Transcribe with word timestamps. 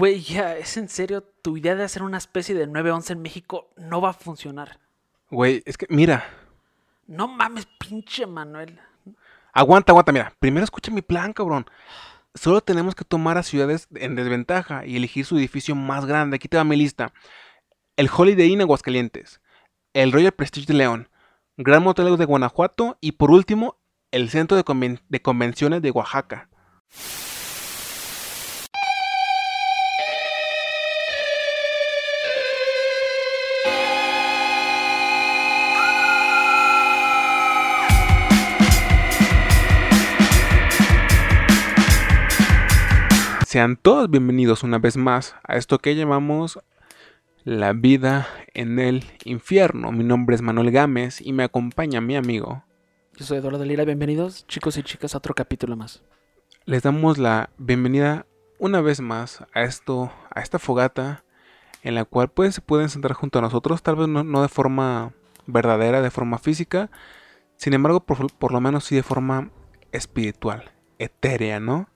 Güey, 0.00 0.20
ya, 0.22 0.56
es 0.56 0.76
en 0.78 0.88
serio, 0.88 1.22
tu 1.42 1.56
idea 1.58 1.74
de 1.74 1.84
hacer 1.84 2.02
una 2.02 2.16
especie 2.16 2.54
de 2.54 2.66
911 2.66 3.12
en 3.12 3.20
México 3.22 3.68
no 3.76 4.00
va 4.00 4.10
a 4.10 4.14
funcionar. 4.14 4.78
Güey, 5.30 5.62
es 5.66 5.76
que, 5.76 5.86
mira. 5.90 6.24
No 7.06 7.28
mames, 7.28 7.66
pinche 7.78 8.26
Manuel. 8.26 8.80
Aguanta, 9.52 9.92
aguanta, 9.92 10.10
mira. 10.12 10.32
Primero 10.38 10.64
escucha 10.64 10.90
mi 10.90 11.02
plan, 11.02 11.34
cabrón. 11.34 11.66
Solo 12.34 12.62
tenemos 12.62 12.94
que 12.94 13.04
tomar 13.04 13.36
a 13.36 13.42
ciudades 13.42 13.88
en 13.94 14.14
desventaja 14.16 14.86
y 14.86 14.96
elegir 14.96 15.26
su 15.26 15.36
edificio 15.36 15.74
más 15.74 16.06
grande. 16.06 16.36
Aquí 16.36 16.48
te 16.48 16.56
va 16.56 16.64
mi 16.64 16.76
lista. 16.76 17.12
El 17.96 18.08
Holiday 18.14 18.52
Inn 18.52 18.62
Aguascalientes. 18.62 19.42
El 19.92 20.12
Royal 20.12 20.32
Prestige 20.32 20.66
de 20.66 20.74
León. 20.74 21.08
Gran 21.58 21.82
Motel 21.82 22.16
de 22.16 22.24
Guanajuato. 22.24 22.96
Y 23.02 23.12
por 23.12 23.30
último, 23.32 23.76
el 24.12 24.30
Centro 24.30 24.56
de, 24.56 24.64
Conven- 24.64 25.02
de 25.10 25.20
Convenciones 25.20 25.82
de 25.82 25.90
Oaxaca. 25.90 26.48
Sean 43.50 43.76
todos 43.76 44.08
bienvenidos 44.08 44.62
una 44.62 44.78
vez 44.78 44.96
más 44.96 45.34
a 45.42 45.56
esto 45.56 45.80
que 45.80 45.96
llamamos 45.96 46.60
la 47.42 47.72
vida 47.72 48.28
en 48.54 48.78
el 48.78 49.04
infierno. 49.24 49.90
Mi 49.90 50.04
nombre 50.04 50.36
es 50.36 50.40
Manuel 50.40 50.70
Gámez 50.70 51.20
y 51.20 51.32
me 51.32 51.42
acompaña 51.42 52.00
mi 52.00 52.14
amigo. 52.14 52.62
Yo 53.16 53.24
soy 53.24 53.38
Eduardo 53.38 53.64
Lira, 53.64 53.84
bienvenidos 53.84 54.46
chicos 54.46 54.76
y 54.76 54.84
chicas 54.84 55.16
a 55.16 55.18
otro 55.18 55.34
capítulo 55.34 55.74
más. 55.74 56.04
Les 56.64 56.84
damos 56.84 57.18
la 57.18 57.50
bienvenida 57.58 58.24
una 58.60 58.80
vez 58.82 59.00
más 59.00 59.44
a 59.52 59.62
esto, 59.62 60.12
a 60.32 60.42
esta 60.42 60.60
fogata 60.60 61.24
en 61.82 61.96
la 61.96 62.04
cual 62.04 62.28
pues 62.28 62.54
se 62.54 62.60
pueden 62.60 62.88
sentar 62.88 63.14
junto 63.14 63.40
a 63.40 63.42
nosotros, 63.42 63.82
tal 63.82 63.96
vez 63.96 64.06
no, 64.06 64.22
no 64.22 64.42
de 64.42 64.48
forma 64.48 65.12
verdadera, 65.46 66.02
de 66.02 66.12
forma 66.12 66.38
física, 66.38 66.88
sin 67.56 67.74
embargo 67.74 67.98
por, 67.98 68.32
por 68.32 68.52
lo 68.52 68.60
menos 68.60 68.84
sí 68.84 68.94
de 68.94 69.02
forma 69.02 69.50
espiritual, 69.90 70.70
etérea, 71.00 71.58
¿no? 71.58 71.88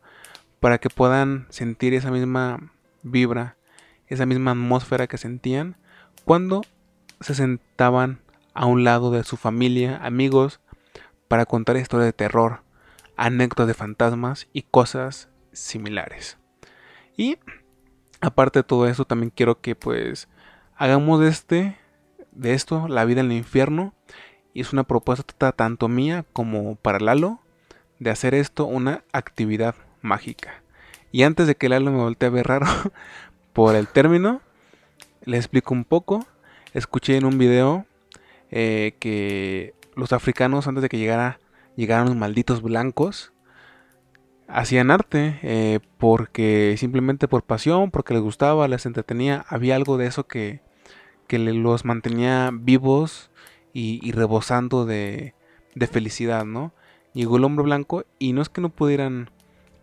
Para 0.65 0.79
que 0.79 0.89
puedan 0.89 1.47
sentir 1.51 1.93
esa 1.93 2.11
misma 2.11 2.73
vibra, 3.03 3.59
esa 4.07 4.25
misma 4.25 4.53
atmósfera 4.53 5.07
que 5.07 5.19
sentían 5.19 5.77
cuando 6.25 6.63
se 7.21 7.35
sentaban 7.35 8.23
a 8.55 8.65
un 8.65 8.83
lado 8.83 9.11
de 9.11 9.25
su 9.25 9.37
familia, 9.37 9.99
amigos, 10.03 10.61
para 11.29 11.45
contar 11.45 11.77
historias 11.77 12.07
de 12.07 12.15
terror, 12.15 12.63
anécdotas 13.15 13.67
de 13.67 13.75
fantasmas 13.75 14.49
y 14.55 14.63
cosas 14.63 15.29
similares. 15.53 16.39
Y 17.15 17.37
aparte 18.23 18.61
de 18.61 18.65
todo 18.65 18.89
eso, 18.89 19.05
también 19.05 19.33
quiero 19.37 19.61
que 19.61 19.75
pues 19.75 20.31
hagamos 20.77 21.21
de 21.21 21.29
este 21.29 21.79
de 22.33 22.55
esto 22.55 22.89
la 22.89 23.05
vida 23.05 23.21
en 23.21 23.33
el 23.33 23.37
infierno 23.37 23.93
y 24.55 24.63
es 24.63 24.73
una 24.73 24.85
propuesta 24.85 25.53
tanto 25.53 25.89
mía 25.89 26.25
como 26.33 26.77
para 26.77 27.01
Lalo 27.01 27.41
de 27.99 28.09
hacer 28.09 28.33
esto 28.33 28.65
una 28.65 29.05
actividad 29.13 29.75
mágica. 30.05 30.63
Y 31.11 31.23
antes 31.23 31.47
de 31.47 31.57
que 31.57 31.69
Lalo 31.69 31.91
me 31.91 31.99
voltee 31.99 32.29
a 32.29 32.31
ver 32.31 32.47
raro 32.47 32.67
por 33.53 33.75
el 33.75 33.89
término, 33.89 34.41
le 35.25 35.37
explico 35.37 35.75
un 35.75 35.85
poco. 35.85 36.27
Escuché 36.73 37.17
en 37.17 37.25
un 37.25 37.39
video 37.39 37.87
eh, 38.51 38.97
que 39.01 39.75
los 39.97 40.13
africanos 40.13 40.67
antes 40.67 40.83
de 40.83 40.89
que 40.89 40.99
llegara, 40.99 41.39
llegaran 41.77 42.07
los 42.07 42.17
malditos 42.17 42.63
blancos, 42.63 43.33
hacían 44.49 44.91
arte 44.91 45.39
eh, 45.43 45.81
porque 45.99 46.75
simplemente 46.79 47.29
por 47.29 47.45
pasión, 47.45 47.91
porque 47.91 48.15
les 48.15 48.23
gustaba, 48.23 48.69
les 48.69 48.87
entretenía, 48.87 49.45
había 49.49 49.77
algo 49.77 49.97
de 49.97 50.07
eso 50.07 50.27
que, 50.27 50.61
que 51.27 51.39
los 51.39 51.85
mantenía 51.85 52.51
vivos 52.53 53.31
y, 53.73 54.01
y 54.03 54.13
rebosando 54.13 54.85
de, 54.85 55.35
de 55.75 55.87
felicidad, 55.87 56.45
¿no? 56.45 56.73
Llegó 57.13 57.37
el 57.37 57.45
hombre 57.45 57.65
blanco 57.65 58.05
y 58.19 58.33
no 58.33 58.43
es 58.43 58.49
que 58.49 58.61
no 58.61 58.71
pudieran 58.71 59.31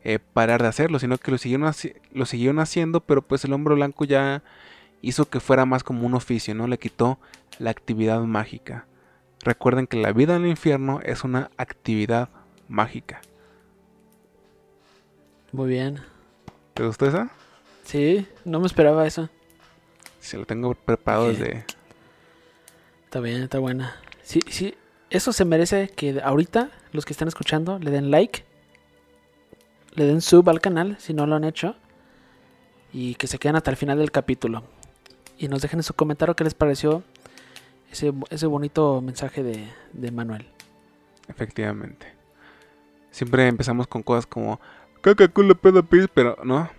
eh, 0.03 0.19
parar 0.19 0.61
de 0.61 0.67
hacerlo, 0.67 0.99
sino 0.99 1.17
que 1.17 1.31
lo 1.31 1.37
siguieron, 1.37 1.71
lo 2.13 2.25
siguieron 2.25 2.59
haciendo, 2.59 3.01
pero 3.01 3.21
pues 3.21 3.45
el 3.45 3.53
hombre 3.53 3.75
blanco 3.75 4.05
ya 4.05 4.43
hizo 5.01 5.29
que 5.29 5.39
fuera 5.39 5.65
más 5.65 5.83
como 5.83 6.05
un 6.05 6.13
oficio, 6.13 6.53
¿no? 6.55 6.67
Le 6.67 6.77
quitó 6.77 7.19
la 7.59 7.69
actividad 7.71 8.19
mágica. 8.21 8.85
Recuerden 9.43 9.87
que 9.87 9.97
la 9.97 10.11
vida 10.13 10.35
en 10.35 10.43
el 10.43 10.49
infierno 10.49 10.99
es 11.03 11.23
una 11.23 11.49
actividad 11.57 12.29
mágica. 12.67 13.21
Muy 15.51 15.69
bien. 15.69 15.99
¿Te 16.73 16.85
gustó 16.85 17.07
esa? 17.07 17.29
Sí, 17.83 18.25
no 18.45 18.59
me 18.59 18.67
esperaba 18.67 19.05
eso. 19.05 19.29
Se 20.19 20.37
lo 20.37 20.45
tengo 20.45 20.73
preparado 20.75 21.25
Ok. 21.25 21.31
desde... 21.31 21.65
Está 23.05 23.19
bien, 23.19 23.43
está 23.43 23.59
buena. 23.59 23.95
Sí, 24.23 24.39
sí, 24.47 24.75
eso 25.09 25.33
se 25.33 25.43
merece 25.43 25.89
que 25.89 26.21
ahorita 26.23 26.69
los 26.93 27.05
que 27.05 27.11
están 27.11 27.27
escuchando 27.27 27.79
le 27.79 27.91
den 27.91 28.11
like, 28.11 28.45
le 29.93 30.05
den 30.05 30.21
sub 30.21 30.49
al 30.49 30.61
canal 30.61 30.97
si 30.99 31.13
no 31.13 31.25
lo 31.25 31.35
han 31.35 31.43
hecho 31.43 31.75
y 32.93 33.15
que 33.15 33.27
se 33.27 33.39
queden 33.39 33.55
hasta 33.55 33.71
el 33.71 33.77
final 33.77 33.97
del 33.97 34.11
capítulo. 34.11 34.63
Y 35.37 35.47
nos 35.47 35.61
dejen 35.61 35.79
en 35.79 35.83
su 35.83 35.93
comentario 35.93 36.35
qué 36.35 36.43
les 36.43 36.53
pareció 36.53 37.03
ese, 37.91 38.13
ese 38.29 38.45
bonito 38.45 39.01
mensaje 39.01 39.43
de, 39.43 39.67
de 39.93 40.11
Manuel. 40.11 40.47
Efectivamente. 41.27 42.07
Siempre 43.11 43.47
empezamos 43.47 43.87
con 43.87 44.03
cosas 44.03 44.25
como 44.25 44.59
caca 45.01 45.27
culo 45.27 45.55
pedo 45.55 45.83
pis, 45.83 46.07
pero 46.13 46.37
no. 46.43 46.69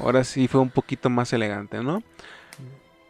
Ahora 0.00 0.24
sí 0.24 0.48
fue 0.48 0.60
un 0.60 0.70
poquito 0.70 1.10
más 1.10 1.32
elegante, 1.32 1.82
¿no? 1.82 2.02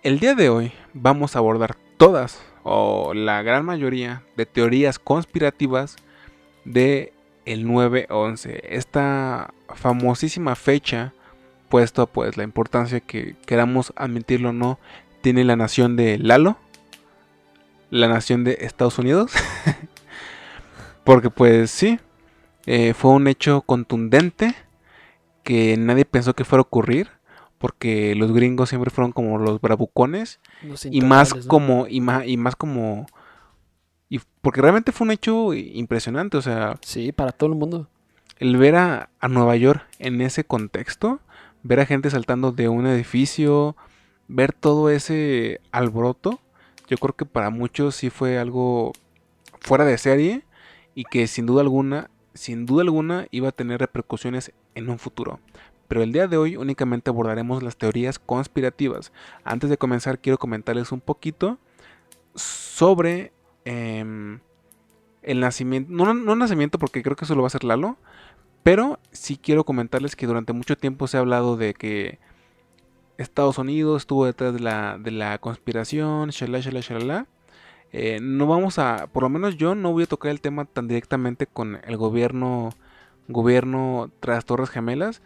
El 0.02 0.18
día 0.18 0.34
de 0.34 0.50
hoy 0.50 0.72
vamos 0.92 1.34
a 1.34 1.38
abordar 1.38 1.76
todas 1.96 2.42
o 2.62 3.14
la 3.14 3.42
gran 3.42 3.64
mayoría 3.64 4.22
de 4.36 4.44
teorías 4.44 4.98
conspirativas 4.98 5.96
de 6.64 7.13
el 7.44 7.66
9-11. 7.66 8.60
Esta 8.64 9.52
famosísima 9.74 10.54
fecha, 10.54 11.12
puesto 11.68 12.06
pues 12.06 12.36
la 12.36 12.44
importancia 12.44 13.00
que 13.00 13.36
queramos 13.46 13.92
admitirlo 13.96 14.50
o 14.50 14.52
no, 14.52 14.78
tiene 15.20 15.44
la 15.44 15.56
nación 15.56 15.96
de 15.96 16.18
Lalo, 16.18 16.58
la 17.90 18.08
nación 18.08 18.44
de 18.44 18.58
Estados 18.60 18.98
Unidos. 18.98 19.32
Porque 21.04 21.30
pues 21.30 21.70
sí, 21.70 21.98
eh, 22.66 22.94
fue 22.94 23.10
un 23.12 23.28
hecho 23.28 23.62
contundente 23.62 24.54
que 25.42 25.76
nadie 25.76 26.04
pensó 26.04 26.34
que 26.34 26.44
fuera 26.44 26.60
a 26.60 26.62
ocurrir. 26.62 27.10
Porque 27.58 28.14
los 28.14 28.32
gringos 28.32 28.68
siempre 28.68 28.90
fueron 28.90 29.12
como 29.12 29.38
los 29.38 29.60
bravucones. 29.60 30.40
Los 30.62 30.84
Y 30.84 31.00
más 31.00 31.28
intocables, 31.28 31.46
¿no? 31.46 31.50
como, 31.50 31.86
y 31.88 32.00
más, 32.00 32.26
y 32.26 32.36
más 32.36 32.56
como. 32.56 33.06
Y 34.14 34.20
porque 34.42 34.62
realmente 34.62 34.92
fue 34.92 35.06
un 35.06 35.10
hecho 35.10 35.52
impresionante. 35.54 36.36
O 36.36 36.40
sea, 36.40 36.76
Sí, 36.82 37.10
para 37.10 37.32
todo 37.32 37.50
el 37.50 37.56
mundo. 37.58 37.88
el 38.38 38.56
ver 38.56 38.76
a, 38.76 39.10
a 39.18 39.26
Nueva 39.26 39.56
York 39.56 39.82
en 39.98 40.20
ese 40.20 40.44
contexto, 40.44 41.18
ver 41.64 41.80
a 41.80 41.86
gente 41.86 42.10
saltando 42.10 42.52
de 42.52 42.68
un 42.68 42.86
edificio, 42.86 43.74
ver 44.28 44.52
todo 44.52 44.88
ese 44.88 45.60
alboroto, 45.72 46.38
yo 46.86 46.96
creo 46.98 47.16
que 47.16 47.26
para 47.26 47.50
muchos 47.50 47.96
sí 47.96 48.08
fue 48.08 48.38
algo 48.38 48.92
fuera 49.60 49.84
de 49.84 49.98
serie 49.98 50.44
y 50.94 51.02
que 51.02 51.26
sin 51.26 51.46
duda 51.46 51.62
alguna, 51.62 52.08
sin 52.34 52.66
duda 52.66 52.82
alguna 52.82 53.26
iba 53.32 53.48
a 53.48 53.52
tener 53.52 53.80
repercusiones 53.80 54.52
en 54.76 54.90
un 54.90 55.00
futuro. 55.00 55.40
Pero 55.88 56.04
el 56.04 56.12
día 56.12 56.28
de 56.28 56.36
hoy 56.36 56.56
únicamente 56.56 57.10
abordaremos 57.10 57.64
las 57.64 57.76
teorías 57.76 58.20
conspirativas. 58.20 59.10
Antes 59.42 59.70
de 59.70 59.76
comenzar 59.76 60.20
quiero 60.20 60.38
comentarles 60.38 60.92
un 60.92 61.00
poquito 61.00 61.58
sobre 62.36 63.33
em, 63.64 64.40
el 65.22 65.40
nacimiento, 65.40 65.90
no, 65.90 66.36
nacimiento 66.36 66.78
porque 66.78 67.02
creo 67.02 67.16
que 67.16 67.24
eso 67.24 67.34
lo 67.34 67.42
va 67.42 67.46
a 67.46 67.48
hacer 67.48 67.64
Lalo, 67.64 67.96
pero 68.62 68.98
sí 69.12 69.36
quiero 69.36 69.64
comentarles 69.64 70.16
que 70.16 70.26
durante 70.26 70.52
mucho 70.52 70.76
tiempo 70.76 71.06
se 71.06 71.16
ha 71.16 71.20
hablado 71.20 71.56
de 71.56 71.74
que 71.74 72.18
Estados 73.18 73.58
Unidos 73.58 74.02
estuvo 74.02 74.26
detrás 74.26 74.54
de 74.54 74.60
la, 74.60 74.98
de 74.98 75.10
la 75.10 75.38
conspiración. 75.38 76.30
Eh, 77.92 78.18
no 78.20 78.46
vamos 78.46 78.78
a, 78.78 79.06
por 79.12 79.22
lo 79.22 79.28
menos 79.28 79.56
yo 79.56 79.74
no 79.74 79.92
voy 79.92 80.02
a 80.02 80.06
tocar 80.06 80.32
el 80.32 80.40
tema 80.40 80.64
tan 80.64 80.88
directamente 80.88 81.46
con 81.46 81.78
el 81.84 81.96
gobierno, 81.96 82.70
gobierno 83.28 84.10
tras 84.18 84.44
Torres 84.44 84.70
Gemelas, 84.70 85.22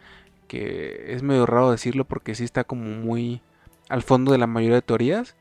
que 0.47 1.13
es 1.13 1.23
medio 1.23 1.45
raro 1.45 1.71
decirlo 1.71 2.05
porque 2.05 2.35
sí 2.35 2.43
está 2.43 2.63
como 2.63 2.83
muy 2.83 3.41
al 3.89 4.03
fondo 4.03 4.31
de 4.31 4.37
la 4.37 4.47
mayoría 4.47 4.75
de 4.75 4.81
teorías, 4.83 5.35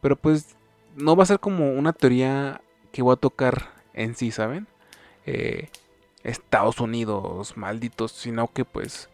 pero 0.00 0.14
pues 0.14 0.56
no 0.98 1.16
va 1.16 1.22
a 1.22 1.26
ser 1.26 1.40
como 1.40 1.72
una 1.72 1.92
teoría 1.92 2.60
que 2.92 3.02
voy 3.02 3.14
a 3.14 3.16
tocar 3.16 3.70
en 3.94 4.14
sí, 4.14 4.30
¿saben? 4.30 4.66
Eh, 5.26 5.68
Estados 6.24 6.80
Unidos, 6.80 7.56
malditos, 7.56 8.12
sino 8.12 8.52
que 8.52 8.64
pues 8.64 9.08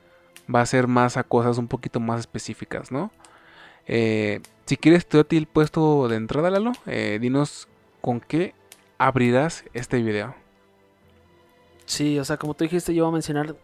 va 0.53 0.61
a 0.61 0.67
ser 0.67 0.89
más 0.89 1.17
a 1.17 1.25
cosas 1.25 1.59
un 1.59 1.69
poquito 1.69 2.01
más 2.01 2.21
específicas, 2.21 2.91
¿no? 2.91 3.11
Eh, 3.87 4.41
si 4.67 4.77
quieres 4.77 5.07
te 5.07 5.19
doy 5.19 5.39
el 5.39 5.47
puesto 5.47 6.09
de 6.09 6.17
entrada, 6.17 6.51
Lalo, 6.51 6.73
eh, 6.87 7.19
dinos 7.21 7.69
con 8.01 8.21
qué 8.21 8.55
abrirás 8.99 9.65
este 9.75 10.03
video. 10.03 10.35
Sí, 11.85 12.19
o 12.19 12.25
sea, 12.25 12.39
como 12.39 12.55
tú 12.55 12.65
dijiste, 12.65 12.95
yo 12.95 13.05
voy 13.05 13.11
a 13.11 13.13
mencionar 13.13 13.57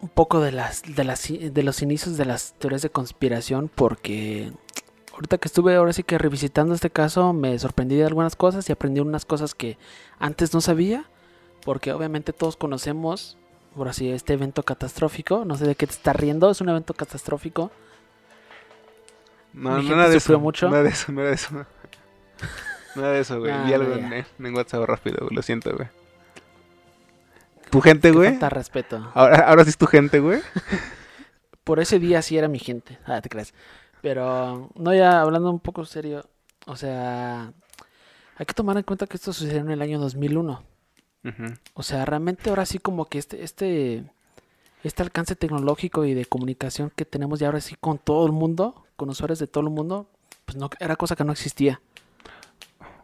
un 0.00 0.08
poco 0.10 0.40
de 0.40 0.52
las, 0.52 0.82
de 0.82 1.04
las 1.04 1.26
de 1.28 1.62
los 1.62 1.80
inicios 1.80 2.18
de 2.18 2.26
las 2.26 2.52
teorías 2.58 2.82
de 2.82 2.90
conspiración 2.90 3.70
porque 3.74 4.52
ahorita 5.14 5.38
que 5.38 5.48
estuve 5.48 5.76
ahora 5.76 5.92
sí 5.92 6.02
que 6.02 6.18
revisitando 6.18 6.74
este 6.74 6.90
caso 6.90 7.32
me 7.32 7.58
sorprendí 7.58 7.96
de 7.96 8.04
algunas 8.04 8.36
cosas 8.36 8.68
y 8.68 8.72
aprendí 8.72 9.00
unas 9.00 9.24
cosas 9.24 9.54
que 9.54 9.78
antes 10.18 10.52
no 10.54 10.60
sabía 10.60 11.04
porque 11.64 11.92
obviamente 11.92 12.32
todos 12.32 12.56
conocemos 12.56 13.36
por 13.74 13.88
así 13.88 14.10
este 14.10 14.34
evento 14.34 14.62
catastrófico 14.62 15.44
no 15.44 15.56
sé 15.56 15.66
de 15.66 15.74
qué 15.76 15.86
te 15.86 15.92
estás 15.94 16.16
riendo 16.16 16.50
es 16.50 16.60
un 16.60 16.68
evento 16.68 16.94
catastrófico 16.94 17.70
No, 19.52 19.80
Mi 19.82 19.88
nada 19.88 20.08
de 20.08 20.20
sufrió 20.20 20.36
eso. 20.36 20.40
mucho. 20.40 20.68
Nada 20.68 20.82
de 20.82 20.90
eso, 20.90 21.12
nada 21.12 21.28
de 21.28 21.34
eso. 21.34 21.50
Nada 22.96 23.12
de 23.12 23.20
eso, 23.20 23.38
güey. 23.40 23.52
Ah, 23.52 23.64
Vi 23.64 23.72
algo 23.72 23.96
no, 23.96 23.96
en, 23.96 24.26
en 24.38 24.54
WhatsApp 24.54 24.84
rápido, 24.84 25.18
güey. 25.22 25.34
Lo 25.34 25.42
siento, 25.42 25.74
güey. 25.76 25.88
¿Tu 27.70 27.80
gente, 27.80 28.10
güey? 28.12 28.30
falta 28.30 28.48
respeto 28.50 29.10
Ahora, 29.14 29.48
ahora 29.48 29.64
sí 29.64 29.70
es 29.70 29.76
tu 29.78 29.86
gente, 29.86 30.20
güey. 30.20 30.40
por 31.64 31.80
ese 31.80 31.98
día 31.98 32.22
sí 32.22 32.36
era 32.38 32.48
mi 32.48 32.58
gente. 32.58 32.98
Ah, 33.06 33.20
te 33.20 33.28
crees. 33.28 33.54
Pero, 34.04 34.68
no, 34.74 34.94
ya 34.94 35.22
hablando 35.22 35.50
un 35.50 35.60
poco 35.60 35.86
serio, 35.86 36.26
o 36.66 36.76
sea, 36.76 37.54
hay 38.36 38.44
que 38.44 38.52
tomar 38.52 38.76
en 38.76 38.82
cuenta 38.82 39.06
que 39.06 39.16
esto 39.16 39.32
sucedió 39.32 39.60
en 39.60 39.70
el 39.70 39.80
año 39.80 39.98
2001. 39.98 40.62
Ujú. 41.24 41.44
O 41.72 41.82
sea, 41.82 42.04
realmente 42.04 42.50
ahora 42.50 42.66
sí 42.66 42.78
como 42.78 43.06
que 43.06 43.16
este, 43.16 43.42
este, 43.42 44.04
este 44.82 45.02
alcance 45.02 45.36
tecnológico 45.36 46.04
y 46.04 46.12
de 46.12 46.26
comunicación 46.26 46.92
que 46.94 47.06
tenemos 47.06 47.40
ya 47.40 47.46
ahora 47.46 47.62
sí 47.62 47.76
con 47.80 47.96
todo 47.96 48.26
el 48.26 48.32
mundo, 48.32 48.84
con 48.96 49.08
usuarios 49.08 49.38
de 49.38 49.46
todo 49.46 49.64
el 49.64 49.70
mundo, 49.70 50.06
pues 50.44 50.58
no, 50.58 50.68
era 50.80 50.96
cosa 50.96 51.16
que 51.16 51.24
no 51.24 51.32
existía. 51.32 51.80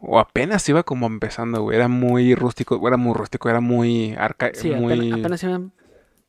O 0.03 0.19
apenas 0.19 0.69
iba 0.69 0.83
como 0.83 1.07
empezando, 1.07 1.63
güey. 1.63 1.79
Era 1.79 1.89
muy 1.89 2.35
rústico, 2.35 2.87
era 2.87 2.99
muy 2.99 3.15
rústico, 3.15 3.49
era 3.49 3.61
muy 3.61 4.15
arca... 4.19 4.51
Sí, 4.53 4.71
muy... 4.71 4.93
apenas, 4.93 5.19
apenas 5.19 5.43
iban... 5.45 5.73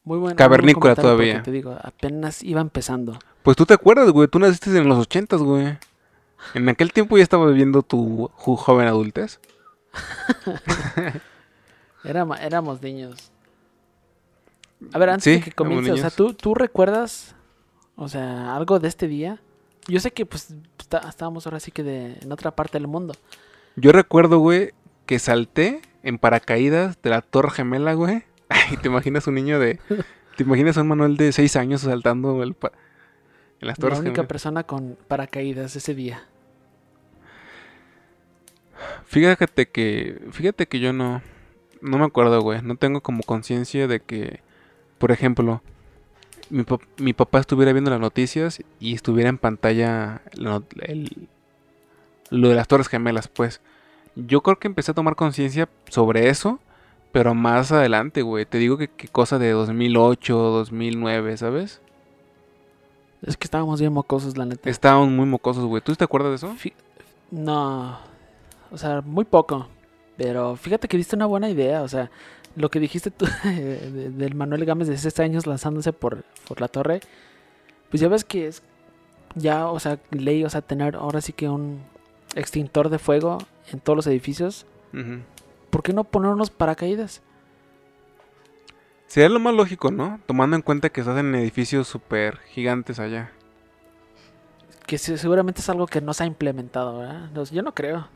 Muy 0.05 0.17
buen, 0.17 0.37
Cavernícola 0.37 0.95
todavía. 0.95 1.43
Te 1.43 1.51
digo, 1.51 1.77
apenas 1.83 2.41
iba 2.41 2.61
empezando. 2.61 3.19
Pues 3.43 3.57
tú 3.57 3.65
te 3.65 3.73
acuerdas, 3.73 4.09
güey. 4.11 4.27
Tú 4.27 4.39
naciste 4.39 4.75
en 4.77 4.87
los 4.87 4.97
ochentas, 4.99 5.41
güey. 5.41 5.77
En 6.53 6.69
aquel 6.69 6.93
tiempo 6.93 7.17
ya 7.17 7.23
estaba 7.23 7.47
viviendo 7.47 7.81
tu 7.83 8.29
joven 8.35 8.87
adultez. 8.87 9.39
Éramos, 12.03 12.39
éramos 12.39 12.81
niños. 12.81 13.31
A 14.93 14.97
ver, 14.97 15.09
antes 15.09 15.23
Sí, 15.23 15.31
de 15.33 15.41
que 15.41 15.51
comience, 15.51 15.91
o 15.91 15.97
sea. 15.97 16.09
¿tú, 16.09 16.33
¿tú 16.33 16.55
recuerdas, 16.55 17.35
o 17.95 18.07
sea, 18.09 18.55
algo 18.55 18.79
de 18.79 18.87
este 18.87 19.07
día? 19.07 19.39
Yo 19.87 19.99
sé 19.99 20.11
que 20.11 20.25
pues 20.25 20.55
está- 20.79 21.07
estábamos 21.07 21.45
ahora 21.45 21.59
sí 21.59 21.71
que 21.71 21.83
de, 21.83 22.17
en 22.19 22.31
otra 22.31 22.51
parte 22.55 22.79
del 22.79 22.87
mundo. 22.87 23.13
Yo 23.75 23.91
recuerdo, 23.91 24.39
güey, 24.39 24.71
que 25.05 25.19
salté 25.19 25.81
en 26.01 26.17
paracaídas 26.17 26.99
de 27.03 27.11
la 27.11 27.21
Torre 27.21 27.51
Gemela, 27.51 27.93
güey. 27.93 28.23
Ay, 28.49 28.77
¿te 28.77 28.87
imaginas 28.87 29.27
un 29.27 29.35
niño 29.35 29.59
de... 29.59 29.79
¿Te 30.35 30.43
imaginas 30.43 30.77
a 30.77 30.81
un 30.81 30.87
Manuel 30.87 31.17
de 31.17 31.31
6 31.31 31.55
años 31.57 31.81
saltando 31.81 32.41
el 32.41 32.55
pa- 32.55 32.71
en 33.61 33.67
las 33.67 33.79
La 33.79 33.87
única 33.87 34.01
Gemelas? 34.01 34.25
persona 34.27 34.63
con 34.63 34.97
paracaídas 35.07 35.75
ese 35.75 35.95
día. 35.95 36.23
Fíjate 39.05 39.67
que... 39.69 40.21
Fíjate 40.31 40.67
que 40.67 40.79
yo 40.79 40.93
no... 40.93 41.21
No 41.81 41.97
me 41.97 42.05
acuerdo, 42.05 42.41
güey. 42.41 42.61
No 42.61 42.75
tengo 42.75 43.01
como 43.01 43.23
conciencia 43.23 43.87
de 43.87 43.99
que... 43.99 44.39
Por 44.97 45.11
ejemplo... 45.11 45.61
Mi, 46.49 46.63
pap- 46.63 46.81
mi 46.97 47.13
papá 47.13 47.39
estuviera 47.39 47.71
viendo 47.71 47.91
las 47.91 47.99
noticias 48.01 48.61
y 48.79 48.93
estuviera 48.93 49.29
en 49.29 49.37
pantalla 49.37 50.21
la 50.33 50.49
not- 50.59 50.73
el- 50.81 51.29
lo 52.29 52.49
de 52.49 52.55
las 52.55 52.67
Torres 52.67 52.89
Gemelas, 52.89 53.29
pues. 53.29 53.61
Yo 54.15 54.41
creo 54.41 54.59
que 54.59 54.67
empecé 54.67 54.91
a 54.91 54.95
tomar 54.95 55.15
conciencia 55.15 55.69
sobre 55.87 56.27
eso, 56.27 56.59
pero 57.13 57.33
más 57.35 57.71
adelante, 57.71 58.21
güey. 58.21 58.45
Te 58.45 58.57
digo 58.57 58.77
que, 58.77 58.89
que 58.89 59.07
cosa 59.07 59.39
de 59.39 59.51
2008, 59.51 60.35
2009, 60.37 61.37
¿sabes? 61.37 61.81
Es 63.21 63.37
que 63.37 63.45
estábamos 63.45 63.79
bien 63.79 63.93
mocosos, 63.93 64.37
la 64.37 64.45
neta. 64.45 64.69
Estábamos 64.69 65.09
muy 65.09 65.25
mocosos, 65.25 65.65
güey. 65.65 65.81
¿Tú 65.81 65.95
te 65.95 66.03
acuerdas 66.03 66.31
de 66.31 66.35
eso? 66.35 66.55
Fí- 66.55 66.73
No, 67.29 67.97
o 68.71 68.77
sea, 68.77 69.01
muy 69.01 69.25
poco. 69.25 69.67
Pero 70.17 70.55
fíjate 70.55 70.87
que 70.87 70.97
diste 70.97 71.15
una 71.15 71.25
buena 71.27 71.49
idea, 71.49 71.81
o 71.83 71.87
sea, 71.87 72.09
lo 72.55 72.69
que 72.69 72.79
dijiste 72.79 73.11
tú 73.11 73.25
de- 73.43 74.09
del 74.11 74.35
Manuel 74.35 74.65
Gámez 74.65 74.87
de 74.87 74.97
6 74.97 75.19
años 75.19 75.45
lanzándose 75.47 75.93
por, 75.93 76.23
por 76.47 76.61
la 76.61 76.67
torre, 76.67 76.99
pues 77.89 78.01
ya 78.01 78.07
ves 78.07 78.23
que 78.23 78.47
es 78.47 78.61
ya, 79.35 79.67
o 79.69 79.79
sea, 79.79 79.99
ley, 80.11 80.43
o 80.43 80.49
sea, 80.49 80.61
tener 80.61 80.95
ahora 80.95 81.21
sí 81.21 81.31
que 81.31 81.47
un 81.47 81.79
extintor 82.35 82.89
de 82.89 82.99
fuego 82.99 83.37
en 83.71 83.79
todos 83.79 83.95
los 83.95 84.07
edificios. 84.07 84.65
¿Por 85.69 85.83
qué 85.83 85.93
no 85.93 86.03
poner 86.03 86.31
unos 86.31 86.49
paracaídas? 86.49 87.21
Sería 89.11 89.27
lo 89.27 89.41
más 89.41 89.53
lógico, 89.53 89.91
¿no? 89.91 90.21
Tomando 90.25 90.55
en 90.55 90.61
cuenta 90.61 90.89
que 90.89 91.01
estás 91.01 91.19
en 91.19 91.35
edificios 91.35 91.85
súper 91.85 92.37
gigantes 92.53 92.97
allá. 92.97 93.29
Que 94.87 94.97
se- 94.97 95.17
seguramente 95.17 95.59
es 95.59 95.67
algo 95.67 95.85
que 95.85 95.99
no 95.99 96.13
se 96.13 96.23
ha 96.23 96.27
implementado, 96.27 96.99
¿verdad? 96.99 97.29
Yo 97.51 97.61
no 97.61 97.73
creo. 97.75 98.07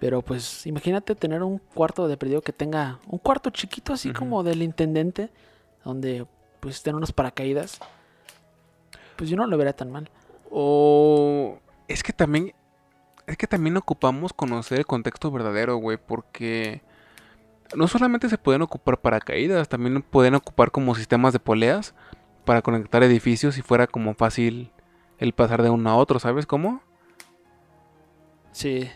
Pero 0.00 0.22
pues 0.22 0.66
imagínate 0.66 1.14
tener 1.14 1.44
un 1.44 1.58
cuarto 1.58 2.08
de 2.08 2.16
perdido 2.16 2.42
que 2.42 2.52
tenga 2.52 2.98
un 3.06 3.18
cuarto 3.20 3.50
chiquito 3.50 3.92
así 3.92 4.12
como 4.12 4.42
del 4.42 4.64
intendente, 4.64 5.30
donde 5.84 6.26
pues 6.58 6.74
estén 6.74 6.96
unos 6.96 7.12
paracaídas. 7.12 7.78
Pues 9.14 9.30
yo 9.30 9.36
no 9.36 9.46
lo 9.46 9.56
vería 9.56 9.76
tan 9.76 9.92
mal. 9.92 10.10
O 10.50 11.60
es 11.86 12.02
que 12.02 12.12
también 12.12 12.52
es 13.28 13.36
que 13.36 13.46
también 13.46 13.76
ocupamos 13.76 14.32
conocer 14.32 14.80
el 14.80 14.86
contexto 14.86 15.30
verdadero, 15.30 15.76
güey, 15.76 15.96
porque 15.96 16.82
no 17.76 17.88
solamente 17.88 18.28
se 18.28 18.38
pueden 18.38 18.62
ocupar 18.62 19.00
paracaídas, 19.00 19.68
también 19.68 20.02
pueden 20.02 20.34
ocupar 20.34 20.70
como 20.70 20.94
sistemas 20.94 21.32
de 21.32 21.38
poleas 21.40 21.94
para 22.44 22.62
conectar 22.62 23.02
edificios 23.02 23.56
y 23.58 23.62
fuera 23.62 23.86
como 23.86 24.14
fácil 24.14 24.70
el 25.18 25.32
pasar 25.32 25.62
de 25.62 25.70
uno 25.70 25.90
a 25.90 25.96
otro, 25.96 26.18
¿sabes 26.18 26.46
cómo? 26.46 26.80
Sí, 28.52 28.88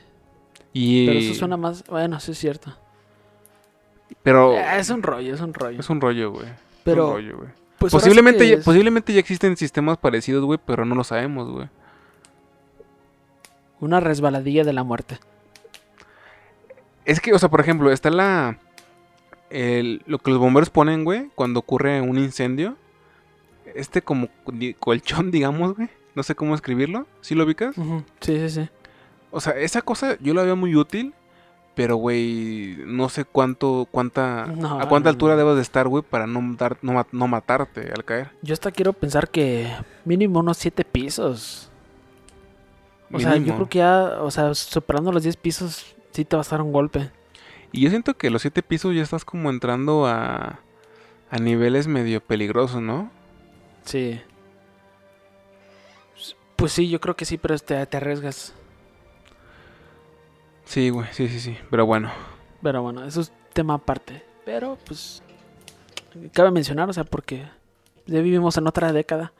Y 0.72 1.06
pero 1.06 1.19
eso 1.19 1.34
suena 1.34 1.56
más... 1.56 1.84
Bueno, 1.88 2.20
sí 2.20 2.32
es 2.32 2.38
cierto. 2.38 2.76
pero 4.22 4.52
Eh, 4.54 4.78
es 4.78 4.90
un 4.90 5.02
rollo, 5.02 5.34
es 5.34 5.40
un 5.40 5.54
rollo. 5.54 5.80
es 5.80 5.90
un 5.90 6.00
rollo, 6.00 6.30
güey. 6.32 6.46
es 6.46 6.50
un 6.52 6.56
Pero 6.84 7.12
rollo, 7.14 7.36
güey. 7.38 7.48
pues 7.78 7.92
sí 7.92 7.96
posiblemente 7.98 8.48
ya, 8.48 8.58
posiblemente 8.64 9.12
ya 9.12 9.20
existen 9.20 9.56
sistemas 9.56 9.96
parecidos, 9.98 10.44
güey, 10.44 10.58
pero 10.64 10.84
no 10.84 10.94
lo 10.94 11.04
sabemos, 11.04 11.48
güey. 11.50 11.69
una 13.80 14.00
resbaladilla 14.00 14.64
de 14.64 14.72
la 14.72 14.82
muerte. 14.84 15.19
Es 17.04 17.20
que, 17.20 17.32
o 17.32 17.38
sea, 17.38 17.48
por 17.48 17.60
ejemplo, 17.60 17.90
está 17.90 18.10
la. 18.10 18.58
El- 19.50 20.03
lo 20.06 20.19
que 20.19 20.31
los 20.31 20.39
bomberos 20.41 20.71
ponen, 20.71 21.05
güey, 21.05 21.31
cuando 21.35 21.61
ocurre 21.61 22.00
un 22.00 22.19
incendio. 22.19 22.76
Este 23.75 24.02
como 24.02 24.28
colchón, 24.81 25.31
digamos, 25.31 25.76
güey. 25.76 25.88
No 26.14 26.23
sé 26.23 26.35
cómo 26.35 26.55
escribirlo. 26.55 27.07
¿Sí 27.21 27.35
lo 27.35 27.45
ubicas? 27.45 27.75
Sí, 28.21 28.38
sí, 28.38 28.50
sí. 28.50 28.69
O 29.31 29.40
sea, 29.40 29.52
esa 29.59 29.83
cosa 29.83 30.17
yo 30.21 30.35
la 30.35 30.43
veo 30.43 30.57
muy 30.57 30.75
útil. 30.75 31.14
Pero, 31.75 31.95
güey, 31.95 32.76
no 32.87 33.09
sé 33.09 33.25
cuánto, 33.25 33.87
cuánta, 33.93 34.47
No, 34.47 34.81
a 34.81 34.88
cuánta 34.88 35.11
no, 35.11 35.11
altura 35.11 35.35
no. 35.35 35.38
debes 35.38 35.55
de 35.55 35.62
estar, 35.62 35.87
güey, 35.87 36.02
para 36.02 36.26
no, 36.26 36.57
dar, 36.57 36.76
no, 36.83 37.07
no 37.12 37.28
matarte 37.28 37.93
al 37.95 38.05
caer. 38.05 38.31
Yo 38.43 38.52
hasta 38.52 38.73
quiero 38.73 38.93
pensar 38.93 39.28
que 39.31 39.71
mínimo 40.05 40.40
unos 40.40 40.57
7 40.57 40.85
pisos. 40.85 41.71
O 43.12 43.21
sea, 43.21 43.37
yo 43.37 43.55
creo 43.55 43.69
que 43.69 43.78
ya, 43.78 44.19
o 44.21 44.31
sea, 44.33 44.55
superando 44.55 45.12
los 45.12 45.23
10 45.23 45.37
pisos, 45.37 45.95
sí 46.11 46.25
te 46.25 46.35
va 46.35 46.40
a 46.40 46.43
estar 46.43 46.61
un 46.61 46.73
golpe. 46.73 47.11
Y 47.72 47.82
yo 47.82 47.90
siento 47.90 48.14
que 48.14 48.30
los 48.30 48.42
siete 48.42 48.62
pisos 48.62 48.94
ya 48.94 49.02
estás 49.02 49.25
como 49.25 49.50
entrando 49.50 50.06
a, 50.06 50.60
a 51.30 51.38
niveles 51.38 51.87
medio 51.87 52.20
peligrosos, 52.20 52.80
¿no? 52.80 53.10
Sí. 53.84 54.20
Pues 56.56 56.72
sí, 56.72 56.88
yo 56.88 57.00
creo 57.00 57.14
que 57.14 57.25
sí, 57.25 57.38
pero 57.38 57.58
te, 57.58 57.87
te 57.87 57.96
arriesgas. 57.96 58.54
Sí, 60.64 60.90
güey, 60.90 61.06
sí, 61.12 61.28
sí, 61.28 61.40
sí. 61.40 61.56
Pero 61.70 61.87
bueno. 61.87 62.10
Pero 62.62 62.82
bueno, 62.82 63.04
eso 63.04 63.20
es 63.20 63.32
tema 63.52 63.75
aparte. 63.75 64.25
Pero 64.44 64.76
pues, 64.87 65.22
cabe 66.32 66.50
mencionar, 66.50 66.88
o 66.88 66.92
sea, 66.92 67.04
porque 67.04 67.48
ya 68.06 68.20
vivimos 68.20 68.56
en 68.56 68.66
otra 68.66 68.92
década. 68.92 69.32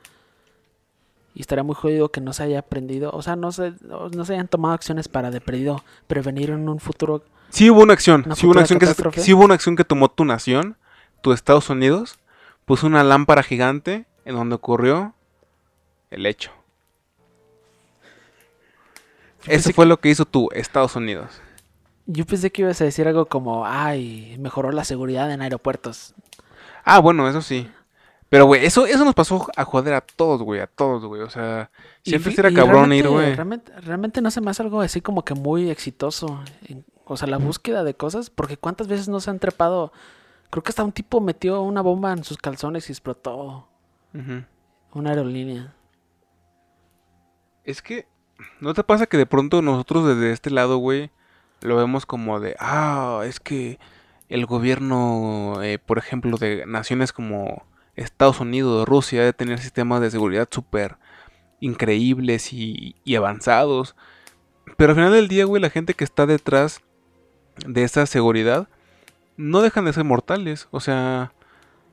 Y 1.35 1.41
estaría 1.41 1.63
muy 1.63 1.75
jodido 1.75 2.09
que 2.09 2.21
no 2.21 2.33
se 2.33 2.43
haya 2.43 2.59
aprendido, 2.59 3.11
o 3.11 3.21
sea, 3.21 3.35
no 3.35 3.51
se, 3.51 3.73
no 3.81 4.25
se 4.25 4.33
hayan 4.33 4.47
tomado 4.47 4.73
acciones 4.73 5.07
para 5.07 5.29
de 5.29 5.41
perdido 5.41 5.83
prevenir 6.07 6.49
en 6.49 6.67
un 6.67 6.79
futuro. 6.79 7.23
Sí 7.49 7.69
hubo 7.69 7.81
una 7.81 7.93
acción, 7.93 8.23
¿Una 8.25 8.35
sí 8.35 8.45
hubo 8.45 8.51
una 8.51 8.61
acción 8.61 8.79
que 8.79 8.85
se- 8.85 8.91
catástrofe? 8.91 9.21
sí 9.21 9.33
hubo 9.33 9.43
una 9.45 9.53
acción 9.55 9.75
que 9.75 9.83
tomó 9.83 10.09
tu 10.09 10.23
nación, 10.25 10.77
tu 11.21 11.33
Estados 11.33 11.69
Unidos, 11.69 12.19
puso 12.65 12.85
una 12.87 13.03
lámpara 13.03 13.41
gigante 13.43 14.05
en 14.25 14.35
donde 14.35 14.55
ocurrió 14.55 15.13
el 16.11 16.25
hecho. 16.25 16.51
Eso 19.47 19.71
fue 19.73 19.85
lo 19.85 19.99
que 19.99 20.09
hizo 20.09 20.25
tu 20.25 20.49
Estados 20.53 20.95
Unidos. 20.95 21.41
Yo 22.05 22.25
pensé 22.25 22.51
que 22.51 22.63
ibas 22.63 22.79
a 22.81 22.85
decir 22.85 23.07
algo 23.07 23.27
como, 23.27 23.65
ay, 23.65 24.35
mejoró 24.39 24.71
la 24.71 24.83
seguridad 24.83 25.31
en 25.31 25.41
aeropuertos. 25.41 26.13
Ah, 26.83 26.99
bueno, 26.99 27.27
eso 27.29 27.41
sí. 27.41 27.69
Pero, 28.29 28.45
güey, 28.45 28.65
eso, 28.65 28.85
eso 28.85 29.05
nos 29.05 29.15
pasó 29.15 29.47
a 29.55 29.65
joder 29.65 29.93
a 29.93 30.01
todos, 30.01 30.41
güey, 30.43 30.59
a 30.61 30.67
todos, 30.67 31.03
güey. 31.05 31.21
O 31.21 31.29
sea, 31.29 31.71
Y 32.03 32.11
siempre 32.11 32.31
fi- 32.31 32.39
era 32.41 32.51
y 32.51 32.53
cabrón 32.53 32.93
ir, 32.93 33.07
güey. 33.07 33.33
Realmente, 33.35 33.71
realmente 33.81 34.21
no 34.21 34.29
se 34.29 34.41
me 34.41 34.51
hace 34.51 34.61
algo 34.61 34.81
así 34.81 35.01
como 35.01 35.23
que 35.23 35.33
muy 35.33 35.69
exitoso. 35.69 36.43
en- 36.67 36.85
o 37.09 37.17
sea, 37.17 37.27
la 37.27 37.37
búsqueda 37.37 37.83
de 37.83 37.93
cosas, 37.93 38.29
porque 38.29 38.55
cuántas 38.55 38.87
veces 38.87 39.09
no 39.09 39.19
se 39.19 39.29
han 39.29 39.39
trepado 39.39 39.91
Creo 40.49 40.63
que 40.63 40.69
hasta 40.69 40.83
un 40.83 40.91
tipo 40.91 41.21
metió 41.21 41.61
una 41.61 41.81
bomba 41.81 42.11
en 42.11 42.23
sus 42.23 42.37
calzones 42.37 42.89
y 42.89 42.91
explotó 42.91 43.67
una 44.93 45.09
aerolínea. 45.11 45.75
Es 47.63 47.83
que, 47.83 48.07
¿no 48.59 48.73
te 48.73 48.83
pasa 48.83 49.05
que 49.05 49.17
de 49.17 49.27
pronto 49.27 49.61
nosotros 49.61 50.07
desde 50.07 50.31
este 50.31 50.49
lado, 50.49 50.77
güey, 50.77 51.11
lo 51.61 51.75
vemos 51.75 52.07
como 52.07 52.39
de, 52.39 52.55
ah, 52.59 53.21
es 53.25 53.39
que 53.39 53.77
el 54.27 54.47
gobierno, 54.47 55.61
eh, 55.61 55.77
por 55.77 55.99
ejemplo, 55.99 56.37
de 56.37 56.65
naciones 56.65 57.13
como 57.13 57.63
Estados 57.95 58.39
Unidos, 58.39 58.87
Rusia, 58.87 59.19
debe 59.19 59.33
tener 59.33 59.59
sistemas 59.59 60.01
de 60.01 60.09
seguridad 60.09 60.47
súper 60.49 60.97
increíbles 61.59 62.53
y, 62.53 62.95
y 63.03 63.15
avanzados. 63.15 63.95
Pero 64.77 64.91
al 64.91 64.95
final 64.95 65.13
del 65.13 65.27
día, 65.27 65.45
güey, 65.45 65.61
la 65.61 65.69
gente 65.69 65.93
que 65.93 66.03
está 66.03 66.25
detrás 66.25 66.81
de 67.65 67.83
esa 67.83 68.05
seguridad 68.05 68.67
no 69.37 69.61
dejan 69.61 69.85
de 69.85 69.93
ser 69.93 70.03
mortales. 70.03 70.67
O 70.71 70.79
sea, 70.79 71.31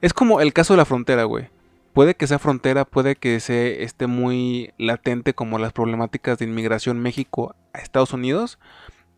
es 0.00 0.12
como 0.12 0.40
el 0.40 0.52
caso 0.52 0.74
de 0.74 0.78
la 0.78 0.84
frontera, 0.84 1.24
güey. 1.24 1.48
Puede 1.92 2.14
que 2.14 2.26
sea 2.26 2.38
frontera, 2.38 2.84
puede 2.84 3.16
que 3.16 3.40
se 3.40 3.82
esté 3.82 4.06
muy 4.06 4.72
latente 4.76 5.32
como 5.32 5.58
las 5.58 5.72
problemáticas 5.72 6.38
de 6.38 6.44
inmigración 6.44 6.98
México 7.00 7.54
a 7.72 7.78
Estados 7.78 8.12
Unidos. 8.12 8.58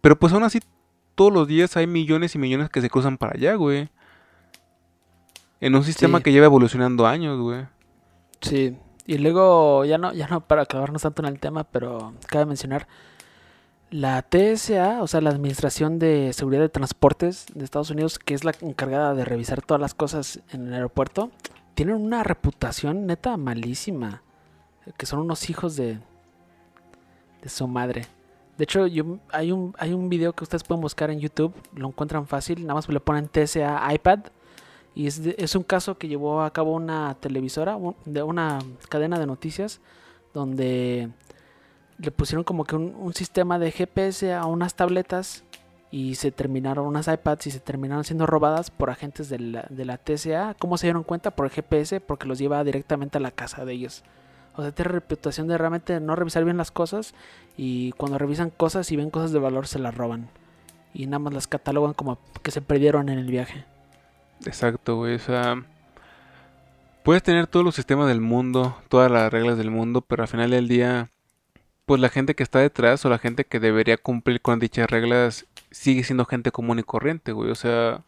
Pero 0.00 0.16
pues 0.18 0.32
aún 0.32 0.44
así, 0.44 0.60
todos 1.16 1.32
los 1.32 1.48
días 1.48 1.76
hay 1.76 1.86
millones 1.88 2.34
y 2.34 2.38
millones 2.38 2.70
que 2.70 2.80
se 2.80 2.88
cruzan 2.90 3.18
para 3.18 3.32
allá, 3.34 3.54
güey. 3.54 3.88
En 5.60 5.74
un 5.74 5.82
sistema 5.82 6.18
Sí. 6.18 6.24
que 6.24 6.32
lleva 6.32 6.46
evolucionando 6.46 7.06
años, 7.06 7.40
güey. 7.40 7.66
Sí. 8.40 8.76
Y 9.06 9.18
luego, 9.18 9.84
ya 9.84 9.98
no, 9.98 10.12
ya 10.12 10.28
no 10.28 10.40
para 10.46 10.66
clavarnos 10.66 11.02
tanto 11.02 11.22
en 11.22 11.28
el 11.28 11.40
tema, 11.40 11.64
pero 11.64 12.12
cabe 12.28 12.44
mencionar, 12.46 12.86
la 13.90 14.22
TSA, 14.22 15.02
o 15.02 15.06
sea, 15.06 15.20
la 15.20 15.30
Administración 15.30 15.98
de 15.98 16.32
Seguridad 16.32 16.62
de 16.62 16.68
Transportes 16.68 17.46
de 17.54 17.64
Estados 17.64 17.90
Unidos, 17.90 18.18
que 18.18 18.34
es 18.34 18.44
la 18.44 18.52
encargada 18.60 19.14
de 19.14 19.24
revisar 19.24 19.62
todas 19.62 19.80
las 19.80 19.94
cosas 19.94 20.40
en 20.50 20.66
el 20.68 20.74
aeropuerto, 20.74 21.30
tienen 21.74 21.94
una 21.96 22.22
reputación 22.22 23.06
neta 23.06 23.36
malísima. 23.36 24.22
Que 24.96 25.04
son 25.04 25.20
unos 25.20 25.50
hijos 25.50 25.76
de, 25.76 25.98
de 27.42 27.48
su 27.48 27.68
madre. 27.68 28.06
De 28.56 28.64
hecho, 28.64 28.84
hay, 28.84 29.52
un, 29.52 29.74
hay 29.78 29.92
un 29.92 30.08
video 30.08 30.32
que 30.32 30.44
ustedes 30.44 30.64
pueden 30.64 30.80
buscar 30.80 31.10
en 31.10 31.20
YouTube, 31.20 31.54
lo 31.74 31.88
encuentran 31.88 32.26
fácil, 32.26 32.62
nada 32.62 32.74
más 32.74 32.88
le 32.88 32.98
ponen 33.00 33.28
TSA 33.28 33.92
iPad. 33.94 34.20
Y 34.94 35.06
es, 35.06 35.22
de- 35.22 35.36
es 35.38 35.54
un 35.54 35.62
caso 35.62 35.98
que 35.98 36.08
llevó 36.08 36.42
a 36.42 36.52
cabo 36.52 36.72
una 36.74 37.14
televisora, 37.20 37.78
de 38.06 38.22
una 38.22 38.58
cadena 38.88 39.18
de 39.18 39.26
noticias, 39.26 39.80
donde 40.32 41.10
le 41.98 42.10
pusieron 42.10 42.44
como 42.44 42.64
que 42.64 42.76
un, 42.76 43.12
sistema 43.14 43.58
de 43.58 43.72
GPS 43.72 44.32
a 44.32 44.46
unas 44.46 44.74
tabletas 44.74 45.44
y 45.90 46.14
se 46.14 46.30
terminaron 46.30 46.86
unas 46.86 47.08
iPads 47.08 47.46
y 47.48 47.50
se 47.50 47.60
terminaron 47.60 48.04
siendo 48.04 48.26
robadas 48.26 48.70
por 48.70 48.90
agentes 48.90 49.28
de 49.28 49.38
la, 49.38 49.66
de 49.68 49.84
la 49.84 49.98
TSA. 49.98 50.54
¿Cómo 50.58 50.78
se 50.78 50.86
dieron 50.86 51.02
cuenta? 51.02 51.32
Por 51.32 51.46
el 51.46 51.52
GPS, 51.52 52.00
porque 52.00 52.28
los 52.28 52.38
lleva 52.38 52.62
directamente 52.62 53.18
a 53.18 53.20
la 53.20 53.30
casa 53.30 53.64
de 53.64 53.72
ellos. 53.72 54.04
O 54.54 54.62
sea, 54.62 54.72
tiene 54.72 54.90
reputación 54.90 55.48
de 55.48 55.56
realmente 55.56 56.00
no 56.00 56.16
revisar 56.16 56.44
bien 56.44 56.56
las 56.56 56.70
cosas 56.70 57.14
y 57.56 57.92
cuando 57.92 58.18
revisan 58.18 58.50
cosas 58.50 58.90
y 58.90 58.96
ven 58.96 59.10
cosas 59.10 59.32
de 59.32 59.38
valor 59.38 59.66
se 59.66 59.78
las 59.78 59.94
roban. 59.94 60.28
Y 60.94 61.06
nada 61.06 61.20
más 61.20 61.32
las 61.32 61.46
catalogan 61.46 61.94
como 61.94 62.18
que 62.42 62.50
se 62.50 62.60
perdieron 62.60 63.08
en 63.08 63.18
el 63.18 63.30
viaje. 63.30 63.64
Exacto, 64.46 64.96
güey. 64.96 65.14
O 65.14 65.18
sea, 65.18 65.62
puedes 67.02 67.22
tener 67.22 67.46
todos 67.46 67.64
los 67.64 67.74
sistemas 67.74 68.08
del 68.08 68.20
mundo, 68.20 68.76
todas 68.88 69.10
las 69.10 69.32
reglas 69.32 69.58
del 69.58 69.70
mundo, 69.70 70.00
pero 70.00 70.22
al 70.22 70.28
final 70.28 70.50
del 70.50 70.68
día, 70.68 71.08
pues 71.88 72.00
la 72.00 72.08
gente 72.08 72.36
que 72.36 72.44
está 72.44 72.60
detrás 72.60 73.04
o 73.04 73.08
la 73.10 73.18
gente 73.18 73.44
que 73.44 73.58
debería 73.58 73.96
cumplir 73.96 74.40
con 74.40 74.60
dichas 74.60 74.88
reglas 74.88 75.46
sigue 75.72 76.04
siendo 76.04 76.24
gente 76.24 76.52
común 76.52 76.78
y 76.78 76.84
corriente, 76.84 77.32
güey. 77.32 77.50
O 77.50 77.54
sea, 77.56 78.04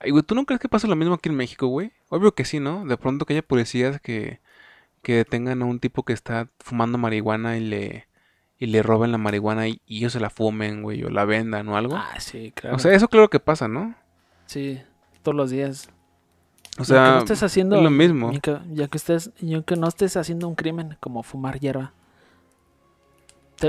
ay, 0.00 0.10
güey, 0.10 0.22
¿tú 0.22 0.34
no 0.34 0.44
crees 0.44 0.60
que 0.60 0.68
pasa 0.68 0.86
lo 0.86 0.96
mismo 0.96 1.14
aquí 1.14 1.30
en 1.30 1.36
México, 1.36 1.68
güey? 1.68 1.92
Obvio 2.10 2.34
que 2.34 2.44
sí, 2.44 2.60
¿no? 2.60 2.84
De 2.84 2.98
pronto 2.98 3.24
que 3.24 3.32
haya 3.32 3.42
policías 3.42 3.98
que, 4.00 4.40
que 5.02 5.14
detengan 5.14 5.62
a 5.62 5.64
un 5.64 5.80
tipo 5.80 6.02
que 6.02 6.12
está 6.12 6.48
fumando 6.60 6.98
marihuana 6.98 7.56
y 7.56 7.60
le, 7.60 8.06
y 8.58 8.66
le 8.66 8.82
roben 8.82 9.10
la 9.12 9.18
marihuana 9.18 9.68
y, 9.68 9.80
y 9.86 9.98
ellos 9.98 10.12
se 10.12 10.20
la 10.20 10.28
fumen, 10.30 10.82
güey, 10.82 11.02
o 11.04 11.08
la 11.08 11.24
vendan 11.24 11.68
o 11.68 11.76
algo. 11.78 11.96
Ah, 11.96 12.20
sí, 12.20 12.52
claro. 12.54 12.76
O 12.76 12.78
sea, 12.78 12.92
eso 12.92 13.08
claro 13.08 13.30
que 13.30 13.40
pasa, 13.40 13.68
¿no? 13.68 13.94
sí, 14.46 14.80
todos 15.22 15.34
los 15.36 15.50
días. 15.50 15.88
O 16.78 16.84
sea, 16.84 17.12
no 17.12 17.18
estés 17.20 17.42
haciendo 17.42 17.76
es 17.76 17.82
lo 17.82 17.90
mismo. 17.90 18.30
que- 18.40 18.58
Ya 18.72 18.86
que 18.88 18.98
estés, 18.98 19.30
y 19.40 19.54
aunque 19.54 19.76
no 19.76 19.88
estés 19.88 20.16
haciendo 20.16 20.46
un 20.46 20.54
crimen 20.54 20.96
como 21.00 21.22
fumar 21.22 21.58
hierba. 21.58 21.92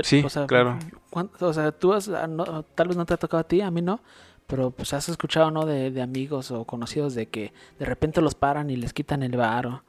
Sí, 0.02 0.24
claro. 0.46 0.78
¿cuán- 1.10 1.30
O 1.40 1.52
sea, 1.52 1.72
tú 1.72 1.92
has, 1.92 2.08
ah, 2.08 2.26
no- 2.26 2.62
tal 2.62 2.88
vez 2.88 2.96
no 2.96 3.06
te 3.06 3.14
ha 3.14 3.16
tocado 3.16 3.40
a 3.40 3.44
ti, 3.48 3.60
a 3.62 3.70
mí 3.70 3.80
no, 3.82 4.00
pero 4.46 4.70
pues 4.70 4.92
has 4.92 5.08
escuchado, 5.08 5.50
¿no? 5.50 5.64
De, 5.66 5.90
de 5.90 6.02
amigos 6.02 6.50
o 6.50 6.64
conocidos 6.64 7.14
de 7.14 7.26
que 7.28 7.52
de 7.78 7.84
repente 7.86 8.20
los 8.20 8.34
paran 8.34 8.70
y 8.70 8.76
les 8.76 8.92
quitan 8.92 9.22
el 9.22 9.36
bar 9.36 9.82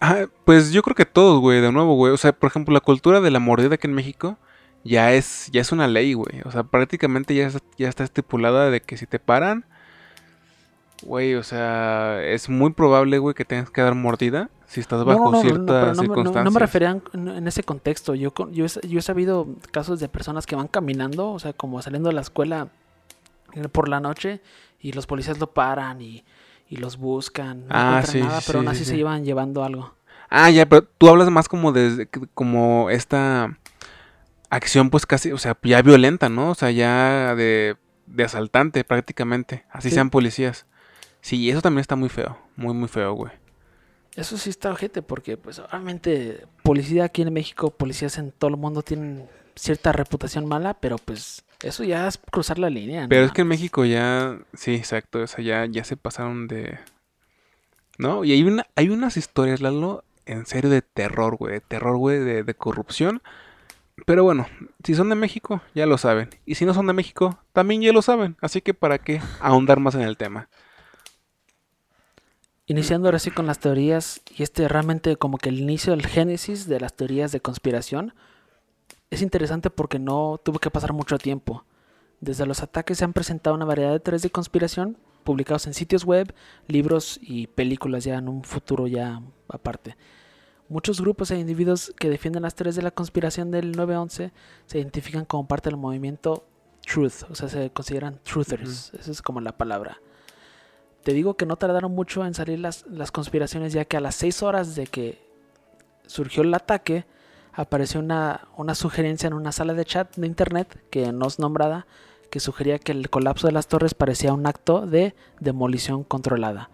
Ah, 0.00 0.26
pues 0.44 0.72
yo 0.72 0.82
creo 0.82 0.94
que 0.94 1.06
todos, 1.06 1.40
güey, 1.40 1.60
de 1.60 1.72
nuevo, 1.72 1.94
güey. 1.94 2.12
O 2.12 2.16
sea, 2.16 2.32
por 2.32 2.48
ejemplo, 2.50 2.74
la 2.74 2.80
cultura 2.80 3.20
de 3.20 3.30
la 3.30 3.38
mordida 3.40 3.74
aquí 3.76 3.86
en 3.86 3.94
México 3.94 4.36
ya 4.84 5.12
es, 5.12 5.48
ya 5.52 5.60
es 5.60 5.72
una 5.72 5.86
ley, 5.88 6.12
güey. 6.12 6.42
O 6.44 6.50
sea, 6.50 6.64
prácticamente 6.64 7.34
ya, 7.34 7.46
es- 7.46 7.58
ya 7.78 7.88
está 7.88 8.04
estipulada 8.04 8.70
de 8.70 8.80
que 8.80 8.96
si 8.96 9.06
te 9.06 9.18
paran, 9.18 9.64
güey, 11.02 11.34
o 11.34 11.42
sea, 11.42 12.22
es 12.22 12.48
muy 12.48 12.72
probable, 12.72 13.18
güey, 13.18 13.34
que 13.34 13.44
tengas 13.44 13.70
que 13.70 13.80
dar 13.80 13.94
mordida 13.94 14.50
si 14.66 14.80
estás 14.80 15.04
bajo 15.04 15.30
no, 15.30 15.30
no, 15.30 15.42
me- 15.42 15.52
no- 15.52 15.94
circunstancias. 15.94 16.44
no 16.44 16.50
me 16.50 16.58
refería 16.60 17.00
en, 17.12 17.46
ese 17.48 17.62
contexto. 17.62 18.14
Yo, 18.14 18.32
he- 18.52 18.88
yo 18.88 18.98
he 18.98 19.02
sabido 19.02 19.46
casos 19.70 20.00
de 20.00 20.08
personas 20.08 20.46
que 20.46 20.56
van 20.56 20.68
caminando, 20.68 21.30
o 21.30 21.38
sea, 21.38 21.52
como 21.52 21.80
saliendo 21.82 22.08
de 22.08 22.14
la 22.14 22.20
escuela 22.22 22.68
eh, 23.54 23.68
por 23.68 23.88
la 23.88 24.00
noche 24.00 24.40
y 24.80 24.92
los 24.92 25.06
policías 25.06 25.38
lo 25.38 25.52
paran 25.52 26.00
y, 26.02 26.24
y 26.68 26.76
los 26.76 26.96
buscan. 26.96 27.60
No 27.68 27.74
Ah, 27.74 28.02
sí, 28.04 28.20
nada, 28.20 28.40
sí, 28.40 28.44
pero 28.48 28.58
aún 28.58 28.66
sí, 28.68 28.70
así 28.72 28.84
sí. 28.84 28.90
se 28.90 28.96
iban 28.96 29.24
llevando 29.24 29.62
algo. 29.64 29.94
Ah, 30.28 30.50
ya, 30.50 30.68
pero 30.68 30.82
tú 30.82 31.08
hablas 31.08 31.30
más 31.30 31.48
como 31.48 31.70
de 31.72 32.08
como 32.34 32.90
esta 32.90 33.56
acción, 34.50 34.90
pues 34.90 35.06
casi, 35.06 35.32
o 35.32 35.38
sea, 35.38 35.56
ya 35.62 35.82
violenta, 35.82 36.28
¿no? 36.28 36.50
O 36.50 36.54
sea, 36.54 36.70
ya 36.72 37.34
de, 37.36 37.76
de 38.06 38.24
asaltante 38.24 38.82
prácticamente. 38.84 39.64
Así 39.70 39.88
Sí. 39.90 39.94
sean 39.94 40.10
policías. 40.10 40.66
Sí, 41.20 41.48
eso 41.50 41.62
también 41.62 41.80
está 41.80 41.96
muy 41.96 42.08
feo, 42.08 42.38
muy, 42.56 42.74
muy 42.74 42.88
feo, 42.88 43.12
güey. 43.14 43.32
Eso 44.16 44.38
sí 44.38 44.50
está 44.50 44.70
ojete 44.70 45.02
porque, 45.02 45.36
pues, 45.36 45.58
obviamente, 45.58 46.46
policía 46.62 47.04
aquí 47.04 47.22
en 47.22 47.32
México, 47.32 47.70
policías 47.70 48.16
en 48.16 48.32
todo 48.32 48.50
el 48.50 48.56
mundo 48.56 48.82
tienen 48.82 49.28
cierta 49.54 49.92
reputación 49.92 50.46
mala, 50.46 50.74
pero 50.74 50.96
pues 50.98 51.44
eso 51.62 51.84
ya 51.84 52.06
es 52.06 52.18
cruzar 52.30 52.58
la 52.58 52.70
línea. 52.70 53.06
Pero 53.08 53.24
es 53.24 53.32
que 53.32 53.42
en 53.42 53.48
México 53.48 53.84
ya, 53.84 54.38
sí, 54.54 54.74
exacto, 54.74 55.20
o 55.20 55.26
sea, 55.26 55.44
ya, 55.44 55.66
ya 55.66 55.84
se 55.84 55.96
pasaron 55.96 56.48
de... 56.48 56.78
¿No? 57.98 58.24
Y 58.24 58.32
hay 58.32 58.42
una, 58.42 58.66
hay 58.74 58.90
unas 58.90 59.16
historias, 59.16 59.60
Lalo, 59.60 60.04
en 60.26 60.44
serio 60.44 60.68
de 60.68 60.82
terror, 60.82 61.36
güey, 61.36 61.54
de 61.54 61.60
terror, 61.60 61.96
güey, 61.96 62.18
de, 62.18 62.42
de 62.42 62.54
corrupción. 62.54 63.22
Pero 64.04 64.22
bueno, 64.22 64.46
si 64.84 64.94
son 64.94 65.08
de 65.08 65.14
México, 65.14 65.62
ya 65.74 65.86
lo 65.86 65.96
saben. 65.96 66.28
Y 66.44 66.56
si 66.56 66.66
no 66.66 66.74
son 66.74 66.86
de 66.86 66.92
México, 66.92 67.38
también 67.54 67.80
ya 67.80 67.92
lo 67.92 68.02
saben. 68.02 68.36
Así 68.42 68.60
que 68.60 68.74
para 68.74 68.98
qué 68.98 69.22
ahondar 69.40 69.80
más 69.80 69.94
en 69.94 70.02
el 70.02 70.18
tema. 70.18 70.50
Iniciando 72.68 73.06
ahora 73.06 73.20
sí 73.20 73.30
con 73.30 73.46
las 73.46 73.60
teorías, 73.60 74.22
y 74.36 74.42
este 74.42 74.66
realmente 74.66 75.16
como 75.16 75.38
que 75.38 75.50
el 75.50 75.60
inicio, 75.60 75.92
el 75.92 76.04
génesis 76.04 76.66
de 76.66 76.80
las 76.80 76.94
teorías 76.94 77.30
de 77.30 77.40
conspiración, 77.40 78.12
es 79.10 79.22
interesante 79.22 79.70
porque 79.70 80.00
no 80.00 80.40
tuvo 80.42 80.58
que 80.58 80.70
pasar 80.70 80.92
mucho 80.92 81.16
tiempo. 81.16 81.64
Desde 82.20 82.44
los 82.44 82.64
ataques 82.64 82.98
se 82.98 83.04
han 83.04 83.12
presentado 83.12 83.54
una 83.54 83.66
variedad 83.66 83.92
de 83.92 84.00
teorías 84.00 84.22
de 84.22 84.30
conspiración, 84.30 84.96
publicados 85.22 85.68
en 85.68 85.74
sitios 85.74 86.04
web, 86.04 86.34
libros 86.66 87.20
y 87.22 87.46
películas 87.46 88.02
ya 88.02 88.16
en 88.16 88.28
un 88.28 88.42
futuro 88.42 88.88
ya 88.88 89.22
aparte. 89.48 89.96
Muchos 90.68 91.00
grupos 91.00 91.30
e 91.30 91.38
individuos 91.38 91.94
que 91.96 92.10
defienden 92.10 92.42
las 92.42 92.56
teorías 92.56 92.74
de 92.74 92.82
la 92.82 92.90
conspiración 92.90 93.52
del 93.52 93.76
9-11 93.76 94.32
se 94.66 94.78
identifican 94.78 95.24
como 95.24 95.46
parte 95.46 95.70
del 95.70 95.76
movimiento 95.76 96.44
Truth, 96.84 97.30
o 97.30 97.34
sea, 97.34 97.48
se 97.48 97.70
consideran 97.70 98.20
truthers, 98.22 98.92
esa 98.94 99.10
es 99.10 99.22
como 99.22 99.40
la 99.40 99.56
palabra. 99.56 100.00
Te 101.06 101.12
digo 101.12 101.34
que 101.36 101.46
no 101.46 101.54
tardaron 101.54 101.94
mucho 101.94 102.26
en 102.26 102.34
salir 102.34 102.58
las, 102.58 102.84
las 102.88 103.12
conspiraciones, 103.12 103.72
ya 103.72 103.84
que 103.84 103.96
a 103.96 104.00
las 104.00 104.16
6 104.16 104.42
horas 104.42 104.74
de 104.74 104.88
que 104.88 105.24
surgió 106.08 106.42
el 106.42 106.52
ataque, 106.52 107.04
apareció 107.52 108.00
una, 108.00 108.48
una 108.56 108.74
sugerencia 108.74 109.28
en 109.28 109.32
una 109.34 109.52
sala 109.52 109.72
de 109.74 109.84
chat 109.84 110.16
de 110.16 110.26
internet, 110.26 110.82
que 110.90 111.12
no 111.12 111.28
es 111.28 111.38
nombrada, 111.38 111.86
que 112.28 112.40
sugería 112.40 112.80
que 112.80 112.90
el 112.90 113.08
colapso 113.08 113.46
de 113.46 113.52
las 113.52 113.68
torres 113.68 113.94
parecía 113.94 114.32
un 114.32 114.48
acto 114.48 114.84
de 114.84 115.14
demolición 115.38 116.02
controlada. 116.02 116.70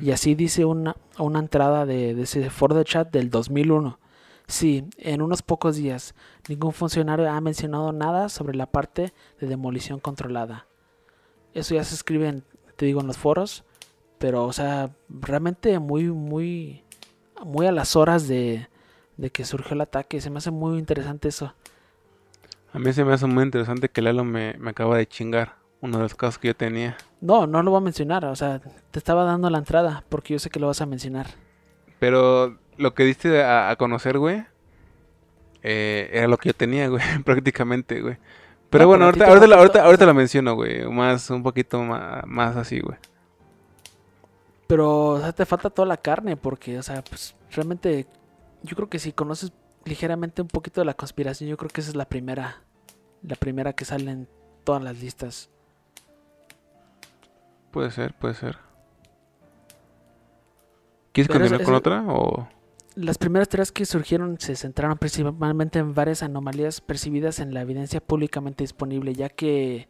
Y 0.00 0.12
así 0.12 0.36
dice 0.36 0.64
una, 0.64 0.94
una 1.18 1.40
entrada 1.40 1.84
de, 1.84 2.14
de 2.14 2.22
ese 2.22 2.48
foro 2.50 2.76
de 2.76 2.84
chat 2.84 3.10
del 3.10 3.28
2001. 3.28 3.98
Sí, 4.46 4.84
en 4.98 5.20
unos 5.20 5.42
pocos 5.42 5.74
días, 5.74 6.14
ningún 6.48 6.72
funcionario 6.72 7.28
ha 7.28 7.40
mencionado 7.40 7.90
nada 7.90 8.28
sobre 8.28 8.54
la 8.56 8.66
parte 8.66 9.12
de 9.40 9.46
demolición 9.48 9.98
controlada. 9.98 10.68
Eso 11.54 11.74
ya 11.74 11.82
se 11.82 11.96
escribe, 11.96 12.28
en- 12.28 12.44
te 12.76 12.86
digo, 12.86 13.00
en 13.00 13.06
los 13.06 13.18
foros, 13.18 13.64
pero, 14.18 14.44
o 14.44 14.52
sea, 14.52 14.90
realmente 15.08 15.78
muy, 15.78 16.04
muy, 16.04 16.82
muy 17.44 17.66
a 17.66 17.72
las 17.72 17.96
horas 17.96 18.28
de, 18.28 18.68
de 19.16 19.30
que 19.30 19.44
surgió 19.44 19.74
el 19.74 19.80
ataque. 19.80 20.20
Se 20.20 20.30
me 20.30 20.38
hace 20.38 20.50
muy 20.50 20.78
interesante 20.78 21.28
eso. 21.28 21.54
A 22.72 22.78
mí 22.78 22.92
se 22.92 23.04
me 23.04 23.12
hace 23.12 23.26
muy 23.26 23.44
interesante 23.44 23.88
que 23.88 24.02
Lalo 24.02 24.24
me, 24.24 24.54
me 24.58 24.70
acaba 24.70 24.96
de 24.96 25.06
chingar 25.06 25.56
Uno 25.80 25.98
de 25.98 26.02
los 26.04 26.14
casos 26.14 26.38
que 26.38 26.48
yo 26.48 26.56
tenía. 26.56 26.96
No, 27.20 27.46
no 27.46 27.62
lo 27.62 27.70
voy 27.70 27.78
a 27.78 27.82
mencionar. 27.82 28.24
O 28.24 28.36
sea, 28.36 28.60
te 28.90 28.98
estaba 28.98 29.24
dando 29.24 29.48
la 29.50 29.58
entrada 29.58 30.04
porque 30.08 30.34
yo 30.34 30.38
sé 30.38 30.50
que 30.50 30.60
lo 30.60 30.66
vas 30.66 30.80
a 30.80 30.86
mencionar. 30.86 31.26
Pero 31.98 32.58
lo 32.76 32.94
que 32.94 33.04
diste 33.04 33.42
a, 33.42 33.70
a 33.70 33.76
conocer, 33.76 34.18
güey, 34.18 34.44
eh, 35.62 36.10
era 36.12 36.28
lo 36.28 36.36
que 36.36 36.50
yo 36.50 36.54
tenía, 36.54 36.88
güey, 36.88 37.02
prácticamente, 37.24 38.00
güey. 38.00 38.18
Pero 38.74 38.84
No, 38.84 38.88
bueno, 38.88 39.04
ahorita, 39.04 39.24
ahorita, 39.26 39.40
falta- 39.46 39.56
ahorita, 39.60 39.84
ahorita 39.84 40.06
lo 40.06 40.14
menciono, 40.14 40.54
güey. 40.56 40.84
Más, 40.88 41.30
un 41.30 41.42
poquito 41.44 41.80
más, 41.82 42.24
más 42.26 42.56
así, 42.56 42.80
güey. 42.80 42.98
Pero, 44.66 45.08
o 45.10 45.20
sea, 45.20 45.32
te 45.32 45.46
falta 45.46 45.70
toda 45.70 45.86
la 45.86 45.96
carne 45.96 46.36
porque, 46.36 46.76
o 46.78 46.82
sea, 46.82 47.04
pues 47.04 47.36
realmente 47.52 48.06
yo 48.62 48.74
creo 48.74 48.88
que 48.88 48.98
si 48.98 49.12
conoces 49.12 49.52
ligeramente 49.84 50.42
un 50.42 50.48
poquito 50.48 50.80
de 50.80 50.86
la 50.86 50.94
conspiración, 50.94 51.48
yo 51.48 51.56
creo 51.56 51.70
que 51.70 51.82
esa 51.82 51.90
es 51.90 51.96
la 51.96 52.06
primera, 52.06 52.62
la 53.22 53.36
primera 53.36 53.74
que 53.74 53.84
sale 53.84 54.10
en 54.10 54.28
todas 54.64 54.82
las 54.82 54.98
listas. 55.00 55.50
Puede 57.70 57.90
ser, 57.92 58.14
puede 58.14 58.34
ser. 58.34 58.58
¿Quieres 61.12 61.28
Pero 61.28 61.40
continuar 61.40 61.60
es- 61.60 61.64
con 61.66 61.74
es- 61.74 61.78
otra? 61.78 62.04
O... 62.08 62.48
Las 62.96 63.18
primeras 63.18 63.48
teorías 63.48 63.72
que 63.72 63.86
surgieron 63.86 64.38
se 64.38 64.54
centraron 64.54 64.98
principalmente 64.98 65.80
en 65.80 65.94
varias 65.94 66.22
anomalías 66.22 66.80
percibidas 66.80 67.40
en 67.40 67.52
la 67.52 67.62
evidencia 67.62 68.00
públicamente 68.00 68.62
disponible, 68.62 69.14
ya 69.14 69.28
que 69.28 69.88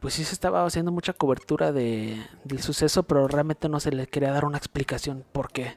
pues 0.00 0.14
sí 0.14 0.24
se 0.24 0.34
estaba 0.34 0.64
haciendo 0.66 0.92
mucha 0.92 1.14
cobertura 1.14 1.72
de, 1.72 2.22
del 2.44 2.60
suceso, 2.60 3.04
pero 3.04 3.26
realmente 3.26 3.70
no 3.70 3.80
se 3.80 3.90
le 3.90 4.06
quería 4.06 4.32
dar 4.32 4.44
una 4.44 4.58
explicación 4.58 5.24
por 5.32 5.50
qué. 5.50 5.76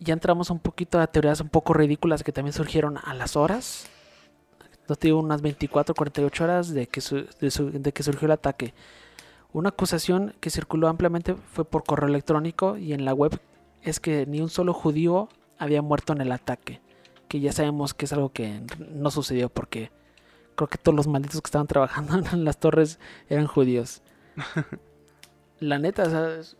Ya 0.00 0.12
entramos 0.12 0.50
un 0.50 0.58
poquito 0.58 0.98
a 0.98 1.06
teorías 1.06 1.40
un 1.40 1.48
poco 1.50 1.72
ridículas 1.72 2.24
que 2.24 2.32
también 2.32 2.52
surgieron 2.52 2.98
a 2.98 3.14
las 3.14 3.36
horas. 3.36 3.86
No 4.88 4.96
digo 5.00 5.20
unas 5.20 5.40
24 5.40 5.94
48 5.94 6.44
horas 6.44 6.74
de 6.74 6.88
que, 6.88 7.00
su- 7.00 7.26
de 7.72 7.92
que 7.92 8.02
surgió 8.02 8.26
el 8.26 8.32
ataque. 8.32 8.74
Una 9.52 9.68
acusación 9.70 10.34
que 10.40 10.50
circuló 10.50 10.88
ampliamente 10.88 11.34
fue 11.34 11.64
por 11.64 11.84
correo 11.84 12.08
electrónico 12.08 12.76
y 12.76 12.92
en 12.92 13.04
la 13.04 13.14
web 13.14 13.40
es 13.86 14.00
que 14.00 14.26
ni 14.26 14.40
un 14.42 14.50
solo 14.50 14.74
judío 14.74 15.28
había 15.58 15.80
muerto 15.80 16.12
en 16.12 16.20
el 16.20 16.32
ataque. 16.32 16.80
Que 17.28 17.40
ya 17.40 17.52
sabemos 17.52 17.94
que 17.94 18.04
es 18.04 18.12
algo 18.12 18.28
que 18.30 18.60
no 18.90 19.10
sucedió 19.10 19.48
porque 19.48 19.90
creo 20.54 20.68
que 20.68 20.78
todos 20.78 20.94
los 20.94 21.06
malditos 21.06 21.40
que 21.40 21.46
estaban 21.48 21.66
trabajando 21.66 22.18
en 22.32 22.44
las 22.44 22.58
torres 22.58 22.98
eran 23.28 23.46
judíos. 23.46 24.02
La 25.60 25.78
neta, 25.78 26.02
o 26.04 26.10
sea, 26.10 26.36
es 26.38 26.56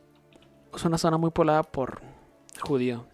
una 0.85 0.97
zona 0.99 1.19
muy 1.19 1.31
poblada 1.31 1.63
por 1.63 2.01
judío. 2.63 3.05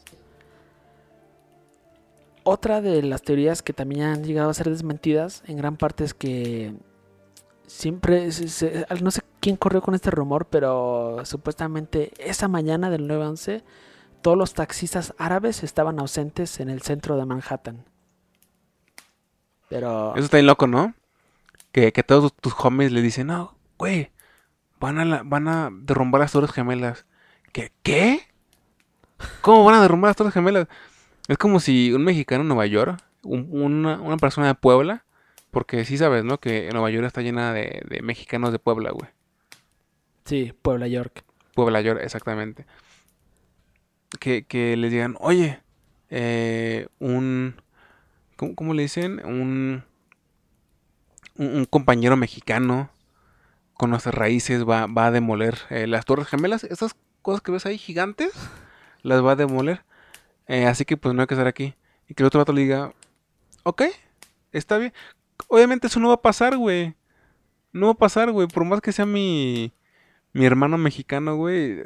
Otra 2.45 2.81
de 2.81 3.03
las 3.03 3.23
teorías 3.23 3.63
que 3.63 3.73
también 3.73 4.03
han 4.03 4.25
llegado 4.25 4.51
a 4.51 4.55
ser 4.55 4.69
desmentidas 4.69 5.45
en 5.47 5.57
gran 5.57 5.77
parte 5.77 6.03
es 6.05 6.13
que 6.15 6.75
siempre, 7.67 8.33
se- 8.33 8.49
se- 8.49 8.85
no 9.01 9.11
sé 9.13 9.23
quién 9.41 9.57
corrió 9.57 9.81
con 9.81 9.95
este 9.95 10.11
rumor, 10.11 10.47
pero 10.47 11.25
supuestamente 11.25 12.13
esa 12.19 12.49
mañana 12.49 12.91
del 12.91 13.07
9-11 13.09 13.63
todos 14.23 14.39
los 14.39 14.55
taxistas 14.55 15.15
árabes 15.19 15.63
estaban 15.63 15.99
ausentes 15.99 16.61
en 16.61 16.71
el 16.71 16.83
centro 16.83 17.17
de 17.17 17.27
Manhattan. 17.27 17.85
Pero... 19.69 20.15
Eso 20.15 20.25
está 20.25 20.37
bien 20.37 20.47
loco, 20.47 20.67
¿no? 20.67 20.95
Que, 21.73 21.93
que 21.93 22.03
todos 22.03 22.35
tus 22.35 22.55
homies 22.59 22.93
le 22.93 23.01
dicen, 23.03 23.29
no, 23.29 23.57
güey, 23.79 24.11
van 24.79 24.99
a, 24.99 25.05
la- 25.05 25.23
van 25.25 25.49
a 25.49 25.71
derrumbar 25.73 26.21
las 26.21 26.33
Torres 26.33 26.53
Gemelas. 26.53 27.07
¿Qué? 27.53 27.73
¿Qué? 27.83 28.21
¿Cómo 29.41 29.65
van 29.65 29.77
a 29.77 29.83
derrumbar 29.83 30.11
las 30.11 30.17
Torres 30.17 30.35
Gemelas? 30.35 30.69
Es 31.29 31.39
como 31.39 31.61
si 31.61 31.93
un 31.93 32.05
mexicano 32.05 32.43
en 32.43 32.49
Nueva 32.49 32.67
York, 32.67 33.03
un- 33.23 33.49
una, 33.51 34.01
una 34.01 34.17
persona 34.19 34.49
de 34.49 34.55
Puebla, 34.55 35.05
porque 35.51 35.85
sí 35.85 35.97
sabes, 35.97 36.25
¿no? 36.25 36.39
Que 36.39 36.69
Nueva 36.73 36.91
York 36.91 37.07
está 37.07 37.23
llena 37.23 37.53
de, 37.53 37.83
de 37.89 38.03
mexicanos 38.03 38.53
de 38.53 38.59
Puebla, 38.59 38.91
güey. 38.91 39.09
Sí, 40.25 40.53
Puebla, 40.61 40.87
York. 40.89 41.25
Puebla 41.55 41.81
York, 41.81 42.01
exactamente. 42.03 42.67
Que, 44.21 44.45
que 44.45 44.77
les 44.77 44.91
digan, 44.91 45.17
oye, 45.21 45.61
eh, 46.11 46.89
un... 46.99 47.57
¿cómo, 48.37 48.55
cómo 48.55 48.75
le 48.75 48.83
dicen? 48.83 49.25
Un, 49.25 49.85
un, 51.37 51.65
compañero 51.65 52.17
mexicano 52.17 52.91
con 53.75 53.91
nuestras 53.91 54.15
raíces 54.15 54.69
va, 54.69 54.87
va 54.87 55.07
a 55.07 55.11
demoler 55.11 55.59
eh, 55.71 55.87
las 55.87 56.05
Torres 56.05 56.29
Gemelas. 56.29 56.65
Esas 56.65 56.95
cosas 57.23 57.41
que 57.41 57.53
ves 57.53 57.67
ahí 57.67 57.79
gigantes, 57.79 58.33
las 59.03 59.25
va 59.25 59.33
a 59.33 59.37
demoler. 59.37 59.85
Eh, 60.47 60.67
así 60.67 60.85
que 60.85 60.97
pues 60.97 61.15
no 61.15 61.23
hay 61.23 61.27
que 61.27 61.35
estar 61.35 61.47
aquí. 61.47 61.75
Y 62.09 62.15
que 62.15 62.23
el 62.23 62.27
otro 62.27 62.41
vato 62.41 62.53
le 62.53 62.63
diga, 62.63 62.93
ok, 63.63 63.83
está 64.53 64.79
bien. 64.79 64.93
Obviamente 65.49 65.87
eso 65.87 66.01
no 66.01 66.09
va 66.09 66.15
a 66.15 66.23
pasar, 66.23 66.57
güey. 66.57 66.95
No 67.73 67.87
va 67.87 67.93
a 67.93 67.97
pasar, 67.97 68.31
güey. 68.33 68.49
Por 68.49 68.65
más 68.65 68.81
que 68.81 68.93
sea 68.93 69.07
mi, 69.07 69.73
mi 70.33 70.45
hermano 70.45 70.79
mexicano, 70.79 71.37
güey. 71.37 71.85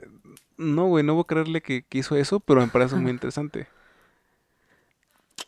No, 0.59 0.87
güey, 0.87 1.05
no 1.05 1.15
voy 1.15 1.23
a 1.23 1.27
creerle 1.27 1.63
que, 1.63 1.83
que 1.85 1.99
hizo 1.99 2.17
eso, 2.17 2.41
pero 2.41 2.61
me 2.61 2.69
parece 2.69 2.97
muy 2.97 3.11
interesante. 3.13 3.69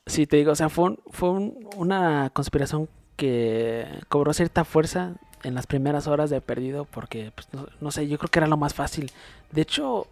Sí, 0.07 0.27
te 0.27 0.37
digo, 0.39 0.53
o 0.53 0.55
sea, 0.55 0.69
fue, 0.69 0.85
un- 0.87 0.99
fue 1.11 1.31
un- 1.31 1.69
una 1.77 2.31
conspiración 2.31 2.89
que 3.17 3.87
cobró 4.09 4.33
cierta 4.33 4.65
fuerza 4.65 5.15
en 5.43 5.55
las 5.55 5.67
primeras 5.67 6.07
horas 6.07 6.31
de 6.31 6.41
perdido 6.41 6.85
porque, 6.85 7.33
pues, 7.35 7.49
no, 7.53 7.67
no 7.81 7.91
sé, 7.91 8.09
yo 8.09 8.19
creo 8.19 8.31
que 8.31 8.39
era 8.39 8.47
lo 8.49 8.57
más 8.57 8.75
fácil. 8.75 9.11
De 9.53 9.63
hecho, 9.63 10.07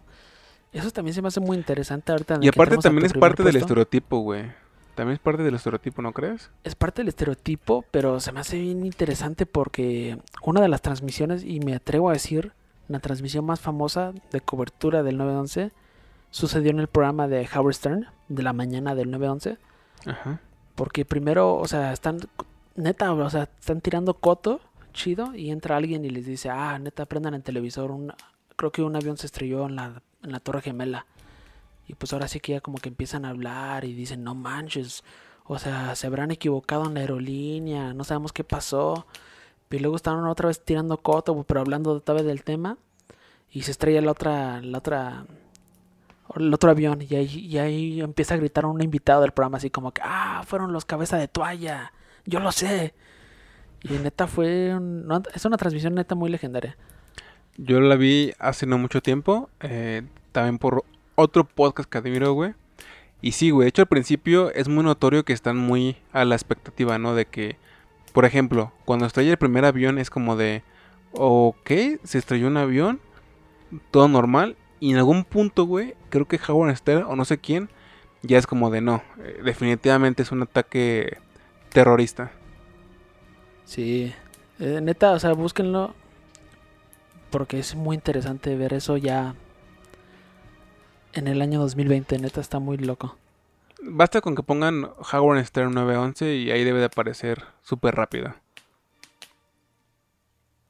eso 0.73 0.91
también 0.91 1.15
se 1.15 1.21
me 1.21 1.29
hace 1.29 1.39
muy 1.39 1.57
interesante 1.57 2.11
ahorita. 2.11 2.39
Y 2.41 2.47
aparte 2.49 2.77
también 2.77 3.05
es 3.05 3.13
parte 3.13 3.43
del 3.43 3.55
estereotipo, 3.57 4.19
güey. 4.19 4.51
También 4.95 5.13
es 5.15 5.19
parte 5.19 5.43
del 5.43 5.55
estereotipo, 5.55 6.01
¿no 6.01 6.11
crees? 6.13 6.49
Es 6.63 6.75
parte 6.75 7.01
del 7.01 7.09
estereotipo, 7.09 7.85
pero 7.91 8.19
se 8.19 8.31
me 8.31 8.39
hace 8.39 8.59
bien 8.59 8.85
interesante 8.85 9.45
porque 9.45 10.17
una 10.43 10.61
de 10.61 10.67
las 10.69 10.81
transmisiones, 10.81 11.43
y 11.43 11.59
me 11.59 11.75
atrevo 11.75 12.09
a 12.09 12.13
decir, 12.13 12.51
la 12.87 12.99
transmisión 12.99 13.45
más 13.45 13.59
famosa 13.59 14.13
de 14.31 14.41
cobertura 14.41 15.03
del 15.03 15.17
911 15.17 15.71
sucedió 16.29 16.71
en 16.71 16.79
el 16.79 16.87
programa 16.87 17.27
de 17.27 17.47
Howard 17.53 17.73
Stern 17.73 18.07
de 18.27 18.43
la 18.43 18.53
mañana 18.53 18.95
del 18.95 19.11
911. 19.11 19.57
Ajá. 20.05 20.41
Porque 20.75 21.05
primero, 21.05 21.55
o 21.55 21.67
sea, 21.67 21.91
están, 21.91 22.19
neta, 22.75 23.11
o 23.11 23.29
sea, 23.29 23.49
están 23.59 23.81
tirando 23.81 24.13
coto, 24.13 24.61
chido, 24.93 25.35
y 25.35 25.51
entra 25.51 25.75
alguien 25.75 26.05
y 26.05 26.09
les 26.09 26.25
dice, 26.25 26.49
ah, 26.49 26.77
neta, 26.79 27.05
prendan 27.05 27.33
el 27.33 27.43
televisor, 27.43 27.91
un, 27.91 28.13
creo 28.55 28.71
que 28.71 28.83
un 28.83 28.95
avión 28.95 29.17
se 29.17 29.25
estrelló 29.25 29.65
en 29.65 29.75
la, 29.75 30.01
en 30.23 30.31
la 30.31 30.39
Torre 30.39 30.61
Gemela. 30.61 31.05
Y 31.87 31.95
pues 31.95 32.13
ahora 32.13 32.27
sí 32.27 32.39
que 32.39 32.53
ya 32.53 32.61
como 32.61 32.77
que 32.77 32.89
empiezan 32.89 33.25
a 33.25 33.29
hablar 33.29 33.85
y 33.85 33.93
dicen, 33.93 34.23
no 34.23 34.35
manches, 34.35 35.03
o 35.45 35.57
sea, 35.57 35.95
se 35.95 36.05
habrán 36.07 36.31
equivocado 36.31 36.85
en 36.85 36.93
la 36.93 36.99
aerolínea, 36.99 37.93
no 37.93 38.03
sabemos 38.03 38.33
qué 38.33 38.43
pasó. 38.43 39.07
Y 39.69 39.79
luego 39.79 39.95
están 39.95 40.23
otra 40.25 40.47
vez 40.47 40.63
tirando 40.63 40.97
coto, 40.97 41.43
pero 41.43 41.59
hablando 41.61 41.91
otra 41.91 42.15
vez 42.15 42.25
del 42.25 42.43
tema. 42.43 42.77
Y 43.51 43.63
se 43.63 43.71
estrella 43.71 44.01
la 44.01 44.11
otra, 44.11 44.61
la 44.61 44.77
otra, 44.77 45.25
el 46.35 46.53
otro 46.53 46.71
avión. 46.71 47.01
Y 47.07 47.15
ahí, 47.15 47.57
ahí 47.57 48.01
empieza 48.01 48.33
a 48.33 48.37
gritar 48.37 48.65
un 48.65 48.81
invitado 48.81 49.21
del 49.21 49.31
programa 49.31 49.57
así 49.57 49.69
como 49.69 49.91
que, 49.91 50.01
ah, 50.03 50.43
fueron 50.45 50.73
los 50.73 50.85
cabeza 50.85 51.17
de 51.17 51.27
toalla, 51.27 51.91
yo 52.25 52.39
lo 52.39 52.51
sé. 52.51 52.93
Y 53.83 53.93
neta 53.93 54.27
fue, 54.27 54.73
un- 54.75 55.23
es 55.33 55.45
una 55.45 55.57
transmisión 55.57 55.95
neta 55.95 56.15
muy 56.15 56.29
legendaria. 56.29 56.75
Yo 57.57 57.79
la 57.79 57.95
vi 57.95 58.33
hace 58.39 58.65
no 58.65 58.77
mucho 58.77 59.01
tiempo. 59.01 59.49
eh, 59.61 60.03
también 60.31 60.59
por 60.59 60.83
otro 61.15 61.45
podcast 61.45 61.89
que 61.89 61.97
admiro, 61.97 62.33
güey. 62.33 62.53
Y 63.21 63.31
sí, 63.31 63.49
güey. 63.49 63.65
De 63.65 63.69
hecho, 63.69 63.81
al 63.81 63.87
principio 63.87 64.51
es 64.53 64.67
muy 64.67 64.83
notorio 64.83 65.25
que 65.25 65.33
están 65.33 65.57
muy 65.57 65.97
a 66.13 66.23
la 66.25 66.35
expectativa, 66.35 66.99
¿no? 66.99 67.15
De 67.15 67.25
que, 67.25 67.57
por 68.17 68.25
ejemplo, 68.25 68.71
cuando 68.83 69.05
estrella 69.05 69.29
el 69.29 69.37
primer 69.37 69.63
avión 69.63 69.99
es 69.99 70.09
como 70.09 70.35
de, 70.35 70.63
ok, 71.11 71.69
se 72.03 72.17
estrelló 72.17 72.47
un 72.47 72.57
avión, 72.57 72.99
todo 73.91 74.07
normal. 74.07 74.57
Y 74.79 74.89
en 74.89 74.97
algún 74.97 75.23
punto, 75.23 75.65
güey, 75.65 75.93
creo 76.09 76.27
que 76.27 76.39
Howard 76.47 76.75
Stern 76.75 77.03
o 77.03 77.15
no 77.15 77.25
sé 77.25 77.37
quién, 77.37 77.69
ya 78.23 78.39
es 78.39 78.47
como 78.47 78.71
de 78.71 78.81
no. 78.81 79.03
eh, 79.19 79.39
definitivamente 79.43 80.23
es 80.23 80.31
un 80.31 80.41
ataque 80.41 81.19
terrorista. 81.69 82.31
Sí, 83.65 84.11
eh, 84.57 84.79
neta, 84.81 85.11
o 85.11 85.19
sea, 85.19 85.33
búsquenlo. 85.33 85.93
Porque 87.29 87.59
es 87.59 87.75
muy 87.75 87.93
interesante 87.97 88.55
ver 88.55 88.73
eso 88.73 88.97
ya 88.97 89.35
en 91.13 91.27
el 91.27 91.39
año 91.43 91.59
2020. 91.59 92.17
Neta, 92.17 92.41
está 92.41 92.57
muy 92.57 92.77
loco. 92.77 93.15
Basta 93.81 94.21
con 94.21 94.35
que 94.35 94.43
pongan 94.43 94.89
Howard 95.11 95.45
Stern 95.45 95.73
911 95.73 96.35
y 96.35 96.51
ahí 96.51 96.63
debe 96.63 96.79
de 96.79 96.85
aparecer 96.85 97.43
súper 97.61 97.95
rápido. 97.95 98.33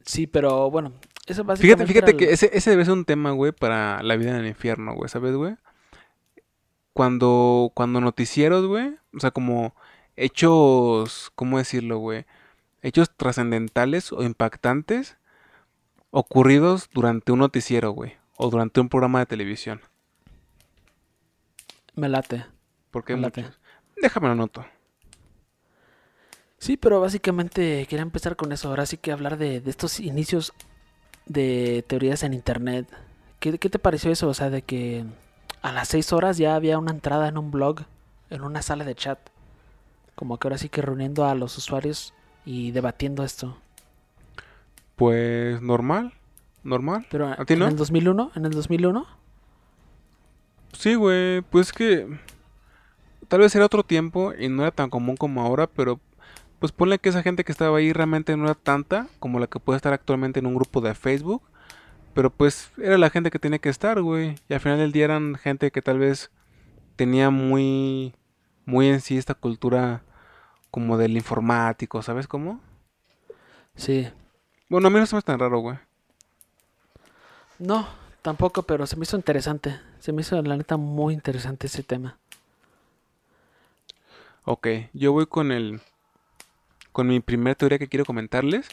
Sí, 0.04 0.28
pero 0.28 0.70
bueno, 0.72 0.94
eso 1.26 1.44
Fíjate, 1.58 1.86
fíjate 1.86 2.16
que 2.16 2.32
ese, 2.32 2.50
ese 2.54 2.70
debe 2.70 2.86
ser 2.86 2.94
un 2.94 3.04
tema, 3.04 3.32
güey, 3.32 3.52
para 3.52 4.02
la 4.02 4.16
vida 4.16 4.32
en 4.32 4.38
el 4.38 4.48
infierno, 4.48 4.94
güey, 4.96 5.10
¿sabes, 5.10 5.36
güey? 5.36 5.56
Cuando, 6.94 7.72
cuando 7.74 8.00
noticieros, 8.00 8.66
güey, 8.66 8.96
o 9.14 9.20
sea, 9.20 9.32
como 9.32 9.76
hechos, 10.16 11.32
¿cómo 11.36 11.58
decirlo, 11.58 11.98
güey? 11.98 12.26
Hechos 12.82 13.12
trascendentales 13.16 14.14
o 14.14 14.24
impactantes 14.24 15.18
ocurridos 16.12 16.90
durante 16.94 17.34
un 17.34 17.40
noticiero, 17.40 17.92
güey, 17.92 18.14
o 18.38 18.50
durante 18.50 18.80
un 18.80 18.88
programa 18.88 19.20
de 19.20 19.26
televisión. 19.26 19.82
me 21.96 22.08
late. 22.08 22.46
Porque 22.92 23.14
hay 23.14 23.20
muchos. 23.20 23.60
Déjame 24.02 24.28
lo 24.30 24.36
noto. 24.36 24.66
Sí, 26.60 26.78
pero 26.78 27.00
básicamente 27.00 27.86
quería 27.88 28.02
empezar 28.04 28.36
con 28.36 28.52
eso. 28.52 28.70
Ahora 28.70 28.86
sí 28.86 28.98
que 28.98 29.12
hablar 29.12 29.38
de, 29.38 29.62
de 29.62 29.70
estos 29.70 30.00
inicios 30.00 30.54
de 31.26 31.84
teorías 31.88 32.24
en 32.24 32.34
internet. 32.34 32.88
¿Qué, 33.40 33.58
¿Qué 33.60 33.70
te 33.70 33.80
pareció 33.80 34.12
eso? 34.12 34.28
O 34.28 34.34
sea, 34.34 34.50
de 34.50 34.64
que 34.64 35.06
a 35.62 35.72
las 35.72 35.90
6 35.90 36.14
horas 36.14 36.38
ya 36.38 36.56
había 36.56 36.80
una 36.80 36.92
entrada 36.92 37.28
en 37.28 37.38
un 37.38 37.52
blog, 37.52 37.82
en 38.30 38.42
una 38.42 38.62
sala 38.62 38.84
de 38.86 38.96
chat. 38.96 39.20
Como 40.16 40.38
que 40.40 40.48
ahora 40.48 40.58
sí 40.58 40.70
que 40.70 40.82
reuniendo 40.82 41.26
a 41.26 41.36
los 41.36 41.58
usuarios 41.58 42.14
y 42.46 42.72
debatiendo 42.72 43.24
esto. 43.24 43.58
Pues 44.96 45.62
normal, 45.62 46.14
normal. 46.64 47.06
Pero 47.12 47.28
¿A 47.28 47.46
ti 47.46 47.54
en 47.54 47.60
no? 47.60 47.68
el 47.68 47.76
2001, 47.76 48.32
en 48.36 48.46
el 48.46 48.52
2001, 48.52 49.06
Sí, 50.74 50.96
güey, 50.96 51.42
pues 51.42 51.72
que 51.72 52.08
tal 53.28 53.40
vez 53.42 53.56
era 53.56 53.66
otro 53.66 53.84
tiempo 53.84 54.34
y 54.38 54.50
no 54.50 54.64
era 54.64 54.72
tan 54.72 54.90
común 54.90 55.18
como 55.18 55.42
ahora, 55.42 55.68
pero 55.68 56.00
pues 56.60 56.72
ponle 56.72 57.00
que 57.00 57.10
esa 57.10 57.24
gente 57.24 57.44
que 57.44 57.52
estaba 57.52 57.78
ahí 57.78 57.94
realmente 57.94 58.36
no 58.36 58.46
era 58.46 58.56
tanta 58.56 59.08
como 59.20 59.40
la 59.40 59.48
que 59.48 59.60
puede 59.60 59.78
estar 59.78 59.94
actualmente 59.94 60.40
en 60.40 60.48
un 60.48 60.56
grupo 60.56 60.82
de 60.82 60.96
Facebook, 60.96 61.44
pero 62.14 62.30
pues 62.32 62.72
era 62.78 62.98
la 62.98 63.10
gente 63.10 63.30
que 63.32 63.40
tenía 63.40 63.60
que 63.60 63.70
estar, 63.70 64.02
güey, 64.02 64.36
y 64.50 64.54
al 64.54 64.60
final 64.60 64.80
del 64.80 64.92
día 64.92 65.06
eran 65.06 65.36
gente 65.36 65.72
que 65.72 65.82
tal 65.82 66.00
vez 66.00 66.32
tenía 66.96 67.30
muy 67.30 68.14
muy 68.66 68.88
en 68.88 69.02
sí 69.02 69.18
esta 69.18 69.34
cultura 69.34 70.04
como 70.72 70.98
del 70.98 71.16
informático, 71.16 72.02
¿sabes 72.02 72.28
cómo? 72.28 72.62
sí. 73.76 74.10
Bueno, 74.70 74.88
a 74.88 74.90
mí 74.92 75.00
no 75.00 75.06
se 75.06 75.16
me 75.16 75.20
hace 75.20 75.28
tan 75.28 75.40
raro, 75.40 75.60
güey. 75.60 75.78
No, 77.60 77.88
tampoco, 78.22 78.64
pero 78.64 78.86
se 78.86 78.98
me 78.98 79.04
hizo 79.04 79.16
interesante. 79.16 79.80
Se 80.00 80.12
me 80.12 80.22
hizo, 80.22 80.42
la 80.42 80.58
neta, 80.58 80.76
muy 80.76 81.14
interesante 81.14 81.68
ese 81.68 81.84
tema. 81.84 82.18
Ok, 84.50 84.66
yo 84.94 85.12
voy 85.12 85.26
con 85.26 85.52
el 85.52 85.82
con 86.94 87.08
mi 87.08 87.20
primera 87.20 87.54
teoría 87.54 87.80
que 87.80 87.90
quiero 87.90 88.06
comentarles. 88.06 88.70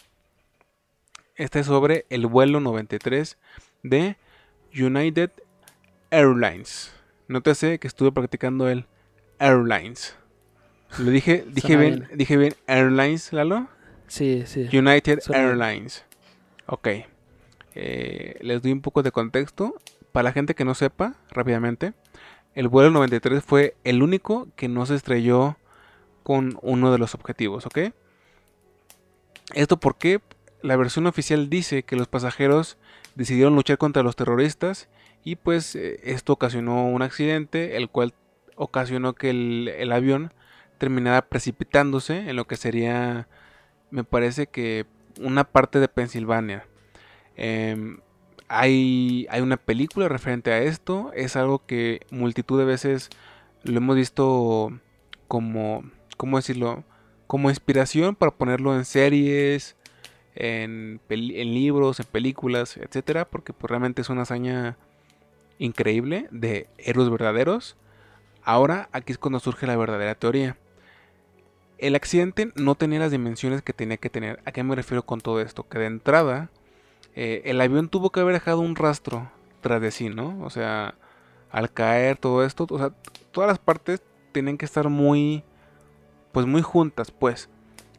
Esta 1.35 1.59
es 1.59 1.67
sobre 1.67 2.07
el 2.11 2.29
vuelo 2.29 2.61
93 2.61 3.37
de 3.83 4.17
United 4.73 5.33
Airlines. 6.13 6.95
Nótese 7.27 7.81
que 7.81 7.89
estuve 7.89 8.13
practicando 8.13 8.69
el 8.69 8.87
Airlines. 9.41 10.17
Lo 10.97 11.11
dije, 11.11 11.45
dije 11.51 11.77
bien, 11.77 12.07
bien. 12.07 12.19
dije 12.19 12.37
bien 12.37 12.55
Airlines, 12.69 13.33
Lalo. 13.33 13.67
Sí, 14.07 14.45
sí. 14.47 14.69
United 14.73 15.23
Suena 15.23 15.43
bien. 15.43 15.61
Airlines. 15.61 16.05
Ok. 16.67 16.89
Eh, 17.75 18.39
les 18.43 18.63
doy 18.63 18.71
un 18.71 18.81
poco 18.81 19.03
de 19.03 19.11
contexto. 19.11 19.75
Para 20.13 20.23
la 20.23 20.33
gente 20.33 20.55
que 20.55 20.65
no 20.65 20.77
sepa, 20.77 21.17
rápidamente, 21.33 21.95
el 22.55 22.69
vuelo 22.69 22.91
93 22.93 23.43
fue 23.43 23.75
el 23.83 24.05
único 24.05 24.47
que 24.55 24.69
no 24.69 24.87
se 24.87 24.95
estrelló 24.95 25.57
con 26.25 26.59
uno 26.63 26.91
de 26.91 26.99
los 26.99 27.15
objetivos, 27.15 27.67
¿ok? 27.67 27.79
Esto 29.55 29.79
porque 29.79 30.21
la 30.63 30.77
versión 30.77 31.07
oficial 31.07 31.49
dice 31.49 31.85
que 31.85 31.95
los 31.95 32.09
pasajeros 32.09 32.77
decidieron 33.15 33.55
luchar 33.55 33.79
contra 33.79 34.03
los 34.03 34.17
terroristas 34.17 34.89
y 35.23 35.37
pues 35.37 35.77
eh, 35.77 36.01
esto 36.03 36.33
ocasionó 36.33 36.89
un 36.89 37.03
accidente, 37.03 37.77
el 37.77 37.89
cual 37.89 38.15
ocasionó 38.57 39.15
que 39.15 39.31
el, 39.31 39.73
el 39.77 39.93
avión 39.93 40.33
terminara 40.79 41.29
precipitándose 41.29 42.29
en 42.29 42.37
lo 42.37 42.47
que 42.47 42.57
sería, 42.57 43.29
me 43.91 44.03
parece 44.03 44.49
que 44.49 44.87
una 45.21 45.45
parte 45.45 45.79
de 45.79 45.89
Pensilvania. 45.89 46.67
Em, 47.37 47.99
hay, 48.49 49.27
hay 49.31 49.41
una 49.41 49.57
película 49.57 50.09
referente 50.09 50.53
a 50.53 50.59
esto, 50.59 51.11
es 51.15 51.37
algo 51.37 51.65
que 51.67 52.01
multitud 52.11 52.59
de 52.59 52.65
veces 52.65 53.11
lo 53.63 53.79
hemos 53.79 53.97
visto 53.97 54.73
como, 55.29 55.85
¿cómo 56.17 56.37
decirlo? 56.37 56.85
Como 57.27 57.51
inspiración 57.51 58.15
para 58.15 58.33
ponerlo 58.33 58.75
en 58.77 58.85
series, 58.85 59.77
en, 60.35 61.01
libros, 61.09 62.01
en 62.01 62.07
películas, 62.07 62.77
etcétera, 62.77 63.25
porque 63.25 63.53
pues, 63.53 63.71
realmente 63.71 64.03
es 64.03 64.11
una 64.11 64.23
hazaña 64.23 64.77
increíble 65.59 66.29
de 66.31 66.69
héroes 66.79 67.11
verdaderos. 67.11 67.77
Ahora 68.43 68.89
aquí 68.93 69.13
es 69.13 69.19
cuando 69.19 69.41
surge 69.41 69.67
la 69.67 69.77
verdadera 69.77 70.15
teoría. 70.15 70.57
El 71.79 71.95
accidente 71.95 72.53
no 72.57 72.75
tenía 72.75 72.99
las 72.99 73.11
dimensiones 73.11 73.63
que 73.63 73.73
tenía 73.73 73.97
que 73.97 74.11
tener. 74.11 74.41
¿A 74.45 74.53
qué 74.53 74.63
me 74.63 74.75
refiero 74.75 75.05
con 75.05 75.21
todo 75.21 75.41
esto? 75.41 75.69
Que 75.69 75.79
de 75.79 75.87
entrada 75.87 76.51
eh, 77.15 77.43
el 77.45 77.61
avión 77.61 77.89
tuvo 77.89 78.11
que 78.11 78.21
haber 78.21 78.35
dejado 78.35 78.61
un 78.61 78.77
rastro 78.77 79.31
tras 79.61 79.81
de 79.81 79.91
sí, 79.91 80.09
¿no? 80.09 80.39
O 80.45 80.51
sea, 80.51 80.95
al 81.51 81.73
caer 81.73 82.17
todo 82.17 82.45
esto, 82.45 82.67
o 82.69 82.79
sea, 82.79 82.91
todas 83.31 83.49
las 83.49 83.59
partes 83.59 84.03
tienen 84.33 84.59
que 84.59 84.65
estar 84.65 84.89
muy, 84.89 85.45
pues 86.35 86.47
muy 86.47 86.61
juntas, 86.61 87.11
pues. 87.11 87.49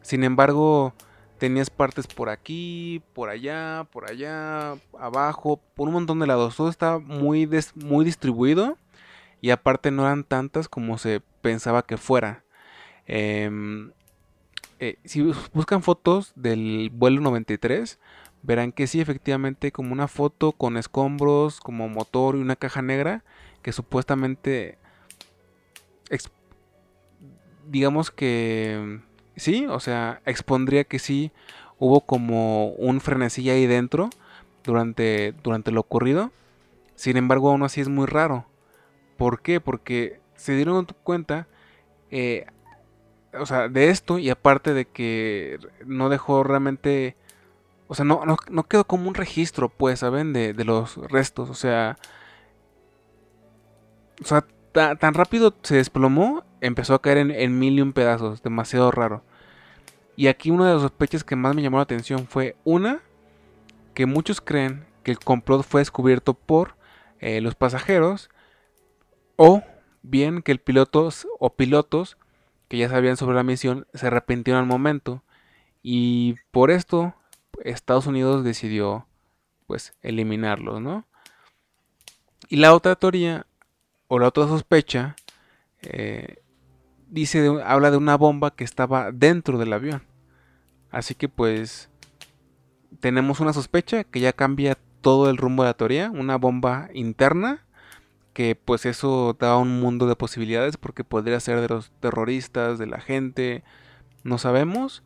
Sin 0.02 0.22
embargo, 0.22 0.94
tenías 1.38 1.70
partes 1.70 2.06
por 2.06 2.28
aquí, 2.28 3.02
por 3.14 3.30
allá, 3.30 3.88
por 3.90 4.08
allá, 4.08 4.76
abajo, 4.98 5.60
por 5.74 5.88
un 5.88 5.94
montón 5.94 6.20
de 6.20 6.28
lados. 6.28 6.54
Todo 6.54 6.68
está 6.68 6.98
muy, 6.98 7.48
muy 7.74 8.04
distribuido 8.04 8.78
y 9.40 9.50
aparte 9.50 9.90
no 9.90 10.02
eran 10.02 10.22
tantas 10.22 10.68
como 10.68 10.98
se 10.98 11.22
pensaba 11.40 11.84
que 11.86 11.96
fuera. 11.96 12.44
Em, 13.06 13.90
eh, 14.78 14.98
si 15.04 15.22
bus- 15.22 15.50
buscan 15.52 15.82
fotos 15.82 16.32
del 16.36 16.90
vuelo 16.92 17.20
93, 17.22 17.98
verán 18.42 18.70
que 18.72 18.86
sí, 18.86 19.00
efectivamente, 19.00 19.72
como 19.72 19.92
una 19.92 20.08
foto 20.08 20.52
con 20.52 20.76
escombros, 20.76 21.58
como 21.60 21.88
motor 21.88 22.36
y 22.36 22.40
una 22.40 22.56
caja 22.56 22.82
negra, 22.82 23.24
que 23.62 23.72
supuestamente, 23.72 24.78
digamos 27.68 28.10
que, 28.10 29.00
sí, 29.36 29.66
o 29.66 29.80
sea, 29.80 30.20
expondría 30.26 30.84
que 30.84 30.98
sí 30.98 31.32
hubo 31.78 32.00
como 32.02 32.68
un 32.72 33.00
frenesí 33.00 33.48
ahí 33.50 33.66
dentro 33.66 34.10
durante, 34.64 35.34
durante 35.42 35.70
lo 35.72 35.80
ocurrido. 35.80 36.32
Sin 36.96 37.16
embargo, 37.16 37.50
aún 37.50 37.62
así 37.62 37.80
es 37.80 37.88
muy 37.88 38.06
raro. 38.06 38.46
¿Por 39.16 39.42
qué? 39.42 39.60
Porque 39.60 40.20
se 40.36 40.56
dieron 40.56 40.86
cuenta, 41.04 41.48
eh, 42.10 42.46
o 43.38 43.46
sea, 43.46 43.68
de 43.68 43.90
esto 43.90 44.18
y 44.18 44.30
aparte 44.30 44.74
de 44.74 44.86
que 44.86 45.58
no 45.86 46.08
dejó 46.08 46.42
realmente, 46.44 47.16
o 47.88 47.94
sea, 47.94 48.04
no, 48.04 48.22
no, 48.50 48.64
quedó 48.64 48.84
como 48.86 49.08
un 49.08 49.14
registro, 49.14 49.68
pues, 49.70 50.00
¿saben? 50.00 50.32
De, 50.32 50.54
de 50.54 50.64
los 50.64 50.96
restos, 51.10 51.50
o 51.50 51.54
sea, 51.54 51.98
o 54.22 54.24
sea, 54.24 54.44
ta- 54.72 54.96
tan 54.96 55.14
rápido 55.14 55.54
se 55.62 55.76
desplomó, 55.76 56.44
empezó 56.60 56.94
a 56.94 57.02
caer 57.02 57.18
en, 57.18 57.58
mil 57.58 57.78
y 57.78 57.82
un 57.82 57.92
pedazos, 57.92 58.42
demasiado 58.42 58.90
raro. 58.90 59.22
Y 60.16 60.28
aquí 60.28 60.50
una 60.50 60.66
de 60.66 60.74
las 60.74 60.82
sospechas 60.82 61.24
que 61.24 61.36
más 61.36 61.54
me 61.54 61.62
llamó 61.62 61.76
la 61.78 61.84
atención 61.84 62.26
fue 62.26 62.56
una, 62.64 63.00
que 63.94 64.06
muchos 64.06 64.40
creen 64.40 64.86
que 65.02 65.10
el 65.10 65.18
complot 65.18 65.62
fue 65.62 65.80
descubierto 65.80 66.34
por 66.34 66.76
eh, 67.20 67.40
los 67.40 67.54
pasajeros, 67.54 68.30
o 69.36 69.62
bien 70.02 70.42
que 70.42 70.52
el 70.52 70.58
piloto 70.58 71.08
o 71.38 71.54
pilotos 71.54 72.16
que 72.68 72.78
ya 72.78 72.88
sabían 72.88 73.16
sobre 73.16 73.36
la 73.36 73.42
misión 73.42 73.86
se 73.94 74.06
arrepintieron 74.06 74.62
al 74.62 74.68
momento 74.68 75.22
y 75.82 76.36
por 76.50 76.70
esto 76.70 77.14
Estados 77.64 78.06
Unidos 78.06 78.44
decidió 78.44 79.06
pues 79.66 79.94
eliminarlos, 80.02 80.80
¿no? 80.80 81.06
Y 82.48 82.56
la 82.56 82.74
otra 82.74 82.96
teoría 82.96 83.46
o 84.08 84.18
la 84.18 84.28
otra 84.28 84.46
sospecha 84.46 85.16
eh, 85.82 86.42
dice 87.08 87.48
habla 87.64 87.90
de 87.90 87.96
una 87.96 88.16
bomba 88.16 88.54
que 88.54 88.64
estaba 88.64 89.12
dentro 89.12 89.58
del 89.58 89.72
avión. 89.72 90.02
Así 90.90 91.14
que 91.14 91.28
pues 91.28 91.90
tenemos 93.00 93.40
una 93.40 93.52
sospecha 93.52 94.04
que 94.04 94.20
ya 94.20 94.32
cambia 94.32 94.78
todo 95.00 95.30
el 95.30 95.36
rumbo 95.36 95.62
de 95.62 95.70
la 95.70 95.76
teoría, 95.76 96.10
una 96.10 96.36
bomba 96.36 96.88
interna 96.92 97.66
que 98.36 98.54
pues 98.54 98.84
eso 98.84 99.34
da 99.38 99.56
un 99.56 99.80
mundo 99.80 100.06
de 100.06 100.14
posibilidades 100.14 100.76
porque 100.76 101.04
podría 101.04 101.40
ser 101.40 101.58
de 101.62 101.68
los 101.68 101.90
terroristas, 102.00 102.78
de 102.78 102.86
la 102.86 103.00
gente, 103.00 103.64
no 104.24 104.36
sabemos 104.36 105.02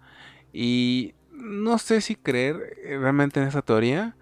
y 0.52 1.14
no 1.30 1.78
sé 1.78 2.00
si 2.00 2.16
creer 2.16 2.76
eh, 2.84 2.98
realmente 2.98 3.40
en 3.40 3.46
esa 3.46 3.62
teoría, 3.62 4.16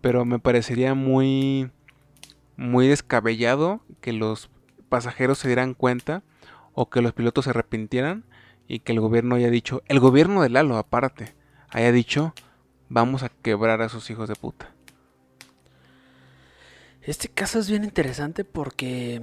pero 0.00 0.24
me 0.24 0.38
parecería 0.38 0.94
muy 0.94 1.70
muy 2.56 2.88
descabellado 2.88 3.82
que 4.00 4.14
los 4.14 4.48
pasajeros 4.88 5.38
se 5.38 5.48
dieran 5.48 5.74
cuenta 5.74 6.22
o 6.80 6.88
que 6.88 7.02
los 7.02 7.12
pilotos 7.12 7.46
se 7.46 7.50
arrepintieran 7.50 8.22
y 8.68 8.78
que 8.78 8.92
el 8.92 9.00
gobierno 9.00 9.34
haya 9.34 9.50
dicho, 9.50 9.82
el 9.88 9.98
gobierno 9.98 10.42
de 10.42 10.48
Lalo 10.48 10.76
aparte, 10.76 11.34
haya 11.70 11.90
dicho, 11.90 12.34
vamos 12.88 13.24
a 13.24 13.30
quebrar 13.30 13.82
a 13.82 13.86
esos 13.86 14.08
hijos 14.10 14.28
de 14.28 14.36
puta. 14.36 14.70
Este 17.02 17.26
caso 17.26 17.58
es 17.58 17.68
bien 17.68 17.82
interesante 17.82 18.44
porque 18.44 19.20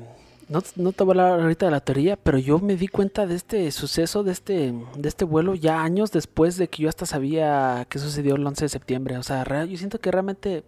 no, 0.50 0.62
no 0.76 0.92
te 0.92 1.06
voy 1.06 1.18
a 1.18 1.22
hablar 1.22 1.40
ahorita 1.40 1.68
de 1.68 1.72
la 1.72 1.80
teoría, 1.80 2.18
pero 2.18 2.40
yo 2.40 2.60
me 2.60 2.76
di 2.76 2.90
cuenta 2.90 3.26
de 3.26 3.36
este 3.36 3.72
suceso, 3.72 4.26
de 4.26 4.34
este, 4.34 4.74
de 4.98 5.08
este 5.08 5.24
vuelo 5.24 5.56
ya 5.56 5.82
años 5.82 6.12
después 6.12 6.58
de 6.58 6.68
que 6.68 6.84
yo 6.84 6.90
hasta 6.90 7.06
sabía 7.06 7.88
que 7.88 8.00
sucedió 8.00 8.36
el 8.36 8.46
11 8.46 8.66
de 8.66 8.70
septiembre. 8.70 9.18
O 9.18 9.24
sea, 9.24 9.46
yo 9.64 9.78
siento 9.78 10.02
que 10.02 10.12
realmente 10.12 10.66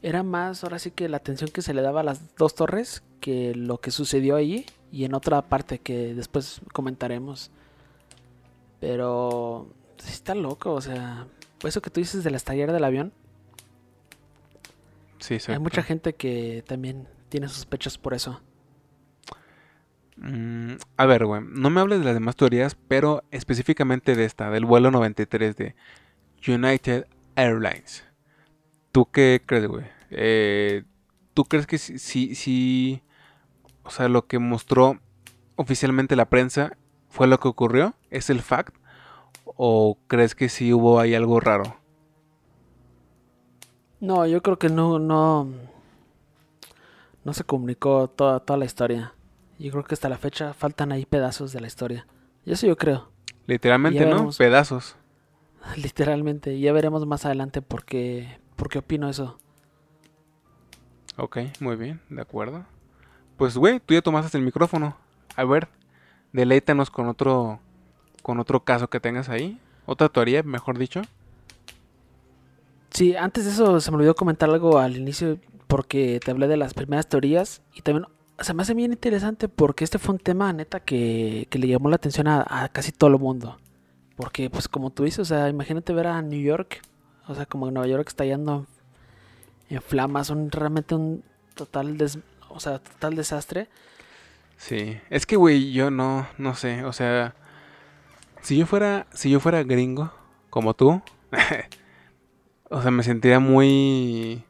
era 0.00 0.22
más, 0.22 0.62
ahora 0.62 0.78
sí 0.78 0.92
que 0.92 1.08
la 1.08 1.16
atención 1.16 1.50
que 1.50 1.60
se 1.60 1.74
le 1.74 1.82
daba 1.82 2.02
a 2.02 2.04
las 2.04 2.36
dos 2.36 2.54
torres 2.54 3.02
que 3.18 3.52
lo 3.56 3.78
que 3.78 3.90
sucedió 3.90 4.36
allí 4.36 4.64
y 4.92 5.04
en 5.04 5.14
otra 5.14 5.42
parte 5.42 5.78
que 5.80 6.14
después 6.14 6.60
comentaremos. 6.72 7.50
Pero 8.80 9.68
sí 9.98 10.12
está 10.12 10.34
loco, 10.34 10.72
o 10.74 10.80
sea, 10.80 11.26
eso 11.64 11.82
que 11.82 11.90
tú 11.90 12.00
dices 12.00 12.24
de 12.24 12.30
la 12.30 12.36
estallar 12.36 12.72
del 12.72 12.84
avión, 12.84 13.12
Sí, 15.18 15.34
hay 15.34 15.38
exacto. 15.38 15.60
mucha 15.60 15.82
gente 15.82 16.14
que 16.14 16.64
también 16.66 17.08
tiene 17.28 17.48
sospechas 17.48 17.98
por 17.98 18.14
eso. 18.14 18.40
Mm, 20.16 20.74
a 20.96 21.06
ver, 21.06 21.24
güey, 21.26 21.42
no 21.44 21.70
me 21.70 21.80
hables 21.80 22.00
de 22.00 22.04
las 22.04 22.14
demás 22.14 22.36
teorías, 22.36 22.76
pero 22.88 23.22
específicamente 23.30 24.16
de 24.16 24.24
esta, 24.24 24.50
del 24.50 24.64
vuelo 24.64 24.90
93 24.90 25.56
de 25.56 25.76
United 26.46 27.06
Airlines. 27.36 28.04
¿Tú 28.92 29.06
qué 29.10 29.42
crees, 29.46 29.66
güey? 29.66 29.86
Eh, 30.10 30.84
¿Tú 31.34 31.44
crees 31.44 31.66
que 31.66 31.78
sí, 31.78 31.98
sí, 31.98 32.34
sí, 32.34 33.02
o 33.88 33.90
sea, 33.90 34.06
lo 34.08 34.26
que 34.26 34.38
mostró 34.38 34.98
oficialmente 35.56 36.14
la 36.14 36.28
prensa 36.28 36.76
fue 37.08 37.26
lo 37.26 37.40
que 37.40 37.48
ocurrió? 37.48 37.94
¿Es 38.10 38.28
el 38.28 38.42
fact? 38.42 38.76
¿O 39.44 39.96
crees 40.08 40.34
que 40.34 40.50
sí 40.50 40.74
hubo 40.74 41.00
ahí 41.00 41.14
algo 41.14 41.40
raro? 41.40 41.78
No, 43.98 44.26
yo 44.26 44.42
creo 44.42 44.58
que 44.58 44.68
no, 44.68 44.98
no, 44.98 45.48
no 47.24 47.32
se 47.32 47.44
comunicó 47.44 48.08
toda, 48.08 48.40
toda 48.40 48.58
la 48.58 48.66
historia. 48.66 49.14
Yo 49.58 49.70
creo 49.70 49.84
que 49.84 49.94
hasta 49.94 50.10
la 50.10 50.18
fecha 50.18 50.52
faltan 50.52 50.92
ahí 50.92 51.06
pedazos 51.06 51.52
de 51.52 51.62
la 51.62 51.66
historia. 51.66 52.06
Y 52.44 52.52
eso 52.52 52.66
yo 52.66 52.76
creo, 52.76 53.08
Literalmente, 53.46 54.00
¿no? 54.00 54.10
veremos. 54.10 54.36
Pedazos. 54.36 54.96
literalmente. 55.76 56.60
Ya 56.60 56.74
veremos 56.74 57.06
más 57.06 57.24
adelante 57.24 57.62
por 57.62 57.86
qué, 57.86 58.38
por 58.54 58.68
qué 58.68 58.80
opino 58.80 59.08
eso. 59.08 59.38
Ok, 61.16 61.38
muy 61.60 61.76
bien, 61.76 62.02
de 62.10 62.20
acuerdo. 62.20 62.66
Pues, 63.38 63.56
güey, 63.56 63.80
tú 63.80 63.94
ya 63.94 64.02
tomaste 64.02 64.36
el 64.36 64.44
micrófono. 64.44 64.96
A 65.36 65.44
ver, 65.44 65.68
deleítanos 66.32 66.90
con 66.90 67.08
otro, 67.08 67.60
con 68.22 68.38
otro 68.40 68.64
caso 68.64 68.90
que 68.90 69.00
tengas 69.00 69.30
ahí. 69.30 69.58
Otra 69.86 70.10
teoría, 70.10 70.42
mejor 70.42 70.76
dicho. 70.76 71.02
Sí, 72.90 73.16
antes 73.16 73.44
de 73.44 73.52
eso 73.52 73.80
se 73.80 73.90
me 73.90 73.96
olvidó 73.98 74.14
comentar 74.14 74.50
algo 74.50 74.78
al 74.78 74.96
inicio 74.96 75.38
porque 75.68 76.20
te 76.24 76.30
hablé 76.30 76.48
de 76.48 76.56
las 76.56 76.74
primeras 76.74 77.08
teorías 77.08 77.62
y 77.74 77.82
también 77.82 78.06
se 78.40 78.54
me 78.54 78.62
hace 78.62 78.74
bien 78.74 78.92
interesante 78.92 79.48
porque 79.48 79.84
este 79.84 79.98
fue 79.98 80.14
un 80.14 80.20
tema 80.20 80.52
neta 80.52 80.80
que, 80.80 81.46
que 81.50 81.58
le 81.58 81.68
llamó 81.68 81.90
la 81.90 81.96
atención 81.96 82.28
a, 82.28 82.68
casi 82.72 82.92
todo 82.92 83.10
el 83.10 83.18
mundo. 83.18 83.58
Porque 84.16 84.50
pues 84.50 84.68
como 84.68 84.90
tú 84.90 85.04
dices, 85.04 85.20
o 85.20 85.24
sea, 85.24 85.48
imagínate 85.48 85.92
ver 85.92 86.08
a 86.08 86.22
New 86.22 86.40
York, 86.40 86.82
o 87.28 87.34
sea, 87.34 87.46
como 87.46 87.70
Nueva 87.70 87.86
York 87.86 88.08
estallando 88.08 88.66
en, 89.68 89.76
en 89.76 89.82
flamas, 89.82 90.30
un 90.30 90.50
realmente 90.50 90.94
un 90.96 91.22
total 91.54 91.96
des- 91.98 92.18
o 92.48 92.60
sea, 92.60 92.78
total 92.80 93.14
desastre. 93.16 93.68
Sí, 94.56 95.00
es 95.10 95.26
que, 95.26 95.36
güey, 95.36 95.72
yo 95.72 95.90
no, 95.90 96.26
no 96.38 96.54
sé, 96.54 96.84
o 96.84 96.92
sea, 96.92 97.34
si 98.42 98.56
yo 98.58 98.66
fuera, 98.66 99.06
si 99.12 99.30
yo 99.30 99.40
fuera 99.40 99.62
gringo, 99.62 100.12
como 100.50 100.74
tú, 100.74 101.00
o 102.70 102.82
sea, 102.82 102.90
me 102.90 103.02
sentiría 103.04 103.38
muy, 103.40 104.44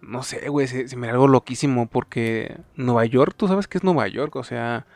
no 0.00 0.22
sé, 0.22 0.48
güey, 0.48 0.68
se, 0.68 0.88
se 0.88 0.96
me 0.96 1.06
haría 1.06 1.14
algo 1.14 1.28
loquísimo 1.28 1.88
porque 1.88 2.56
Nueva 2.76 3.04
York, 3.04 3.34
tú 3.36 3.48
sabes 3.48 3.66
que 3.68 3.78
es 3.78 3.84
Nueva 3.84 4.06
York, 4.08 4.36
o 4.36 4.44
sea, 4.44 4.86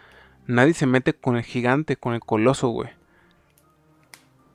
nadie 0.47 0.75
se 0.75 0.87
mete 0.87 1.13
con 1.15 1.37
el 1.37 1.43
gigante, 1.45 1.97
con 1.97 2.15
el 2.15 2.21
coloso, 2.21 2.69
güey. 2.69 2.91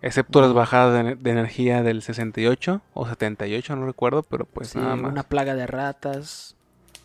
Excepto 0.01 0.41
las 0.41 0.53
bajadas 0.53 1.03
de, 1.05 1.15
de 1.15 1.29
energía 1.31 1.83
del 1.83 2.01
68 2.01 2.81
o 2.93 3.07
78, 3.07 3.75
no 3.75 3.85
recuerdo, 3.85 4.23
pero 4.23 4.45
pues 4.45 4.69
Sí, 4.69 4.79
nada 4.79 4.95
más. 4.95 5.11
una 5.11 5.23
plaga 5.23 5.53
de 5.53 5.67
ratas, 5.67 6.55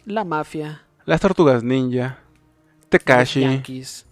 la 0.06 0.24
mafia, 0.24 0.82
Las 1.04 1.20
tortugas 1.20 1.62
ninja, 1.62 2.18
los 2.80 2.88
Tekashi. 2.88 3.40
Yankees. 3.42 4.06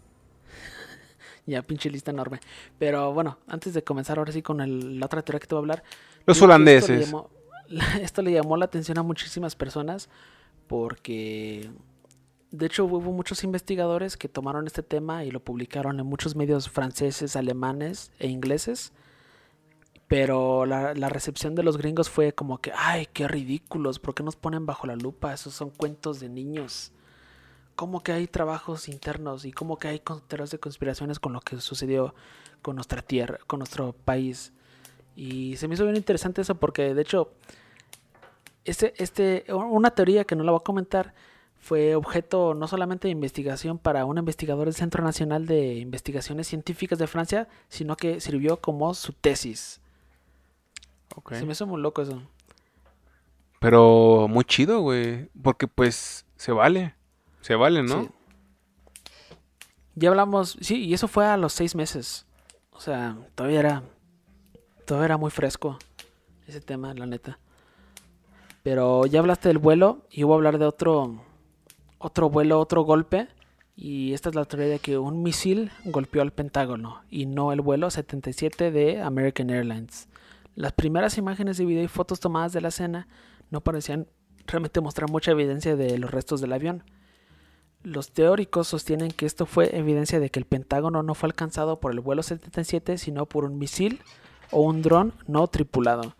ya, 1.47 1.63
pinche 1.63 1.89
lista 1.91 2.11
enorme. 2.11 2.41
Pero 2.79 3.13
bueno, 3.15 3.39
antes 3.49 3.73
de 3.75 3.83
comenzar 3.83 4.19
ahora 4.19 4.33
sí 4.33 4.43
con 4.43 4.61
el- 4.61 5.01
la 5.01 5.07
otra 5.07 5.23
teoría 5.23 5.41
que 5.41 5.47
te 5.47 5.55
voy 5.55 5.61
a 5.61 5.63
hablar. 5.63 5.85
Los 6.27 6.37
Esto 6.37 6.47
le, 6.47 6.53
holandeses. 6.55 7.07
llamó, 7.07 7.31
esto 8.01 8.23
le 8.23 8.33
llamó 8.33 8.57
la 8.57 8.67
atención 8.67 8.99
a 8.99 9.03
muchísimas 9.03 9.57
personas 9.57 10.09
porque 10.67 11.71
de 12.51 12.67
hecho 12.67 12.85
hubo 12.85 13.01
muchos 13.01 13.45
investigadores 13.45 14.17
que 14.17 14.29
tomaron 14.29 14.67
este 14.67 14.83
tema 14.83 15.25
y 15.25 15.31
lo 15.31 15.41
publicaron 15.41 15.99
en 16.01 16.07
muchos 16.07 16.35
medios 16.37 16.69
franceses, 16.69 17.37
alemanes 17.37 18.11
e 18.19 18.29
ingleses. 18.29 18.93
Pero 20.15 20.65
la, 20.65 21.09
recepción 21.09 21.57
de 21.57 21.65
los 21.65 21.77
gringos 21.77 22.09
fue 22.09 22.33
como 22.33 22.59
que, 22.59 22.71
ay, 22.73 23.09
qué 23.13 23.27
ridículos, 23.27 23.99
¿por 23.99 24.15
qué 24.15 24.23
nos 24.23 24.37
ponen 24.37 24.65
bajo 24.65 24.87
la 24.87 24.95
lupa? 24.95 25.35
Esos 25.35 25.55
son 25.55 25.71
cuentos 25.71 26.21
de 26.21 26.29
niños. 26.29 26.93
¿Cómo 27.75 28.01
que 28.01 28.13
hay 28.13 28.29
trabajos 28.29 28.89
internos 28.89 29.45
y 29.45 29.51
cómo 29.51 29.77
que 29.77 29.89
hay 29.89 30.01
teorías 30.29 30.53
de 30.53 30.61
conspiraciones 30.61 31.19
con 31.19 31.33
lo 31.33 31.41
que 31.41 31.61
sucedió 31.61 32.15
con 32.63 32.77
nuestra 32.77 33.03
tierra, 33.03 33.41
con 33.49 33.59
nuestro 33.59 33.93
país? 33.93 34.53
Y 35.17 35.57
se 35.57 35.67
me 35.67 35.75
hizo 35.75 35.83
bien 35.83 35.97
interesante 35.97 36.43
eso 36.43 36.55
porque 36.55 36.95
de 36.95 37.03
hecho 37.03 37.33
este, 38.65 38.95
este, 39.03 39.45
una 39.53 39.91
teoría 39.91 40.23
que 40.23 40.37
no 40.37 40.45
la 40.45 40.53
voy 40.53 40.61
a 40.61 40.65
comentar 40.65 41.13
fue 41.59 41.97
objeto 41.97 42.55
no 42.55 42.69
solamente 42.69 43.09
de 43.09 43.13
investigación 43.13 43.79
para 43.79 44.05
un 44.05 44.19
investigador 44.19 44.67
del 44.67 44.75
Centro 44.75 45.03
Nacional 45.03 45.47
de 45.47 45.75
Investigaciones 45.75 46.47
Científicas 46.47 47.01
de 47.01 47.09
Francia, 47.09 47.49
sino 47.69 47.97
que 47.97 48.21
sirvió 48.21 48.61
como 48.61 48.95
su 48.95 49.13
tesis. 49.13 49.81
Se 51.31 51.45
me 51.45 51.53
hizo 51.53 51.67
muy 51.67 51.81
loco 51.81 52.03
eso. 52.03 52.23
Pero 53.61 54.27
muy 54.29 54.45
chido, 54.45 54.81
güey. 54.81 55.31
Porque 55.43 55.67
pues 55.69 56.27
se 56.37 56.53
vale. 56.53 56.95
Se 57.41 57.55
vale, 57.55 57.83
¿no? 57.83 58.03
Sí. 58.03 58.11
Ya 59.97 60.09
hablamos, 60.09 60.59
sí, 60.61 60.85
y 60.85 60.95
eso 60.95 61.07
fue 61.07 61.25
a 61.25 61.37
los 61.37 61.53
seis 61.53 61.75
meses. 61.77 62.27
O 62.71 62.81
sea, 62.81 63.17
todavía 63.37 63.61
era, 63.61 63.83
todavía 64.87 65.07
era 65.07 65.17
muy 65.17 65.31
fresco 65.31 65.79
ese 66.49 66.61
tema, 66.61 66.93
la 66.95 67.07
neta. 67.07 67.39
Pero 68.65 69.07
ya 69.07 69.21
hablaste 69.21 69.49
del 69.49 69.59
vuelo 69.59 70.07
y 70.11 70.25
voy 70.25 70.33
a 70.33 70.37
hablar 70.37 70.59
de 70.59 70.67
otro, 70.67 71.23
otro 71.99 72.29
vuelo, 72.29 72.59
otro 72.59 72.83
golpe. 72.83 73.29
Y 73.77 74.15
esta 74.15 74.31
es 74.31 74.35
la 74.35 74.45
teoría 74.45 74.69
de 74.69 74.79
que 74.79 74.99
un 74.99 75.23
misil 75.23 75.71
golpeó 75.85 76.23
al 76.23 76.33
Pentágono 76.33 77.03
y 77.11 77.27
no 77.27 77.53
el 77.53 77.61
vuelo 77.61 77.91
77 77.91 78.71
de 78.71 79.01
American 79.01 79.51
Airlines. 79.51 80.09
Las 80.55 80.73
primeras 80.73 81.19
imágenes 81.19 81.57
de 81.57 81.65
video 81.65 81.83
y 81.83 81.89
fotos 81.89 82.21
tomadas 82.21 82.53
de 82.53 82.61
la 82.61 82.69
escena 82.69 83.09
no 83.51 83.63
parecían 83.63 84.07
realmente 84.47 84.81
mostrar 84.81 85.11
mucha 85.11 85.33
evidencia 85.33 85.77
de 85.77 85.99
los 85.99 86.11
restos 86.11 86.41
del 86.41 86.53
avión. 86.53 86.85
Los 87.83 88.13
teóricos 88.13 88.69
sostienen 88.69 89.11
que 89.11 89.27
esto 89.27 89.47
fue 89.47 89.77
evidencia 89.77 90.21
de 90.21 90.31
que 90.31 90.39
el 90.39 90.47
Pentágono 90.47 91.03
no 91.03 91.15
fue 91.15 91.29
alcanzado 91.29 91.81
por 91.81 91.93
el 91.93 92.01
vuelo 92.01 92.23
77, 92.23 92.99
sino 92.99 93.27
por 93.27 93.45
un 93.45 93.59
misil 93.59 94.01
o 94.51 94.63
un 94.63 94.81
dron 94.81 95.13
no 95.27 95.47
tripulado. 95.49 96.17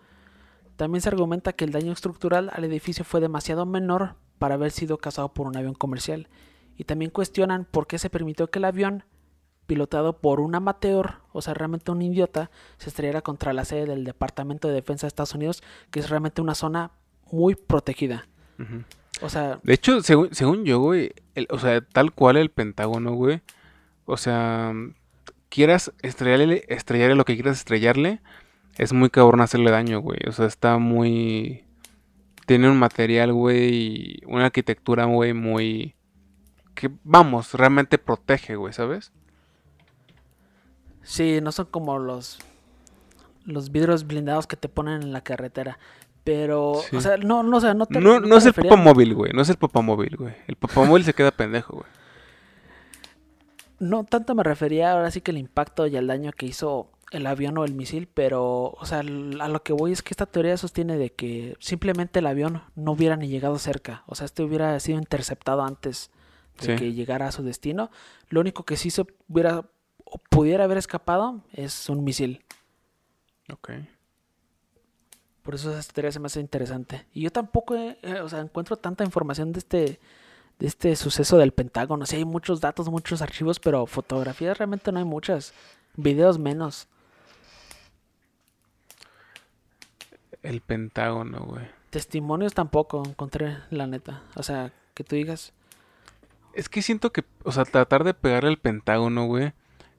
También 0.77 1.01
se 1.01 1.09
argumenta 1.09 1.53
que 1.53 1.65
el 1.65 1.73
daño 1.73 1.93
estructural 1.93 2.51
al 2.53 2.65
edificio 2.65 3.05
fue 3.05 3.21
demasiado 3.21 3.65
menor 3.65 4.17
para 4.39 4.55
haber 4.57 4.73
sido 4.73 4.99
causado 4.99 5.33
por 5.33 5.47
un 5.47 5.57
avión 5.57 5.75
comercial. 5.75 6.29
Y 6.77 6.85
también 6.85 7.13
cuestionan 7.13 7.65
por 7.65 7.87
qué 7.87 7.99
se 7.99 8.11
permitió 8.11 8.51
que 8.51 8.59
el 8.59 8.65
avión, 8.65 9.05
pilotado 9.67 10.19
por 10.19 10.41
un 10.41 10.55
amateur, 10.55 11.15
o 11.33 11.43
sea, 11.43 11.55
realmente 11.55 11.91
un 11.91 12.03
idiota, 12.03 12.51
se 12.79 12.89
estrellara 12.89 13.23
contra 13.23 13.53
la 13.53 13.65
sede 13.65 13.87
del 13.87 14.05
Departamento 14.05 14.69
de 14.69 14.75
Defensa 14.75 15.07
de 15.07 15.09
Estados 15.09 15.35
Unidos, 15.35 15.63
que 15.91 16.01
es 16.01 16.11
realmente 16.11 16.43
una 16.43 16.55
zona 16.55 16.91
muy 17.33 17.55
protegida. 17.55 18.27
O 19.23 19.29
sea, 19.29 19.59
De 19.63 19.75
hecho, 19.75 20.03
según, 20.03 20.35
según 20.35 20.65
yo, 20.65 20.81
güey, 20.81 21.13
el- 21.35 21.49
o 21.51 21.59
sea, 21.59 21.81
tal 21.81 22.13
cual 22.13 22.37
el 22.37 22.51
Pentágono, 22.51 23.13
güey, 23.15 23.41
o 24.07 24.17
sea, 24.17 24.73
quieras 25.49 25.93
estrellarle, 26.03 26.65
estrellarle 26.69 27.15
lo 27.15 27.25
que 27.25 27.35
quieras 27.35 27.59
estrellarle, 27.59 28.21
es 28.77 28.93
muy 28.93 29.09
cabrón 29.11 29.41
hacerle 29.41 29.71
daño, 29.71 30.01
güey. 30.01 30.19
O 30.29 30.33
sea, 30.33 30.47
está 30.47 30.79
muy... 30.79 31.65
Tiene 32.47 32.69
un 32.69 32.77
material, 32.79 33.33
güey, 33.33 34.21
una 34.27 34.47
arquitectura, 34.47 35.05
güey, 35.07 35.33
muy... 35.33 35.95
Que, 36.75 36.91
vamos, 37.05 37.55
realmente 37.55 37.99
protege, 37.99 38.57
güey, 38.57 38.73
¿sabes? 38.73 39.13
Sí, 41.05 41.41
no 41.43 41.53
son 41.53 41.67
como 41.67 41.99
los 41.99 42.39
los 43.47 43.71
vidrios 43.71 44.07
blindados 44.07 44.47
que 44.47 44.57
te 44.57 44.69
ponen 44.71 45.03
en 45.03 45.13
la 45.13 45.21
carretera. 45.23 45.79
Pero, 46.25 46.81
Sí. 46.89 46.97
o 46.97 47.01
sea, 47.03 47.19
no, 47.19 47.43
no, 47.43 47.59
o 47.59 47.61
sea, 47.61 47.75
no 47.75 47.85
te 47.85 48.01
No, 48.01 48.19
no 48.19 48.37
es 48.39 48.47
el 48.47 48.55
papamóvil, 48.55 49.15
güey. 49.15 49.33
No 49.35 49.43
es 49.43 49.51
el 49.51 49.57
papamóvil, 49.59 50.17
güey. 50.17 50.35
El 50.47 50.57
papamóvil 50.57 51.05
se 51.05 51.13
queda 51.13 51.31
pendejo, 51.31 51.75
güey. 51.75 51.87
No 53.79 54.05
tanto 54.05 54.35
me 54.35 54.43
refería 54.43 54.93
ahora 54.93 55.11
sí 55.11 55.21
que 55.21 55.33
el 55.33 55.39
impacto 55.39 55.87
y 55.87 55.97
el 55.97 56.07
daño 56.07 56.33
que 56.33 56.47
hizo 56.47 56.91
el 57.11 57.27
avión 57.27 57.59
o 57.59 57.65
el 57.65 57.75
misil, 57.75 58.09
pero, 58.13 58.71
o 58.71 58.87
sea, 58.87 59.01
a 59.01 59.03
lo 59.49 59.63
que 59.63 59.73
voy 59.73 59.93
es 59.93 60.03
que 60.03 60.11
esta 60.13 60.27
teoría 60.27 60.57
sostiene 60.57 60.97
de 60.97 61.11
que 61.11 61.55
simplemente 61.61 62.21
el 62.21 62.27
avión 62.27 62.63
no 62.77 62.93
hubiera 62.93 63.17
ni 63.17 63.29
llegado 63.29 63.59
cerca. 63.59 64.03
O 64.07 64.15
sea, 64.15 64.25
este 64.25 64.43
hubiera 64.43 64.79
sido 64.81 64.99
interceptado 64.99 65.63
antes 65.63 66.11
de 66.61 66.67
Sí. 66.67 66.77
que 66.77 66.93
llegara 66.93 67.27
a 67.29 67.33
su 67.33 67.43
destino. 67.43 67.91
Lo 68.31 68.41
único 68.41 68.65
que 68.65 68.77
sí 68.77 68.91
se 68.91 69.05
hubiera 69.29 69.65
pudiera 70.31 70.65
haber 70.65 70.79
escapado 70.79 71.41
es 71.53 71.89
un 71.89 72.05
misil. 72.05 72.45
Ok. 73.53 73.71
Por 75.43 75.55
eso 75.55 75.77
esa 75.77 75.93
teoría 75.93 76.11
se 76.11 76.21
me 76.21 76.27
hace 76.27 76.41
interesante. 76.41 77.07
Y 77.13 77.23
yo 77.23 77.31
tampoco, 77.31 77.75
eh, 77.75 77.99
eh, 78.03 78.21
o 78.21 78.29
sea, 78.29 78.41
encuentro 78.41 78.77
tanta 78.77 79.05
información 79.05 79.53
de 79.53 79.59
este, 79.59 80.01
de 80.59 80.67
este 80.67 80.97
suceso 80.97 81.37
del 81.37 81.53
Pentágono. 81.53 82.07
Sí, 82.07 82.17
hay 82.17 82.25
muchos 82.25 82.61
datos, 82.61 82.89
muchos 82.89 83.21
archivos, 83.21 83.61
pero 83.61 83.87
fotografías 83.87 84.57
realmente 84.57 84.91
no 84.91 84.99
hay 84.99 85.05
muchas. 85.05 85.53
Videos 85.97 86.39
menos. 86.39 86.89
El 90.43 90.61
Pentágono, 90.63 91.45
güey. 91.45 91.67
Testimonios 91.91 92.55
tampoco 92.55 93.03
encontré, 93.07 93.59
la 93.71 93.87
neta. 93.87 94.23
O 94.37 94.43
sea, 94.43 94.73
que 94.95 95.05
tú 95.05 95.15
digas. 95.15 95.53
Es 96.55 96.69
que 96.69 96.83
siento 96.83 97.13
que, 97.13 97.25
o 97.43 97.53
sea, 97.53 97.65
tratar 97.65 98.05
de 98.05 98.15
pegarle 98.15 98.49
al 98.49 98.59
Pentágono, 98.59 99.27
güey, 99.27 99.53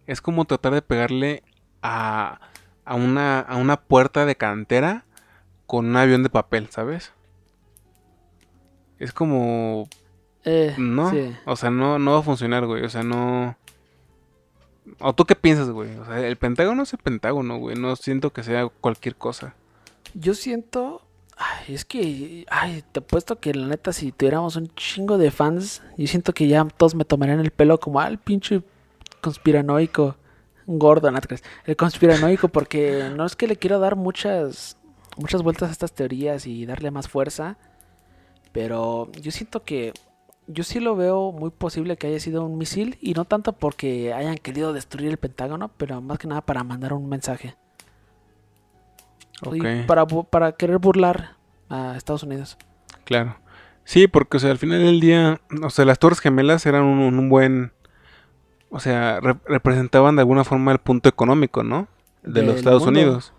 es 0.07 0.21
como 0.21 0.45
tratar 0.45 0.73
de 0.73 0.81
pegarle 0.81 1.43
a, 1.81 2.39
a, 2.85 2.95
una, 2.95 3.39
a 3.39 3.55
una 3.57 3.81
puerta 3.81 4.25
de 4.25 4.35
cantera 4.35 5.05
con 5.65 5.85
un 5.87 5.97
avión 5.97 6.23
de 6.23 6.29
papel, 6.29 6.69
¿sabes? 6.69 7.11
Es 8.99 9.11
como... 9.13 9.89
Eh, 10.43 10.75
No, 10.77 11.09
sí. 11.09 11.35
o 11.45 11.55
sea, 11.55 11.69
no, 11.71 11.97
no 11.99 12.13
va 12.13 12.19
a 12.19 12.23
funcionar, 12.23 12.65
güey. 12.65 12.83
O 12.83 12.89
sea, 12.89 13.03
no... 13.03 13.57
¿O 14.99 15.13
tú 15.13 15.25
qué 15.25 15.35
piensas, 15.35 15.69
güey? 15.71 15.95
O 15.97 16.05
sea, 16.05 16.19
el 16.19 16.37
Pentágono 16.37 16.83
es 16.83 16.93
el 16.93 16.99
Pentágono, 16.99 17.57
güey. 17.57 17.75
No 17.75 17.95
siento 17.95 18.31
que 18.31 18.43
sea 18.43 18.67
cualquier 18.67 19.15
cosa. 19.15 19.55
Yo 20.13 20.35
siento. 20.35 21.01
Ay, 21.35 21.73
es 21.73 21.83
que. 21.85 22.45
Ay, 22.51 22.83
te 22.91 22.99
apuesto 22.99 23.39
que 23.39 23.53
la 23.55 23.65
neta, 23.65 23.91
si 23.91 24.11
tuviéramos 24.11 24.55
un 24.55 24.67
chingo 24.75 25.17
de 25.17 25.31
fans, 25.31 25.81
yo 25.97 26.05
siento 26.07 26.33
que 26.33 26.47
ya 26.47 26.63
todos 26.65 26.93
me 26.93 27.03
tomarían 27.03 27.39
el 27.39 27.49
pelo 27.49 27.79
como 27.79 27.99
al 27.99 28.19
pinche 28.19 28.61
conspiranoico. 29.25 30.15
Gordo, 30.67 31.11
¿no? 31.11 31.19
El 31.65 31.75
conspiranoico, 31.75 32.47
porque 32.47 33.11
no 33.15 33.25
es 33.25 33.35
que 33.35 33.47
le 33.47 33.55
quiero 33.57 33.79
dar 33.79 33.95
muchas. 33.95 34.77
Muchas 35.17 35.43
vueltas 35.43 35.69
a 35.69 35.71
estas 35.71 35.93
teorías 35.93 36.45
y 36.47 36.65
darle 36.65 36.91
más 36.91 37.07
fuerza. 37.07 37.57
Pero 38.51 39.11
yo 39.21 39.31
siento 39.31 39.63
que. 39.63 39.93
Yo 40.47 40.63
sí 40.63 40.79
lo 40.79 40.95
veo 40.95 41.31
muy 41.31 41.49
posible 41.49 41.97
que 41.97 42.07
haya 42.07 42.19
sido 42.19 42.45
un 42.45 42.57
misil. 42.57 42.97
Y 43.01 43.13
no 43.13 43.25
tanto 43.25 43.53
porque 43.53 44.13
hayan 44.13 44.37
querido 44.37 44.73
destruir 44.73 45.09
el 45.09 45.17
Pentágono, 45.17 45.69
pero 45.77 46.01
más 46.01 46.19
que 46.19 46.27
nada 46.27 46.41
para 46.41 46.63
mandar 46.63 46.93
un 46.93 47.09
mensaje. 47.09 47.55
Y 49.51 49.59
Ok. 49.59 49.87
para, 49.87 50.05
para 50.05 50.51
querer 50.53 50.77
burlar 50.77 51.35
a 51.69 51.95
Estados 51.97 52.23
Unidos. 52.23 52.57
Claro. 53.03 53.37
Sí, 53.83 54.07
porque, 54.07 54.37
o 54.37 54.39
sea, 54.39 54.51
al 54.51 54.57
final 54.57 54.79
del 54.83 54.99
día, 54.99 55.41
o 55.61 55.69
sea, 55.69 55.85
las 55.85 55.99
Torres 55.99 56.19
Gemelas 56.19 56.65
eran 56.65 56.83
un, 56.83 56.99
un 56.99 57.29
buen, 57.29 57.71
o 58.75 58.79
sea, 58.81 59.21
re- 59.21 59.37
representaban 59.45 60.17
de 60.17 60.21
alguna 60.23 60.43
forma 60.43 60.73
el 60.73 60.79
punto 60.79 61.07
económico, 61.07 61.63
¿no? 61.63 61.87
De 62.23 62.43
los 62.43 62.57
Estados 62.57 62.83
mundo. 62.83 62.99
Unidos. 62.99 63.33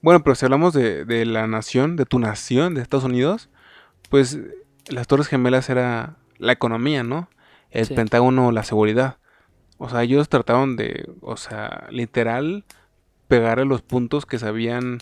Bueno, 0.00 0.24
pero 0.24 0.34
si 0.34 0.44
hablamos 0.44 0.74
de, 0.74 1.04
de 1.04 1.24
la 1.24 1.46
nación, 1.46 1.94
de 1.94 2.04
tu 2.04 2.18
nación, 2.18 2.74
de 2.74 2.82
Estados 2.82 3.04
Unidos, 3.04 3.50
pues 4.10 4.40
las 4.88 5.06
Torres 5.06 5.28
Gemelas 5.28 5.70
era 5.70 6.16
la 6.38 6.52
economía, 6.52 7.04
¿no? 7.04 7.28
El 7.70 7.86
Sí. 7.86 7.94
Pentágono, 7.94 8.50
la 8.50 8.64
seguridad. 8.64 9.18
O 9.78 9.88
sea, 9.88 10.02
ellos 10.02 10.28
trataban 10.28 10.74
de, 10.74 11.08
o 11.20 11.36
sea, 11.36 11.86
literal, 11.90 12.64
pegarle 13.28 13.64
los 13.64 13.82
puntos 13.82 14.26
que 14.26 14.40
sabían, 14.40 14.98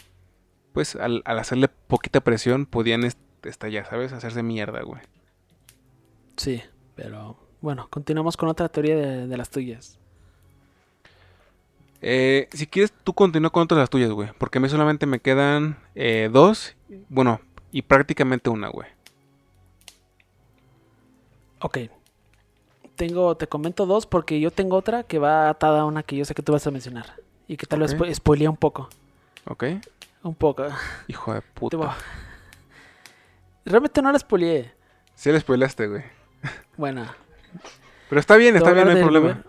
pues 0.74 0.96
al, 0.96 1.22
al 1.24 1.38
hacerle 1.38 1.68
poquita 1.68 2.20
presión, 2.20 2.66
podían 2.66 3.04
est- 3.04 3.18
estallar, 3.46 3.86
¿sabes? 3.88 4.12
Hacerse 4.12 4.42
mierda, 4.42 4.82
güey. 4.82 5.00
Sí, 6.36 6.62
pero 6.94 7.38
bueno, 7.60 7.86
continuamos 7.90 8.36
con 8.36 8.48
otra 8.48 8.68
teoría 8.68 8.96
de, 8.96 9.26
de 9.26 9.36
las 9.36 9.50
tuyas. 9.50 9.98
Eh, 12.02 12.48
si 12.52 12.66
quieres, 12.66 12.92
tú 13.04 13.12
continúa 13.12 13.50
con 13.50 13.62
otras 13.62 13.76
de 13.76 13.82
las 13.82 13.90
tuyas, 13.90 14.10
güey. 14.10 14.30
Porque 14.38 14.58
a 14.58 14.60
mí 14.60 14.68
solamente 14.68 15.04
me 15.06 15.20
quedan 15.20 15.76
eh, 15.94 16.30
dos, 16.32 16.74
bueno, 17.08 17.40
y 17.72 17.82
prácticamente 17.82 18.48
una, 18.50 18.68
güey. 18.68 18.88
Ok. 21.60 21.78
Tengo, 22.96 23.36
te 23.36 23.46
comento 23.46 23.86
dos 23.86 24.06
porque 24.06 24.40
yo 24.40 24.50
tengo 24.50 24.76
otra 24.76 25.02
que 25.04 25.18
va 25.18 25.48
atada 25.48 25.80
a 25.80 25.84
una 25.84 26.02
que 26.02 26.16
yo 26.16 26.24
sé 26.24 26.34
que 26.34 26.42
tú 26.42 26.52
vas 26.52 26.66
a 26.66 26.70
mencionar. 26.70 27.14
Y 27.48 27.56
que 27.56 27.66
tal 27.66 27.80
vez 27.80 27.92
Ok. 27.94 28.00
spo- 28.00 28.14
spoileé 28.14 28.48
un 28.48 28.56
poco. 28.56 28.88
¿Ok? 29.46 29.64
Un 30.22 30.34
poco. 30.34 30.66
Hijo 31.08 31.34
de 31.34 31.40
puta. 31.54 31.96
Realmente 33.64 34.00
no 34.02 34.12
la 34.12 34.18
spoileé. 34.18 34.72
Sí 35.14 35.30
le 35.32 35.40
spoilaste, 35.40 35.86
güey. 35.86 36.02
Bueno, 36.76 37.04
Pero 38.08 38.20
está 38.20 38.36
bien, 38.36 38.56
está 38.56 38.72
bien, 38.72 38.86
no 38.86 38.90
hay 38.92 39.02
problema. 39.02 39.44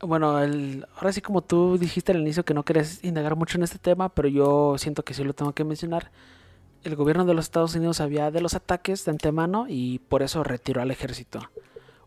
Bueno, 0.00 0.38
el, 0.40 0.86
ahora 0.96 1.12
sí 1.12 1.20
como 1.20 1.42
tú 1.42 1.76
dijiste 1.76 2.12
al 2.12 2.20
inicio 2.20 2.44
que 2.44 2.54
no 2.54 2.62
querías 2.64 3.02
indagar 3.02 3.34
mucho 3.34 3.58
en 3.58 3.64
este 3.64 3.78
tema, 3.78 4.08
pero 4.08 4.28
yo 4.28 4.76
siento 4.78 5.02
que 5.02 5.12
sí 5.14 5.24
lo 5.24 5.34
tengo 5.34 5.52
que 5.52 5.64
mencionar. 5.64 6.10
El 6.84 6.94
gobierno 6.94 7.24
de 7.24 7.34
los 7.34 7.46
Estados 7.46 7.74
Unidos 7.74 7.96
sabía 7.96 8.30
de 8.30 8.40
los 8.40 8.54
ataques 8.54 9.04
de 9.04 9.10
antemano 9.10 9.66
y 9.68 9.98
por 9.98 10.22
eso 10.22 10.44
retiró 10.44 10.80
al 10.82 10.92
ejército. 10.92 11.40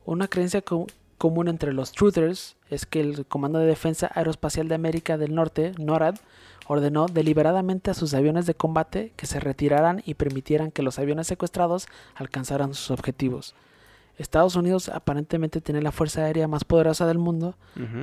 Una 0.05 0.29
creencia 0.29 0.61
co- 0.61 0.87
común 1.17 1.49
entre 1.49 1.73
los 1.73 1.91
truthers 1.91 2.55
es 2.69 2.85
que 2.85 3.01
el 3.01 3.25
Comando 3.25 3.59
de 3.59 3.65
Defensa 3.65 4.09
Aeroespacial 4.15 4.69
de 4.69 4.75
América 4.75 5.17
del 5.17 5.35
Norte, 5.35 5.73
NORAD, 5.77 6.15
ordenó 6.67 7.07
deliberadamente 7.07 7.91
a 7.91 7.93
sus 7.93 8.13
aviones 8.13 8.45
de 8.45 8.55
combate 8.55 9.11
que 9.17 9.25
se 9.25 9.41
retiraran 9.41 10.01
y 10.05 10.13
permitieran 10.13 10.71
que 10.71 10.81
los 10.81 10.97
aviones 10.97 11.27
secuestrados 11.27 11.87
alcanzaran 12.15 12.73
sus 12.73 12.91
objetivos. 12.91 13.53
Estados 14.21 14.55
Unidos 14.55 14.89
aparentemente 14.89 15.61
tiene 15.61 15.81
la 15.81 15.91
fuerza 15.91 16.23
aérea 16.23 16.47
más 16.47 16.63
poderosa 16.63 17.05
del 17.07 17.17
mundo, 17.17 17.55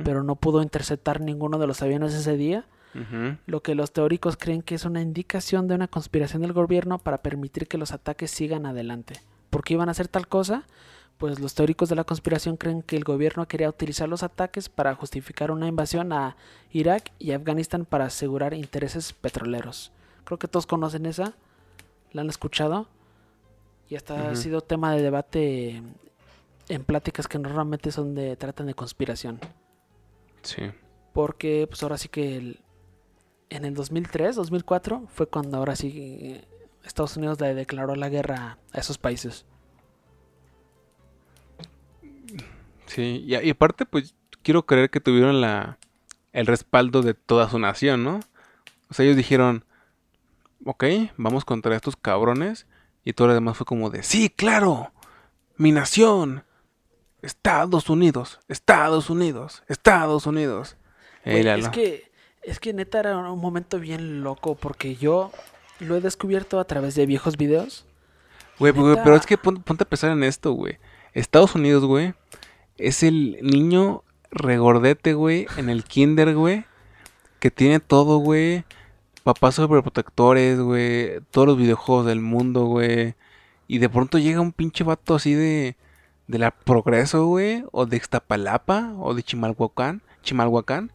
pero 0.03 0.23
no 0.23 0.35
pudo 0.35 0.61
interceptar 0.61 1.21
ninguno 1.21 1.57
de 1.59 1.67
los 1.67 1.81
aviones 1.81 2.13
ese 2.13 2.37
día, 2.37 2.65
lo 3.45 3.61
que 3.61 3.75
los 3.75 3.91
teóricos 3.91 4.37
creen 4.37 4.61
que 4.61 4.75
es 4.75 4.85
una 4.85 5.01
indicación 5.01 5.67
de 5.67 5.75
una 5.75 5.87
conspiración 5.87 6.41
del 6.41 6.53
gobierno 6.53 6.99
para 6.99 7.19
permitir 7.19 7.67
que 7.67 7.77
los 7.77 7.91
ataques 7.91 8.31
sigan 8.31 8.65
adelante. 8.65 9.21
¿Por 9.49 9.63
qué 9.63 9.73
iban 9.73 9.89
a 9.89 9.91
hacer 9.91 10.07
tal 10.07 10.27
cosa? 10.27 10.65
Pues 11.17 11.39
los 11.39 11.53
teóricos 11.53 11.89
de 11.89 11.95
la 11.95 12.05
conspiración 12.05 12.55
creen 12.55 12.81
que 12.81 12.95
el 12.95 13.03
gobierno 13.03 13.47
quería 13.47 13.69
utilizar 13.69 14.07
los 14.07 14.23
ataques 14.23 14.69
para 14.69 14.95
justificar 14.95 15.51
una 15.51 15.67
invasión 15.67 16.13
a 16.13 16.37
Irak 16.71 17.11
y 17.19 17.31
Afganistán 17.31 17.85
para 17.85 18.05
asegurar 18.05 18.53
intereses 18.53 19.11
petroleros. 19.13 19.91
Creo 20.23 20.39
que 20.39 20.47
todos 20.47 20.65
conocen 20.65 21.05
esa, 21.05 21.33
la 22.13 22.21
han 22.21 22.29
escuchado 22.29 22.87
y 23.89 23.95
hasta 23.95 24.29
ha 24.29 24.35
sido 24.35 24.61
tema 24.61 24.93
de 24.93 25.01
debate 25.01 25.81
en 26.69 26.83
pláticas 26.85 27.27
que 27.27 27.37
normalmente 27.39 27.91
son 27.91 28.15
de 28.15 28.35
tratan 28.37 28.67
de 28.67 28.73
conspiración. 28.73 29.39
Sí. 30.43 30.71
Porque 31.13 31.65
pues 31.67 31.83
ahora 31.83 31.97
sí 31.97 32.07
que 32.07 32.37
el- 32.37 32.59
en 33.49 33.65
el 33.65 33.73
2003, 33.73 34.35
2004 34.35 35.03
fue 35.13 35.27
cuando 35.27 35.57
ahora 35.57 35.75
sí 35.75 36.39
Estados 36.85 37.17
Unidos 37.17 37.41
le 37.41 37.53
declaró 37.53 37.95
la 37.95 38.09
guerra 38.09 38.57
a 38.71 38.79
esos 38.79 38.97
países. 38.97 39.45
Sí, 42.85 43.23
y, 43.25 43.35
y 43.35 43.49
aparte, 43.49 43.85
pues 43.85 44.15
quiero 44.43 44.65
creer 44.65 44.89
que 44.89 44.99
tuvieron 44.99 45.41
la, 45.41 45.77
el 46.33 46.47
respaldo 46.47 47.01
de 47.01 47.13
toda 47.13 47.49
su 47.49 47.59
nación, 47.59 48.03
¿no? 48.03 48.19
O 48.89 48.93
sea, 48.93 49.05
ellos 49.05 49.17
dijeron, 49.17 49.65
ok, 50.65 50.83
vamos 51.17 51.45
contra 51.45 51.75
estos 51.75 51.95
cabrones. 51.95 52.65
Y 53.05 53.13
todo 53.13 53.27
lo 53.27 53.33
demás 53.33 53.57
fue 53.57 53.65
como 53.65 53.89
de, 53.89 54.03
sí, 54.03 54.29
claro, 54.29 54.91
mi 55.57 55.71
nación, 55.71 56.43
Estados 57.21 57.89
Unidos, 57.89 58.39
Estados 58.47 59.09
Unidos, 59.09 59.63
Estados 59.67 60.25
Unidos. 60.25 60.75
Güey, 61.25 61.47
Ey, 61.47 61.59
es 61.59 61.69
que 61.69 62.09
es 62.43 62.59
que 62.59 62.73
neta 62.73 62.99
era 62.99 63.17
un 63.17 63.39
momento 63.39 63.79
bien 63.79 64.23
loco 64.23 64.55
porque 64.55 64.95
yo 64.95 65.31
lo 65.79 65.95
he 65.95 66.01
descubierto 66.01 66.59
a 66.59 66.65
través 66.65 66.95
de 66.95 67.05
viejos 67.05 67.35
videos. 67.37 67.85
Güey, 68.57 68.73
pero 68.73 69.15
es 69.15 69.25
que 69.25 69.37
pon- 69.37 69.61
ponte 69.61 69.83
a 69.83 69.89
pensar 69.89 70.11
en 70.11 70.23
esto, 70.23 70.53
güey. 70.53 70.77
Estados 71.13 71.55
Unidos, 71.55 71.85
güey, 71.85 72.13
es 72.77 73.03
el 73.03 73.37
niño 73.41 74.03
regordete, 74.31 75.13
güey, 75.13 75.47
en 75.57 75.69
el 75.69 75.83
kinder, 75.83 76.35
güey, 76.35 76.65
que 77.39 77.51
tiene 77.51 77.79
todo, 77.79 78.17
güey. 78.19 78.63
Papás 79.23 79.55
sobreprotectores, 79.55 80.59
güey, 80.59 81.19
todos 81.31 81.47
los 81.47 81.57
videojuegos 81.57 82.05
del 82.05 82.21
mundo, 82.21 82.65
güey. 82.65 83.15
Y 83.67 83.77
de 83.79 83.89
pronto 83.89 84.17
llega 84.17 84.39
un 84.41 84.51
pinche 84.53 84.83
vato 84.83 85.15
así 85.15 85.33
de, 85.33 85.75
de 86.29 86.37
la 86.37 86.51
Progreso, 86.51 87.25
güey, 87.25 87.65
o 87.71 87.87
de 87.87 87.97
Ixtapalapa, 87.97 88.93
o 88.99 89.15
de 89.15 89.23
Chimalhuacán, 89.23 90.03
Chimalhuacán, 90.21 90.91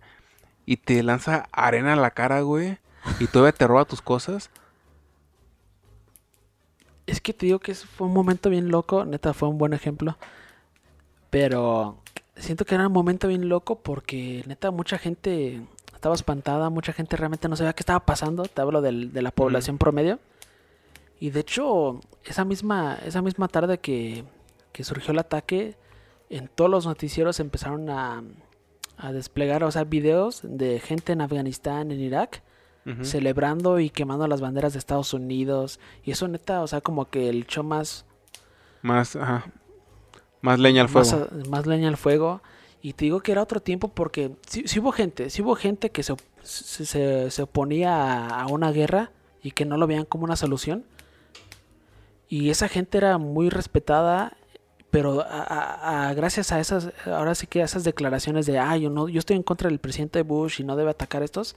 y 0.64 0.76
te 0.76 1.02
lanza 1.02 1.48
arena 1.50 1.94
a 1.94 1.96
la 1.96 2.12
cara, 2.12 2.40
güey, 2.42 2.78
y 3.18 3.26
todavía 3.26 3.52
te 3.52 3.66
roba 3.66 3.84
tus 3.84 4.00
cosas. 4.00 4.48
Es 7.06 7.20
que 7.20 7.34
te 7.34 7.46
digo 7.46 7.58
que 7.58 7.74
fue 7.74 8.06
un 8.06 8.14
momento 8.14 8.48
bien 8.48 8.68
loco, 8.70 9.04
neta 9.04 9.34
fue 9.34 9.48
un 9.48 9.58
buen 9.58 9.72
ejemplo. 9.74 10.16
Pero 11.30 11.98
siento 12.36 12.64
que 12.64 12.76
era 12.76 12.86
un 12.86 12.92
momento 12.92 13.28
bien 13.28 13.48
loco 13.48 13.80
porque 13.80 14.42
neta 14.46 14.70
mucha 14.70 14.98
gente 14.98 15.60
estaba 15.92 16.14
espantada, 16.14 16.70
mucha 16.70 16.92
gente 16.92 17.16
realmente 17.16 17.48
no 17.48 17.56
sabía 17.56 17.72
qué 17.74 17.82
estaba 17.82 18.06
pasando. 18.06 18.44
Te 18.44 18.60
hablo 18.62 18.80
del- 18.82 19.12
de 19.12 19.20
la 19.20 19.32
población 19.32 19.78
promedio. 19.78 20.18
Y 21.20 21.30
de 21.30 21.40
hecho, 21.40 22.00
esa 22.24 22.44
misma, 22.44 22.98
esa 23.04 23.20
misma 23.20 23.48
tarde 23.48 23.78
que, 23.78 24.24
que 24.74 24.84
surgió 24.84 25.12
el 25.12 25.20
ataque, 25.20 25.76
en 26.28 26.48
todos 26.48 26.68
los 26.70 26.84
noticieros 26.84 27.38
empezaron 27.40 27.88
a, 27.88 28.22
a 28.98 29.12
desplegar, 29.12 29.62
o 29.64 29.70
sea, 29.70 29.84
videos 29.84 30.40
de 30.42 30.80
gente 30.80 31.12
en 31.12 31.20
Afganistán, 31.22 31.90
en 31.92 32.00
Irak, 32.00 32.42
celebrando 33.02 33.78
y 33.80 33.88
quemando 33.88 34.26
las 34.28 34.42
banderas 34.42 34.74
de 34.74 34.78
Estados 34.78 35.14
Unidos. 35.14 35.80
Y 36.04 36.10
eso 36.10 36.28
neta, 36.28 36.60
o 36.60 36.66
sea, 36.66 36.82
como 36.82 37.06
que 37.08 37.30
el 37.30 37.46
show 37.46 37.64
más, 37.64 38.04
Más, 38.82 39.16
ajá. 39.16 39.46
Más 40.42 40.58
leña 40.58 40.82
al 40.82 40.90
fuego. 40.90 41.08
más, 41.30 41.48
más 41.48 41.66
leña 41.66 41.88
al 41.88 41.96
fuego. 41.96 42.42
Y 42.82 42.92
te 42.92 43.06
digo 43.06 43.20
que 43.20 43.32
era 43.32 43.40
otro 43.42 43.60
tiempo 43.60 43.88
porque 43.88 44.32
sí, 44.46 44.64
sí 44.66 44.80
hubo 44.80 44.92
gente, 44.92 45.30
sí 45.30 45.40
hubo 45.40 45.54
gente 45.54 45.88
que 45.90 46.02
se, 46.02 46.14
se- 46.42 47.30
se 47.30 47.42
oponía 47.42 47.94
a, 47.96 48.42
a 48.42 48.46
una 48.48 48.70
guerra 48.70 49.10
y 49.42 49.52
que 49.52 49.64
no 49.64 49.78
lo 49.78 49.86
veían 49.86 50.04
como 50.04 50.24
una 50.24 50.36
solución. 50.36 50.84
Y 52.28 52.50
esa 52.50 52.68
gente 52.68 52.98
era 52.98 53.16
muy 53.16 53.48
respetada, 53.48 54.36
pero 54.94 55.20
a- 55.22 55.26
a- 55.42 56.08
a- 56.10 56.14
gracias 56.14 56.52
a 56.52 56.60
esas, 56.60 56.90
ahora 57.06 57.34
sí 57.34 57.46
que 57.48 57.62
a 57.62 57.64
esas 57.64 57.82
declaraciones 57.82 58.46
de, 58.46 58.58
ah, 58.60 58.76
yo, 58.76 58.90
no, 58.90 59.08
yo 59.08 59.18
estoy 59.18 59.34
en 59.36 59.42
contra 59.42 59.68
del 59.68 59.80
presidente 59.80 60.22
Bush 60.22 60.60
y 60.60 60.64
no 60.64 60.76
debe 60.76 60.90
atacar 60.90 61.22
a 61.22 61.24
estos, 61.24 61.56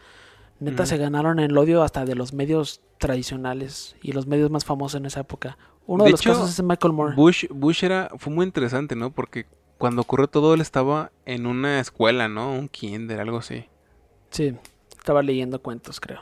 neta 0.59 0.87
se 0.87 0.97
ganaron 0.97 1.39
el 1.39 1.55
odio 1.55 1.83
hasta 1.83 2.03
de 2.03 2.15
los 2.15 2.33
medios 2.33 2.81
tradicionales 2.97 3.95
y 4.01 4.11
los 4.13 4.25
medios 4.25 4.49
más 4.49 4.65
famosos 4.65 4.99
en 4.99 5.05
esa 5.05 5.19
época. 5.19 5.57
Uno 5.85 6.03
De 6.03 6.07
de, 6.07 6.11
los 6.13 6.21
hecho, 6.21 6.31
casos 6.31 6.49
es 6.49 6.63
Michael 6.63 6.93
Moore. 6.93 7.15
Bush, 7.15 7.45
Bush 7.49 7.83
era, 7.83 8.09
fue 8.17 8.33
muy 8.33 8.45
interesante, 8.45 8.95
¿no? 8.95 9.11
Porque 9.11 9.45
cuando 9.77 10.01
ocurrió 10.01 10.27
todo, 10.27 10.53
él 10.55 10.61
estaba 10.61 11.11
en 11.25 11.45
una 11.45 11.79
escuela, 11.79 12.27
¿no? 12.27 12.51
Un 12.53 12.67
kinder, 12.67 13.19
algo 13.21 13.37
así. 13.37 13.65
Sí, 14.31 14.55
estaba 14.97 15.21
leyendo 15.21 15.61
cuentos, 15.61 15.99
creo. 15.99 16.21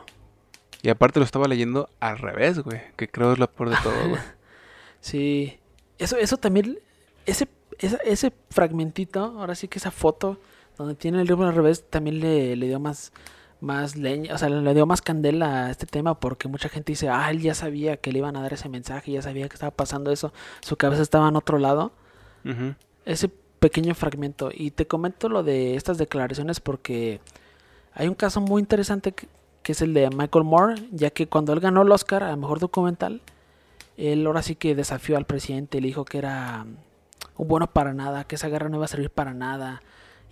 Y 0.81 0.89
aparte 0.89 1.19
lo 1.19 1.25
estaba 1.25 1.47
leyendo 1.47 1.89
al 1.99 2.17
revés, 2.19 2.59
güey. 2.59 2.81
Que 2.97 3.07
creo 3.07 3.31
es 3.33 3.39
lo 3.39 3.49
peor 3.49 3.69
de 3.69 3.77
todo, 3.81 4.09
güey. 4.09 4.21
Sí, 4.99 5.59
eso, 5.97 6.17
eso 6.17 6.37
también, 6.37 6.79
ese, 7.25 7.47
esa- 7.79 7.97
ese 8.05 8.33
fragmentito, 8.49 9.35
ahora 9.37 9.55
sí 9.55 9.67
que 9.67 9.79
esa 9.79 9.91
foto 9.91 10.37
donde 10.77 10.95
tiene 10.95 11.21
el 11.21 11.27
libro 11.27 11.47
al 11.47 11.55
revés, 11.55 11.85
también 11.89 12.19
le, 12.19 12.55
le 12.55 12.67
dio 12.67 12.79
más, 12.79 13.13
más 13.61 13.95
leña, 13.95 14.33
o 14.35 14.37
sea, 14.37 14.49
le 14.49 14.73
dio 14.73 14.85
más 14.85 15.01
candela 15.01 15.67
a 15.67 15.71
este 15.71 15.85
tema 15.85 16.19
porque 16.19 16.47
mucha 16.47 16.67
gente 16.69 16.91
dice, 16.91 17.09
ah, 17.09 17.29
él 17.31 17.41
ya 17.41 17.53
sabía 17.53 17.97
que 17.97 18.11
le 18.11 18.19
iban 18.19 18.35
a 18.35 18.41
dar 18.41 18.53
ese 18.53 18.67
mensaje, 18.69 19.11
ya 19.11 19.21
sabía 19.21 19.47
que 19.47 19.53
estaba 19.55 19.71
pasando 19.71 20.11
eso, 20.11 20.33
su 20.61 20.75
cabeza 20.75 21.01
estaba 21.01 21.27
en 21.29 21.35
otro 21.37 21.57
lado. 21.59 21.91
Ese 23.05 23.29
pequeño 23.59 23.95
fragmento. 23.95 24.49
Y 24.53 24.71
te 24.71 24.85
comento 24.85 25.29
lo 25.29 25.41
de 25.43 25.75
estas 25.75 25.97
declaraciones 25.97 26.59
porque 26.59 27.19
hay 27.93 28.07
un 28.07 28.13
caso 28.15 28.41
muy 28.41 28.59
interesante 28.61 29.13
que, 29.13 29.27
que 29.63 29.71
es 29.71 29.81
el 29.81 29.93
de 29.93 30.09
Michael 30.09 30.43
Moore, 30.43 30.75
ya 30.91 31.09
que 31.09 31.27
cuando 31.27 31.53
él 31.53 31.59
ganó 31.61 31.81
el 31.83 31.91
Oscar 31.91 32.23
a 32.23 32.35
Mejor 32.35 32.59
Documental, 32.59 33.21
él 33.97 34.27
ahora 34.27 34.41
sí 34.43 34.55
que 34.55 34.75
desafió 34.75 35.15
al 35.17 35.25
presidente, 35.25 35.79
le 35.81 35.87
dijo 35.87 36.03
que 36.05 36.17
era 36.19 36.65
bueno 37.43 37.67
para 37.67 37.93
nada, 37.93 38.23
que 38.25 38.35
esa 38.35 38.47
guerra 38.47 38.69
no 38.69 38.77
iba 38.77 38.85
a 38.85 38.89
servir 38.89 39.09
para 39.09 39.33
nada, 39.33 39.81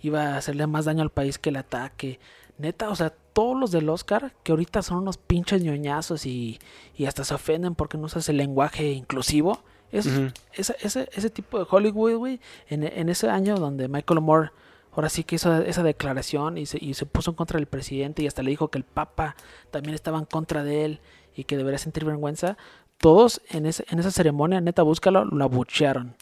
iba 0.00 0.22
a 0.22 0.36
hacerle 0.36 0.66
más 0.66 0.84
daño 0.84 1.02
al 1.02 1.10
país 1.10 1.38
que 1.38 1.50
el 1.50 1.56
ataque. 1.56 2.20
Neta, 2.58 2.88
o 2.88 2.94
sea, 2.94 3.10
todos 3.10 3.58
los 3.58 3.70
del 3.72 3.88
Oscar, 3.88 4.32
que 4.42 4.52
ahorita 4.52 4.82
son 4.82 4.98
unos 4.98 5.18
pinches 5.18 5.62
ñoñazos 5.62 6.24
y, 6.24 6.60
y 6.96 7.06
hasta 7.06 7.24
se 7.24 7.34
ofenden 7.34 7.74
porque 7.74 7.98
no 7.98 8.06
usas 8.06 8.28
el 8.28 8.36
lenguaje 8.36 8.92
inclusivo, 8.92 9.62
es, 9.90 10.08
ese, 10.52 10.76
ese, 10.80 11.08
ese 11.12 11.30
tipo 11.30 11.58
de 11.58 11.66
Hollywood, 11.70 12.16
güey, 12.16 12.40
en, 12.68 12.82
en 12.82 13.08
ese 13.08 13.28
año 13.28 13.56
donde 13.56 13.86
Michael 13.86 14.20
Moore 14.20 14.50
ahora 14.96 15.08
sí 15.08 15.24
que 15.24 15.36
hizo 15.36 15.54
esa 15.62 15.82
declaración 15.82 16.58
y 16.58 16.66
se, 16.66 16.78
y 16.82 16.94
se 16.94 17.06
puso 17.06 17.30
en 17.30 17.36
contra 17.36 17.58
del 17.58 17.66
presidente 17.66 18.22
y 18.22 18.26
hasta 18.26 18.42
le 18.42 18.50
dijo 18.50 18.68
que 18.68 18.78
el 18.78 18.84
Papa 18.84 19.36
también 19.70 19.94
estaba 19.94 20.18
en 20.18 20.24
contra 20.24 20.64
de 20.64 20.84
él 20.84 21.00
y 21.36 21.44
que 21.44 21.56
debería 21.56 21.78
sentir 21.78 22.04
vergüenza, 22.04 22.56
todos 22.98 23.40
en, 23.50 23.66
ese, 23.66 23.84
en 23.90 23.98
esa 23.98 24.10
ceremonia, 24.10 24.60
neta, 24.60 24.82
búscalo, 24.82 25.24
lo 25.24 25.44
abuchearon. 25.44 26.16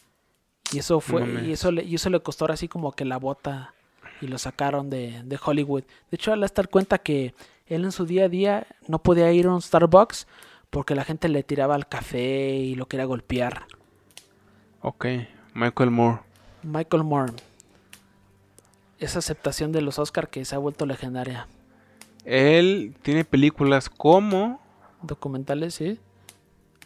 Y 0.73 0.79
eso 0.79 1.01
fue, 1.01 1.45
y 1.45 1.53
eso 1.53 1.71
le, 1.71 1.85
y 1.85 1.95
eso 1.97 2.09
le 2.11 2.21
costó 2.21 2.45
ahora 2.45 2.55
así 2.55 2.69
como 2.69 2.93
que 2.93 3.05
la 3.05 3.19
bota 3.19 3.75
y 4.21 4.27
lo 4.27 4.39
sacaron 4.39 4.89
de, 4.89 5.23
de 5.25 5.39
Hollywood. 5.43 5.83
De 6.11 6.17
hecho, 6.17 6.33
al 6.33 6.45
estar 6.45 6.69
cuenta 6.69 6.99
que 6.99 7.35
él 7.67 7.85
en 7.85 7.93
su 7.93 8.07
día 8.07 8.25
a 8.25 8.29
día 8.29 8.67
no 8.89 9.01
podía 9.01 9.31
ir 9.33 9.47
a 9.47 9.55
un 9.55 9.61
Starbucks 9.61 10.27
porque 10.71 10.95
la 10.95 11.05
gente 11.05 11.29
le 11.29 11.43
tiraba 11.43 11.77
el 11.77 11.87
café 11.87 12.55
y 12.55 12.75
lo 12.75 12.87
quería 12.87 13.05
golpear. 13.05 13.67
Ok. 14.81 15.07
Michael 15.55 15.91
Moore. 15.91 16.21
Michael 16.63 17.05
Moore. 17.05 17.33
Esa 18.99 19.19
aceptación 19.19 19.73
de 19.73 19.83
los 19.83 19.99
Oscar 19.99 20.29
que 20.29 20.45
se 20.45 20.55
ha 20.55 20.59
vuelto 20.59 20.87
legendaria. 20.87 21.47
Él 22.25 22.95
tiene 23.03 23.25
películas 23.25 23.91
como... 23.91 24.61
Documentales, 25.03 25.75
sí. 25.75 25.99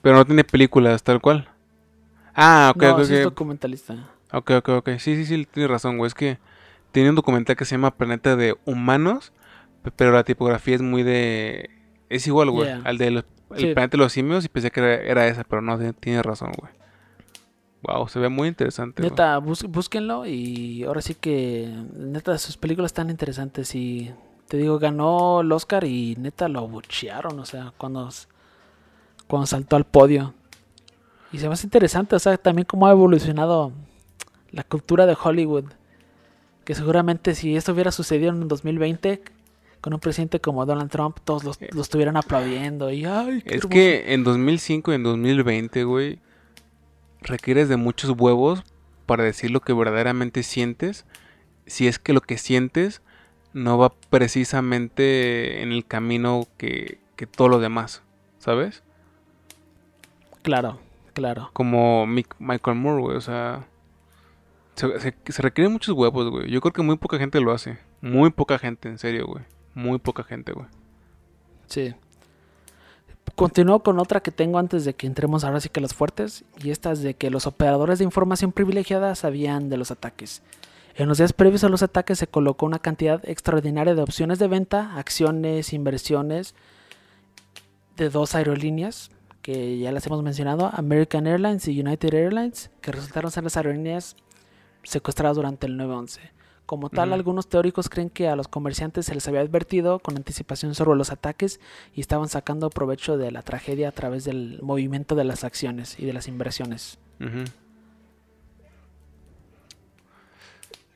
Pero 0.03 0.17
no 0.17 0.25
tiene 0.25 0.45
películas 0.45 1.03
tal 1.03 1.21
cual. 1.21 1.49
Ah, 2.37 2.73
ok, 2.75 2.83
no, 2.83 2.95
ok, 2.97 3.03
sí 3.05 3.15
es 3.15 3.25
documentalista. 3.25 3.95
Ok, 4.33 4.51
ok, 4.59 4.69
ok. 4.69 4.89
Sí, 4.99 5.17
sí, 5.17 5.25
sí, 5.27 5.47
tienes 5.51 5.71
razón, 5.71 5.97
güey. 5.99 6.07
Es 6.09 6.15
que 6.15 6.39
tiene 6.93 7.09
un 7.11 7.17
documental 7.17 7.57
que 7.57 7.65
se 7.65 7.73
llama 7.77 7.97
Planeta 7.97 8.37
de 8.37 8.57
Humanos, 8.67 9.33
pe- 9.83 9.91
pero 9.91 10.13
la 10.13 10.23
tipografía 10.25 10.75
es 10.77 10.83
muy 10.83 11.03
de... 11.03 11.71
Es 12.11 12.27
igual, 12.27 12.51
güey, 12.51 12.69
Yeah. 12.69 12.83
al 12.85 12.99
de 12.99 13.11
los- 13.11 13.25
el 13.53 13.59
Sí. 13.59 13.75
planeta 13.75 13.97
de 13.97 14.03
los 14.03 14.13
simios 14.13 14.45
y 14.45 14.49
pensé 14.49 14.71
que 14.71 14.81
era, 14.81 14.95
era 14.95 15.27
esa, 15.29 15.45
pero 15.45 15.63
no, 15.63 15.77
tiene- 15.79 15.93
tienes 15.95 16.23
razón, 16.25 16.53
güey. 16.59 16.73
Wow, 17.83 18.09
se 18.09 18.19
ve 18.19 18.29
muy 18.29 18.49
interesante. 18.49 19.03
Neta, 19.03 19.39
bus- 19.39 19.63
búsquenlo 19.65 20.27
y 20.27 20.83
ahora 20.85 21.01
sí 21.03 21.15
que 21.15 21.73
neta 21.95 22.37
sus 22.39 22.57
películas 22.57 22.89
están 22.91 23.11
interesantes 23.11 23.75
y 23.75 24.13
te 24.49 24.57
digo, 24.57 24.79
ganó 24.79 25.41
el 25.43 25.53
Oscar 25.53 25.85
y 25.85 26.17
neta 26.19 26.49
lo 26.49 26.61
abuchearon, 26.61 27.39
o 27.39 27.45
sea, 27.45 27.73
cuando, 27.77 28.09
cuando 29.29 29.47
saltó 29.47 29.77
al 29.77 29.85
podio. 29.85 30.35
Y 31.33 31.39
se 31.39 31.49
me 31.49 31.55
hace 31.55 31.67
interesante, 31.67 32.17
o 32.17 32.19
sea, 32.19 32.37
también 32.39 32.67
cómo 32.67 32.87
ha 32.87 32.93
evolucionado 32.93 33.73
la 34.51 34.63
cultura 34.65 35.07
de 35.07 35.17
Hollywood. 35.21 35.65
Que 36.65 36.75
seguramente 36.75 37.35
si 37.35 37.57
esto 37.57 37.73
hubiera 37.73 37.93
sucedido 37.93 38.31
en 38.31 38.49
2020 38.49 39.23
con 39.81 39.95
un 39.95 40.01
presidente 40.01 40.41
como 40.41 40.65
Donald 40.67 40.91
Trump, 40.91 41.19
todos 41.25 41.45
los- 41.45 41.59
lo 41.61 41.81
estuvieran 41.83 42.17
aplaudiendo 42.17 42.91
y 42.91 43.05
ay, 43.05 43.43
qué 43.43 43.51
Es 43.51 43.57
hermoso". 43.57 43.69
que 43.69 44.15
en 44.15 44.25
2005 44.25 44.91
y 44.93 44.95
en 44.97 45.03
2020, 45.05 45.85
güey, 45.85 46.19
requieres 47.21 47.69
de 47.69 47.77
muchos 47.77 48.11
huevos 48.19 48.65
para 49.07 49.23
decir 49.25 49.51
lo 49.51 49.61
que 49.61 49.73
verdaderamente 49.73 50.43
sientes. 50.43 51.05
Si 51.67 51.87
es 51.87 51.99
que 51.99 52.13
lo 52.13 52.21
que 52.21 52.39
sientes 52.39 53.03
no 53.53 53.79
va 53.79 53.93
precisamente 54.11 55.63
en 55.63 55.71
el 55.73 55.87
camino 55.87 56.47
que, 56.57 56.99
que 57.15 57.27
todo 57.27 57.49
lo 57.49 57.59
demás, 57.61 58.03
¿sabes? 58.39 58.83
Claro, 60.43 60.79
claro. 61.17 61.51
Como 61.55 62.07
Mick- 62.07 62.37
Michael 62.39 62.77
Moore, 62.77 63.01
güey, 63.03 63.17
o 63.17 63.21
sea... 63.21 63.67
Se, 64.75 65.01
se- 65.01 65.17
se 65.27 65.41
requieren 65.43 65.73
muchos 65.73 65.97
huevos, 65.97 66.29
güey. 66.31 66.51
Yo 66.51 66.61
creo 66.61 66.73
que 66.75 66.83
muy 66.83 66.99
poca 66.99 67.17
gente 67.17 67.41
lo 67.41 67.51
hace. 67.53 67.79
Muy 68.03 68.29
poca 68.31 68.59
gente, 68.59 68.91
en 68.91 68.99
serio, 68.99 69.27
güey. 69.27 69.43
Muy 69.75 69.99
poca 69.99 70.23
gente, 70.23 70.53
güey. 70.53 70.67
Sí. 71.67 71.95
Continúo 73.35 73.83
con 73.83 73.99
otra 73.99 74.21
que 74.21 74.31
tengo 74.31 74.59
antes 74.59 74.85
de 74.85 74.95
que 74.95 75.07
entremos 75.07 75.45
ahora 75.45 75.61
sí 75.61 75.71
que 75.71 75.81
a 75.81 75.83
los 75.83 75.95
fuertes. 75.95 76.45
Y 76.63 76.71
esta 76.71 76.93
es 76.93 77.01
de 77.03 77.15
que 77.15 77.31
los 77.31 77.47
operadores 77.47 77.99
de 77.99 78.05
información 78.05 78.53
privilegiada 78.53 79.15
sabían 79.15 79.71
de 79.71 79.79
los 79.79 79.91
ataques. 79.91 80.43
En 80.95 81.09
los 81.09 81.17
días 81.19 81.33
previos 81.33 81.65
a 81.65 81.71
los 81.71 81.83
ataques 81.83 82.19
se 82.19 82.27
colocó 82.27 82.67
una 82.67 82.79
cantidad 82.79 83.27
extraordinaria 83.29 83.95
de 83.95 84.03
opciones 84.03 84.39
de 84.39 84.49
venta, 84.49 84.97
acciones, 84.99 85.73
inversiones 85.73 86.55
de 87.97 88.11
dos 88.11 88.35
aerolíneas 88.35 89.11
que 89.47 89.79
ya 89.79 89.93
las 89.93 90.05
hemos 90.09 90.25
mencionado, 90.25 90.73
American 90.75 91.29
Airlines 91.29 91.69
y 91.69 91.81
United 91.81 92.13
Airlines, 92.13 92.69
que 92.81 92.91
resultaron 92.91 93.31
ser 93.31 93.45
las 93.45 93.57
aerolíneas 93.57 94.17
secuestradas 94.83 95.37
durante 95.37 95.69
el 95.69 95.79
9-11. 95.79 96.19
Como 96.67 96.91
tal, 96.91 97.13
algunos 97.13 97.49
teóricos 97.49 97.89
creen 97.89 98.11
que 98.11 98.27
a 98.27 98.35
los 98.35 98.49
comerciantes 98.49 99.07
se 99.07 99.15
les 99.15 99.29
había 99.29 99.43
advertido 99.43 100.01
con 100.01 100.17
anticipación 100.17 100.75
sobre 100.75 100.99
los 100.99 101.13
ataques 101.13 101.61
y 101.95 102.01
estaban 102.01 102.29
sacando 102.29 102.71
provecho 102.71 103.19
de 103.19 103.31
la 103.31 103.43
tragedia 103.43 103.91
a 103.91 103.93
través 103.93 104.25
del 104.25 104.59
movimiento 104.63 105.15
de 105.15 105.23
las 105.23 105.45
acciones 105.45 105.97
y 105.97 106.07
de 106.07 106.13
las 106.13 106.27
inversiones. 106.27 106.99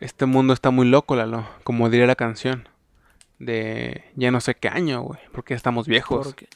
Este 0.01 0.27
mundo 0.27 0.55
está 0.55 0.73
muy 0.73 0.89
loco, 0.89 1.15
Lalo. 1.15 1.47
Como 1.63 1.89
diría 1.89 2.09
la 2.09 2.17
canción. 2.17 2.69
De 3.39 4.03
ya 4.17 4.33
no 4.33 4.41
sé 4.41 4.57
qué 4.57 4.67
año, 4.67 5.03
güey. 5.03 5.21
Porque 5.31 5.55
estamos 5.55 5.87
viejos. 5.87 6.27
Porque, 6.27 6.49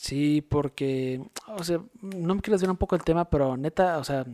sí, 0.00 0.40
porque, 0.40 1.20
o 1.46 1.62
sea, 1.62 1.78
no 2.00 2.34
me 2.34 2.40
quiero 2.40 2.54
desviar 2.54 2.70
un 2.70 2.78
poco 2.78 2.96
el 2.96 3.04
tema, 3.04 3.26
pero 3.26 3.58
neta, 3.58 3.98
o 3.98 4.04
sea, 4.04 4.24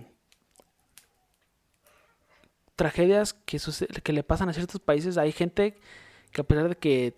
tragedias 2.77 3.35
que, 3.35 3.59
que 4.05 4.13
le 4.13 4.23
pasan 4.23 4.49
a 4.49 4.53
ciertos 4.53 4.81
países, 4.81 5.19
hay 5.19 5.33
gente 5.33 5.77
que 6.31 6.43
a 6.43 6.45
pesar 6.45 6.69
de 6.69 6.77
que, 6.77 7.15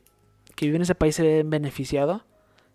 que 0.55 0.65
vive 0.65 0.77
en 0.77 0.83
ese 0.83 0.95
país 0.95 1.15
se 1.15 1.23
ve 1.23 1.43
beneficiado. 1.45 2.25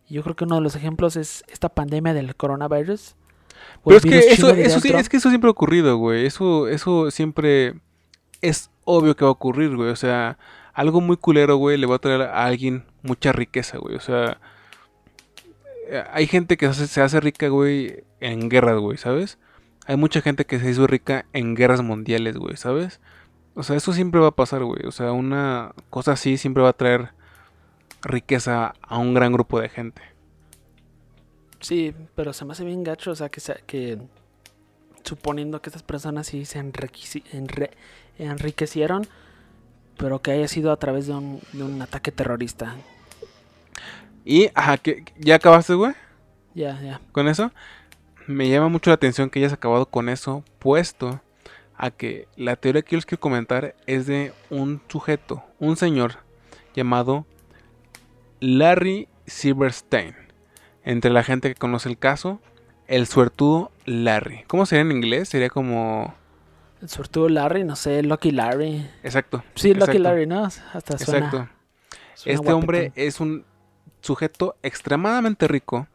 Yo 0.07 0.21
creo 0.21 0.35
que 0.35 0.43
uno 0.43 0.55
de 0.55 0.61
los 0.61 0.75
ejemplos 0.75 1.15
es 1.15 1.43
esta 1.47 1.69
pandemia 1.69 2.13
del 2.13 2.35
coronavirus. 2.35 3.15
Pero 3.83 3.97
es 3.97 4.03
que 4.03 4.19
eso, 4.19 4.51
eso 4.51 4.79
sí, 4.79 4.93
es 4.93 5.09
que 5.09 5.17
eso 5.17 5.29
siempre 5.29 5.47
ha 5.47 5.51
ocurrido, 5.51 5.97
güey. 5.97 6.27
Eso, 6.27 6.67
eso 6.67 7.09
siempre 7.09 7.79
es 8.41 8.69
obvio 8.83 9.15
que 9.15 9.25
va 9.25 9.29
a 9.29 9.31
ocurrir, 9.31 9.75
güey. 9.75 9.89
O 9.89 9.95
sea, 9.95 10.37
algo 10.73 11.01
muy 11.01 11.17
culero, 11.17 11.55
güey, 11.55 11.77
le 11.77 11.87
va 11.87 11.95
a 11.95 11.99
traer 11.99 12.21
a 12.21 12.45
alguien 12.45 12.85
mucha 13.01 13.31
riqueza, 13.31 13.79
güey. 13.79 13.95
O 13.95 14.01
sea, 14.01 14.39
hay 16.11 16.27
gente 16.27 16.57
que 16.57 16.71
se 16.73 17.01
hace, 17.01 17.19
rica, 17.19 17.47
güey, 17.49 18.03
en 18.19 18.49
guerras, 18.49 18.79
güey, 18.79 18.97
¿sabes? 18.97 19.37
Hay 19.85 19.97
mucha 19.97 20.21
gente 20.21 20.45
que 20.45 20.59
se 20.59 20.69
hizo 20.69 20.87
rica 20.87 21.25
en 21.33 21.55
guerras 21.55 21.81
mundiales, 21.81 22.37
güey, 22.37 22.57
¿sabes? 22.57 23.01
O 23.55 23.63
sea, 23.63 23.75
eso 23.75 23.93
siempre 23.93 24.21
va 24.21 24.27
a 24.29 24.31
pasar, 24.35 24.63
güey. 24.63 24.85
O 24.85 24.91
sea, 24.91 25.11
una 25.13 25.73
cosa 25.89 26.13
así 26.13 26.37
siempre 26.37 26.63
va 26.63 26.69
a 26.69 26.73
traer 26.73 27.11
riqueza 28.03 28.75
a 28.81 28.97
un 28.99 29.13
gran 29.13 29.33
grupo 29.33 29.59
de 29.61 29.69
gente. 29.69 30.01
Sí, 31.59 31.93
pero 32.15 32.33
se 32.33 32.45
me 32.45 32.51
hace 32.53 32.65
bien 32.65 32.83
gacho, 32.83 33.11
o 33.11 33.15
sea, 33.15 33.29
que, 33.29 33.39
se- 33.39 33.63
que 33.65 33.97
suponiendo 35.03 35.61
que 35.61 35.69
estas 35.69 35.83
personas 35.83 36.27
sí 36.27 36.45
se 36.45 36.59
enriquecieron, 38.19 39.07
pero 39.97 40.21
que 40.21 40.31
haya 40.31 40.47
sido 40.47 40.71
a 40.71 40.77
través 40.77 41.07
de 41.07 41.13
un, 41.13 41.41
de 41.53 41.63
un 41.63 41.81
ataque 41.81 42.11
terrorista. 42.11 42.75
Y, 44.25 44.49
ajá, 44.55 44.77
¿qué- 44.77 45.03
¿ya 45.17 45.35
acabaste, 45.35 45.73
güey? 45.73 45.93
Ya, 46.53 46.79
ya. 46.81 47.01
Con 47.11 47.27
eso. 47.27 47.51
Me 48.27 48.49
llama 48.49 48.69
mucho 48.69 48.89
la 48.89 48.95
atención 48.95 49.29
que 49.29 49.39
hayas 49.39 49.53
acabado 49.53 49.85
con 49.87 50.07
eso, 50.07 50.43
puesto 50.59 51.21
a 51.75 51.91
que 51.91 52.27
la 52.37 52.55
teoría 52.55 52.81
que 52.81 52.91
yo 52.91 52.97
les 52.97 53.05
quiero 53.05 53.19
comentar 53.19 53.75
es 53.85 54.05
de 54.05 54.31
un 54.49 54.81
sujeto, 54.87 55.43
un 55.59 55.75
señor 55.75 56.19
llamado 56.73 57.25
Larry 58.39 59.07
Silverstein. 59.25 60.15
Entre 60.85 61.11
la 61.11 61.23
gente 61.23 61.49
que 61.49 61.55
conoce 61.55 61.89
el 61.89 61.97
caso, 61.97 62.41
el 62.87 63.07
suertudo 63.07 63.71
Larry. 63.85 64.43
¿Cómo 64.47 64.65
sería 64.65 64.81
en 64.81 64.91
inglés? 64.91 65.29
Sería 65.29 65.49
como... 65.49 66.13
El 66.81 66.89
sortudo 66.89 67.29
Larry, 67.29 67.63
no 67.63 67.77
sé, 67.77 68.03
Lucky 68.03 68.31
Larry. 68.31 68.85
Exacto. 69.03 69.43
Sí, 69.55 69.73
Lucky 69.73 69.97
Larry, 69.99 70.27
¿no? 70.27 70.43
Hasta 70.43 70.97
suena. 70.97 71.25
Exacto. 71.27 71.49
suena 72.15 72.39
Este 72.39 72.51
hombre 72.51 72.91
es 72.95 73.21
un 73.21 73.45
sujeto 74.03 74.55
extremadamente 74.61 75.47
rico. 75.47 75.87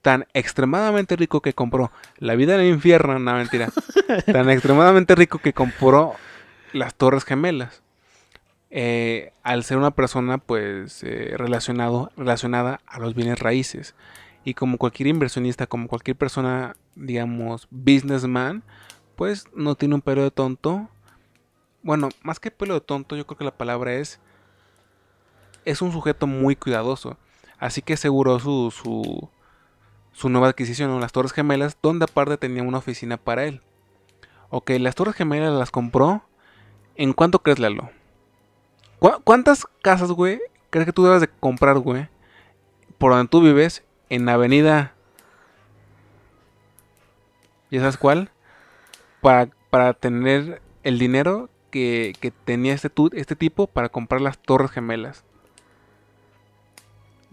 Tan 0.00 0.26
extremadamente 0.32 1.16
rico 1.16 1.42
que 1.42 1.52
compró 1.52 1.90
la 2.18 2.36
vida 2.36 2.54
en 2.54 2.60
el 2.60 2.68
infierno. 2.68 3.18
No, 3.18 3.34
mentira. 3.34 3.68
tan 4.32 4.48
extremadamente 4.48 5.14
rico 5.14 5.38
que 5.38 5.52
compró 5.52 6.14
las 6.72 6.94
Torres 6.94 7.24
Gemelas. 7.24 7.82
Eh, 8.70 9.32
al 9.42 9.64
ser 9.64 9.78
una 9.78 9.90
persona, 9.90 10.38
pues, 10.38 11.02
eh, 11.02 11.34
relacionado, 11.36 12.12
relacionada 12.16 12.80
a 12.86 13.00
los 13.00 13.14
bienes 13.14 13.40
raíces. 13.40 13.94
Y 14.44 14.54
como 14.54 14.78
cualquier 14.78 15.08
inversionista, 15.08 15.66
como 15.66 15.88
cualquier 15.88 16.16
persona, 16.16 16.76
digamos, 16.94 17.66
businessman, 17.70 18.62
pues 19.16 19.46
no 19.52 19.74
tiene 19.74 19.96
un 19.96 20.02
pelo 20.02 20.22
de 20.22 20.30
tonto. 20.30 20.88
Bueno, 21.82 22.08
más 22.22 22.38
que 22.38 22.50
pelo 22.50 22.74
de 22.74 22.80
tonto, 22.80 23.16
yo 23.16 23.26
creo 23.26 23.38
que 23.38 23.44
la 23.44 23.56
palabra 23.56 23.94
es 23.94 24.20
es 25.64 25.82
un 25.82 25.92
sujeto 25.92 26.26
muy 26.26 26.56
cuidadoso. 26.56 27.18
Así 27.58 27.82
que 27.82 27.94
aseguró 27.94 28.38
su, 28.38 28.70
su, 28.70 29.28
su 30.12 30.28
nueva 30.28 30.48
adquisición, 30.48 30.90
¿no? 30.90 31.00
las 31.00 31.12
Torres 31.12 31.32
Gemelas, 31.32 31.76
donde 31.82 32.04
aparte 32.04 32.36
tenía 32.36 32.62
una 32.62 32.78
oficina 32.78 33.16
para 33.16 33.44
él. 33.44 33.62
Ok, 34.50 34.70
las 34.78 34.94
Torres 34.94 35.14
Gemelas 35.16 35.52
las 35.52 35.70
compró. 35.70 36.22
¿En 36.94 37.12
cuánto 37.12 37.40
crees, 37.40 37.58
Lalo? 37.58 37.90
¿Cu- 38.98 39.20
¿Cuántas 39.24 39.66
casas, 39.82 40.10
güey, 40.10 40.40
crees 40.70 40.86
que 40.86 40.92
tú 40.92 41.04
debes 41.04 41.20
de 41.20 41.28
comprar, 41.28 41.78
güey? 41.78 42.08
Por 42.98 43.12
donde 43.12 43.28
tú 43.28 43.40
vives, 43.40 43.84
en 44.08 44.26
la 44.26 44.34
avenida... 44.34 44.94
¿Ya 47.70 47.80
sabes 47.80 47.98
cuál? 47.98 48.30
Para, 49.20 49.50
para 49.70 49.92
tener 49.92 50.62
el 50.82 50.98
dinero 50.98 51.50
que, 51.70 52.14
que 52.18 52.30
tenía 52.30 52.72
este, 52.72 52.90
este 53.12 53.36
tipo 53.36 53.66
para 53.66 53.90
comprar 53.90 54.20
las 54.22 54.38
Torres 54.38 54.70
Gemelas. 54.70 55.22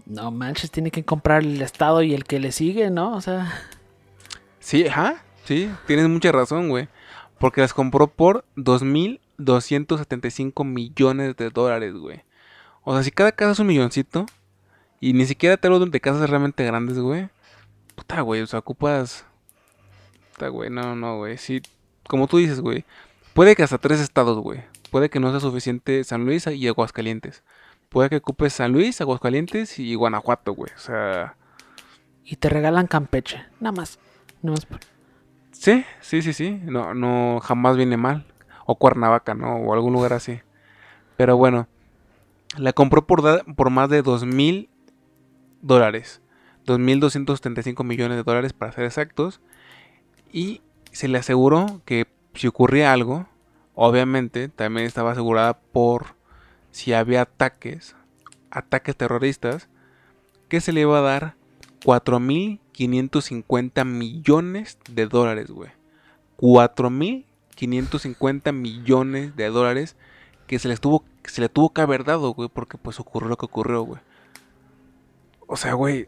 No 0.06 0.32
manches, 0.32 0.72
tiene 0.72 0.91
que 0.91 1.03
comprar 1.03 1.43
el 1.43 1.62
estado 1.62 2.03
y 2.03 2.14
el 2.14 2.26
que 2.26 2.39
le 2.39 2.51
sigue, 2.51 2.91
¿no? 2.91 3.16
O 3.16 3.22
sea, 3.22 3.51
Sí, 4.66 4.88
ajá, 4.88 5.24
sí, 5.43 5.70
tienes 5.86 6.10
mucha 6.10 6.32
razón, 6.32 6.70
güey. 6.70 6.88
Porque 7.38 7.62
las 7.62 7.72
compró 7.72 8.08
por 8.08 8.45
2.275 8.56 10.66
millones 10.66 11.36
de 11.36 11.51
dólares, 11.51 11.93
güey. 11.93 12.24
O 12.84 12.95
sea, 12.95 13.03
si 13.03 13.12
cada 13.12 13.32
casa 13.32 13.51
es 13.51 13.60
un 13.60 13.68
milloncito, 13.68 14.26
y 14.99 15.14
ni 15.14 15.28
siquiera 15.28 15.58
te 15.58 15.68
hablo 15.68 15.86
de 15.86 16.01
casas 16.01 16.28
realmente 16.28 16.66
grandes, 16.66 16.97
güey. 16.97 17.30
Puta, 17.93 18.22
güey, 18.22 18.41
o 18.41 18.47
sea, 18.47 18.58
ocupas... 18.58 19.24
Puta, 20.34 20.47
güey, 20.47 20.72
no, 20.72 20.95
no, 20.95 21.18
güey. 21.18 21.38
Sí, 21.38 21.62
como 22.08 22.26
tú 22.26 22.38
dices, 22.38 22.60
güey. 22.60 22.86
Puede 23.36 23.56
que 23.56 23.62
hasta 23.62 23.78
tres 23.78 23.99
estados, 23.99 24.39
güey. 24.39 24.64
Puede 24.89 25.12
que 25.12 25.20
no 25.20 25.30
sea 25.30 25.41
suficiente 25.41 26.03
San 26.03 26.26
Luis 26.26 26.47
y 26.47 26.68
Aguascalientes. 26.68 27.43
Puede 27.96 28.10
que 28.10 28.18
ocupes 28.18 28.52
San 28.52 28.74
Luis, 28.74 29.00
Aguascalientes 29.00 29.80
y 29.80 29.96
Guanajuato, 29.96 30.52
güey. 30.54 30.70
O 30.76 30.80
sea... 30.80 31.38
y 32.26 32.36
te 32.36 32.50
regalan 32.50 32.88
Campeche, 32.88 33.46
nada 33.62 33.72
más. 33.72 34.00
Nada 34.41 34.56
más. 34.56 34.66
por- 34.66 34.82
Sí, 35.54 35.86
sí, 36.02 36.22
sí, 36.22 36.34
sí. 36.34 36.60
No, 36.66 36.93
no, 36.93 37.39
jamás 37.41 37.78
viene 37.78 37.96
mal. 37.96 38.26
O 38.66 38.76
Cuernavaca, 38.76 39.34
¿no? 39.34 39.56
O 39.56 39.74
algún 39.74 39.93
lugar 39.93 40.12
así. 40.12 40.41
Pero 41.16 41.38
bueno, 41.38 41.70
la 42.58 42.74
compró 42.74 43.08
por, 43.08 43.46
por 43.56 43.70
más 43.70 43.89
de 43.89 44.02
dos 44.02 44.26
mil 44.26 44.70
dólares. 45.62 46.22
2.275 46.66 47.82
millones 47.86 48.18
de 48.18 48.24
dólares 48.24 48.52
para 48.52 48.74
ser 48.74 48.84
exactos. 48.84 49.39
Y 50.34 50.62
se 50.91 51.08
le 51.08 51.18
aseguró 51.18 51.80
que 51.86 52.08
si 52.34 52.48
ocurría 52.48 52.91
algo, 52.91 53.26
obviamente 53.74 54.50
también 54.50 54.86
estaba 54.86 55.14
asegurada 55.14 55.58
por 55.58 56.14
si 56.76 56.91
había 56.91 57.21
ataques, 57.21 57.95
ataques 58.51 58.97
terroristas, 58.97 59.69
que 60.49 60.59
se 60.59 60.73
le 60.73 60.82
iba 60.82 60.97
a 60.97 61.01
dar 61.01 61.36
4.550 61.86 63.86
millones 63.86 64.78
de 64.91 65.05
dólares, 65.05 65.51
güey. 65.51 65.71
4.550 66.36 68.51
millones 68.51 69.38
de 69.38 69.47
dólares 69.47 69.95
que 70.47 70.59
se 70.59 70.67
les 70.67 70.82
tuvo, 70.82 71.05
que 71.23 71.32
se 71.32 71.39
le 71.39 71.47
tuvo 71.47 71.71
que 71.71 71.80
haber 71.80 72.03
dado, 72.03 72.34
güey, 72.34 72.49
porque 72.49 72.78
pues 72.78 72.99
ocurrió 72.99 73.30
lo 73.30 73.38
que 73.38 73.45
ocurrió, 73.45 73.84
güey. 73.84 74.01
O 75.47 75.55
sea, 75.55 75.76
güey, 75.76 76.07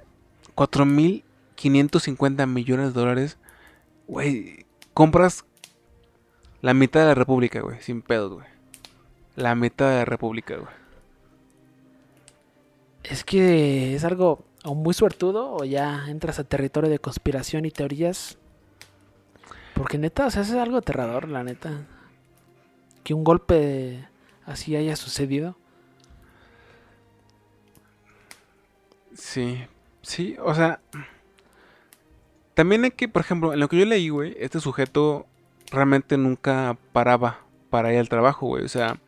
4.550 0.56 2.46
millones 2.46 2.94
de 2.94 3.00
dólares, 3.00 3.38
güey, 4.06 4.66
compras 4.94 5.46
la 6.60 6.74
mitad 6.74 7.00
de 7.00 7.06
la 7.06 7.16
república, 7.16 7.62
güey, 7.62 7.82
sin 7.82 8.02
pedos, 8.02 8.34
güey. 8.34 8.57
La 9.38 9.54
mitad 9.54 9.92
de 9.92 9.98
la 9.98 10.06
república, 10.06 10.56
güey. 10.56 10.74
Es 13.04 13.24
que 13.24 13.94
es 13.94 14.04
algo 14.04 14.44
o 14.64 14.74
muy 14.74 14.96
suertudo 14.96 15.54
o 15.54 15.64
ya 15.64 16.06
entras 16.10 16.40
a 16.40 16.44
territorio 16.44 16.90
de 16.90 16.98
conspiración 16.98 17.64
y 17.64 17.70
teorías. 17.70 18.40
Porque 19.76 20.00
neta, 20.00 20.26
o 20.26 20.32
sea, 20.32 20.42
es 20.42 20.52
algo 20.54 20.78
aterrador, 20.78 21.30
la 21.30 21.44
neta. 21.44 21.86
Que 23.04 23.14
un 23.14 23.24
golpe 23.24 24.08
así 24.44 24.76
haya 24.76 24.96
sucedido. 24.96 25.56
Sí, 29.14 29.64
sí, 30.02 30.36
o 30.44 30.56
sea, 30.56 30.80
también 32.56 32.86
hay 32.86 32.92
que, 32.92 33.08
por 33.08 33.22
ejemplo, 33.22 33.54
en 33.54 33.60
lo 33.60 33.70
que 33.70 33.78
yo 33.78 33.86
leí, 33.86 34.10
güey, 34.10 34.36
este 34.40 34.60
sujeto 34.60 35.28
realmente 35.72 36.18
nunca 36.18 36.76
paraba 36.92 37.42
para 37.70 37.94
ir 37.94 38.00
al 38.00 38.10
trabajo, 38.10 38.48
güey, 38.48 38.66
o 38.66 38.70
sea, 38.70 39.00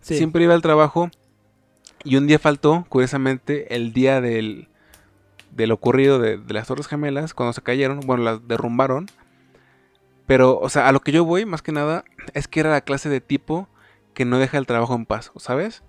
Siempre 0.00 0.44
iba 0.44 0.54
al 0.54 0.62
trabajo 0.62 1.10
y 2.04 2.16
un 2.16 2.26
día 2.26 2.38
faltó, 2.38 2.86
curiosamente, 2.88 3.74
el 3.74 3.92
día 3.92 4.20
del, 4.20 4.68
del 5.50 5.72
ocurrido 5.72 6.18
de, 6.18 6.38
de 6.38 6.54
las 6.54 6.66
Torres 6.66 6.88
Gemelas, 6.88 7.34
cuando 7.34 7.52
se 7.52 7.62
cayeron, 7.62 8.00
bueno, 8.00 8.24
las 8.24 8.46
derrumbaron, 8.48 9.06
pero, 10.30 10.60
o 10.60 10.68
sea, 10.68 10.86
a 10.86 10.92
lo 10.92 11.00
que 11.00 11.10
yo 11.10 11.24
voy, 11.24 11.44
más 11.44 11.60
que 11.60 11.72
nada, 11.72 12.04
es 12.34 12.46
que 12.46 12.60
era 12.60 12.70
la 12.70 12.82
clase 12.82 13.08
de 13.08 13.20
tipo 13.20 13.68
que 14.14 14.24
no 14.24 14.38
deja 14.38 14.58
el 14.58 14.66
trabajo 14.66 14.94
en 14.94 15.04
paz, 15.04 15.32
¿sabes? 15.38 15.82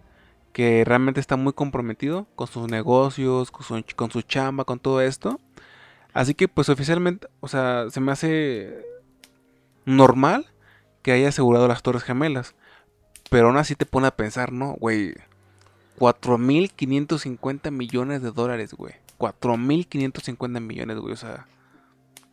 Que 0.52 0.84
realmente 0.84 1.20
está 1.20 1.36
muy 1.36 1.54
comprometido 1.54 2.26
con 2.36 2.48
sus 2.48 2.68
negocios, 2.68 3.52
con 3.52 3.64
su, 3.64 3.84
con 3.96 4.10
su 4.10 4.24
chamba, 4.24 4.66
con 4.66 4.80
todo 4.80 5.00
esto. 5.02 5.40
Así 6.14 6.34
que, 6.34 6.48
pues 6.48 6.70
oficialmente, 6.70 7.28
o 7.40 7.48
sea, 7.48 7.92
se 7.92 8.02
me 8.02 8.12
hace 8.12 8.84
normal 9.86 10.48
que 11.04 11.12
haya 11.12 11.30
asegurado 11.30 11.68
las 11.68 11.84
Torres 11.84 12.02
Gemelas. 12.02 12.56
Pero 13.32 13.48
aún 13.48 13.58
así 13.58 13.76
te 13.76 13.86
pone 13.88 14.06
a 14.08 14.16
pensar, 14.16 14.52
¿no? 14.52 14.74
Güey, 14.74 15.16
4.550 15.98 17.72
millones 17.72 18.22
de 18.22 18.32
dólares, 18.32 18.74
güey. 18.74 18.94
4.550 19.18 20.60
millones, 20.60 20.98
güey. 20.98 21.14
O 21.14 21.18
sea, 21.18 21.48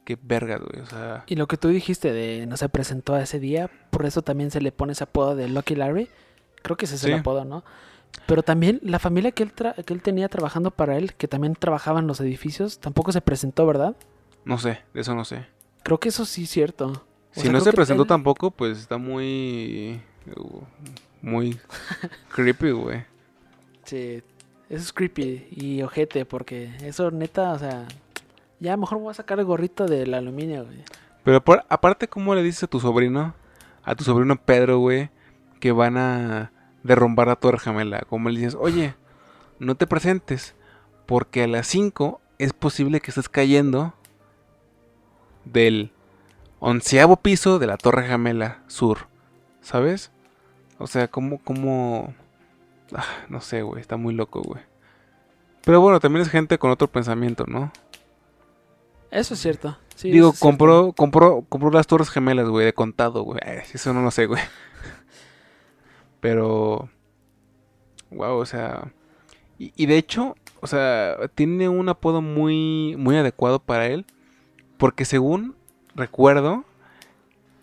qué 0.05 0.19
vergas, 0.21 0.61
güey. 0.61 0.83
O 0.83 0.87
sea, 0.87 1.25
Y 1.27 1.37
lo 1.37 1.47
que 1.47 1.57
tú 1.57 1.69
dijiste 1.69 2.13
de 2.13 2.47
no 2.47 2.57
se 2.57 2.69
presentó 2.69 3.15
a 3.15 3.23
ese 3.23 3.39
día, 3.39 3.71
por 3.91 4.07
eso 4.07 4.23
también 4.23 4.51
se 4.51 4.61
le 4.61 4.73
pone 4.73 4.93
ese 4.93 5.05
apodo 5.05 5.37
de 5.37 5.49
Lucky 5.49 5.75
Larry. 5.75 6.09
Creo 6.63 6.77
que 6.77 6.87
ese 6.87 6.97
es 6.97 7.05
el 7.05 7.15
apodo, 7.15 7.45
¿no? 7.45 7.65
Pero 8.27 8.43
también 8.43 8.81
la 8.83 8.99
familia 8.99 9.31
que 9.33 9.43
él, 9.43 9.55
tra- 9.55 9.85
que 9.85 9.93
él 9.95 10.03
tenía 10.03 10.29
trabajando 10.29 10.71
para 10.71 10.97
él, 10.97 11.15
que 11.15 11.29
también 11.29 11.55
trabajaba 11.55 12.01
en 12.01 12.07
los 12.07 12.21
edificios, 12.21 12.81
tampoco 12.81 13.13
se 13.13 13.21
presentó, 13.21 13.67
¿verdad? 13.67 13.97
no 14.45 14.57
sé, 14.57 14.81
de 14.95 15.03
eso 15.03 15.15
no 15.15 15.27
sé. 15.27 15.47
Creo 15.83 16.01
que 16.01 16.09
eso 16.09 16.25
sí 16.25 16.45
es 16.45 16.51
cierto. 16.51 16.87
O 16.87 17.03
Si 17.33 17.43
sea, 17.43 17.53
no 17.53 17.61
se 17.61 17.71
presentó 17.73 18.05
él- 18.05 18.09
tampoco, 18.09 18.51
pues 18.51 18.79
está 18.79 18.97
muy. 18.97 20.01
Muy 21.23 21.59
creepy, 22.35 22.71
güey. 22.71 23.05
Sí, 23.85 24.23
eso 24.69 24.83
es 24.83 24.93
creepy 24.93 25.49
y 25.51 25.83
ojete, 25.83 26.25
porque 26.25 26.71
eso 26.83 27.11
neta, 27.11 27.53
o 27.53 27.59
sea, 27.59 27.87
ya 28.61 28.77
mejor 28.77 28.99
voy 28.99 29.11
a 29.11 29.15
sacar 29.15 29.39
el 29.39 29.45
gorrito 29.47 29.87
del 29.87 30.15
aluminio, 30.15 30.65
güey. 30.65 30.79
Pero 31.25 31.43
por- 31.43 31.65
aparte, 31.69 32.09
¿cómo 32.09 32.35
le 32.35 32.43
dices 32.43 32.65
a 32.65 32.67
tu 32.69 32.81
sobrino? 32.81 33.35
A 33.85 33.95
tu 33.95 34.05
sobrino 34.05 34.37
Pedro, 34.37 34.79
güey, 34.79 35.11
que 35.61 35.73
van 35.73 35.97
a 35.97 36.53
derrumbar 36.83 37.29
la 37.29 37.37
Torre 37.37 37.59
Gemela. 37.59 38.03
Como 38.09 38.29
le 38.29 38.39
dices, 38.41 38.57
oye, 38.59 38.95
no 39.59 39.75
te 39.75 39.87
presentes, 39.87 40.55
porque 41.07 41.43
a 41.45 41.49
las 41.49 41.67
5 41.67 42.21
es 42.39 42.53
posible 42.53 43.01
que 43.01 43.11
estés 43.11 43.29
cayendo 43.29 43.95
del 45.45 45.91
onceavo 46.61 47.17
piso 47.17 47.59
de 47.59 47.67
la 47.67 47.77
Torre 47.77 48.07
Gemela 48.07 48.63
Sur. 48.67 49.09
¿Sabes? 49.61 50.11
O 50.79 50.87
sea, 50.87 51.09
como, 51.09 51.39
como... 51.39 52.15
Ah, 52.95 53.05
no 53.29 53.41
sé, 53.41 53.63
güey, 53.63 53.81
está 53.81 53.97
muy 53.97 54.15
loco, 54.15 54.43
güey. 54.43 54.63
Pero 55.65 55.81
bueno, 55.81 56.01
también 56.01 56.23
es 56.23 56.31
gente 56.31 56.59
con 56.59 56.71
otro 56.71 56.89
pensamiento, 56.89 57.45
¿no? 57.47 57.71
Eso 59.11 59.35
es 59.35 59.41
cierto. 59.41 59.77
Sí, 59.95 60.11
Digo, 60.11 60.31
cierto. 60.31 60.47
compró, 60.47 60.93
compró, 60.93 61.45
compró 61.49 61.71
las 61.71 61.87
Torres 61.87 62.11
Gemelas, 62.11 62.49
güey, 62.49 62.65
de 62.65 62.73
contado, 62.73 63.23
güey. 63.23 63.41
Eso 63.73 63.93
no 63.93 64.03
lo 64.03 64.11
sé, 64.11 64.27
güey. 64.27 64.43
Pero... 66.21 66.89
Wow, 68.11 68.39
o 68.39 68.47
sea... 68.47 68.93
Y, 69.59 69.73
y 69.77 69.87
de 69.87 69.99
hecho, 69.99 70.37
o 70.61 70.67
sea, 70.67 71.17
tiene 71.35 71.69
un 71.69 71.89
apodo 71.89 72.23
muy, 72.23 72.95
muy 72.97 73.17
adecuado 73.17 73.59
para 73.59 73.87
él. 73.87 74.07
Porque 74.79 75.05
según 75.05 75.57
recuerdo, 75.95 76.65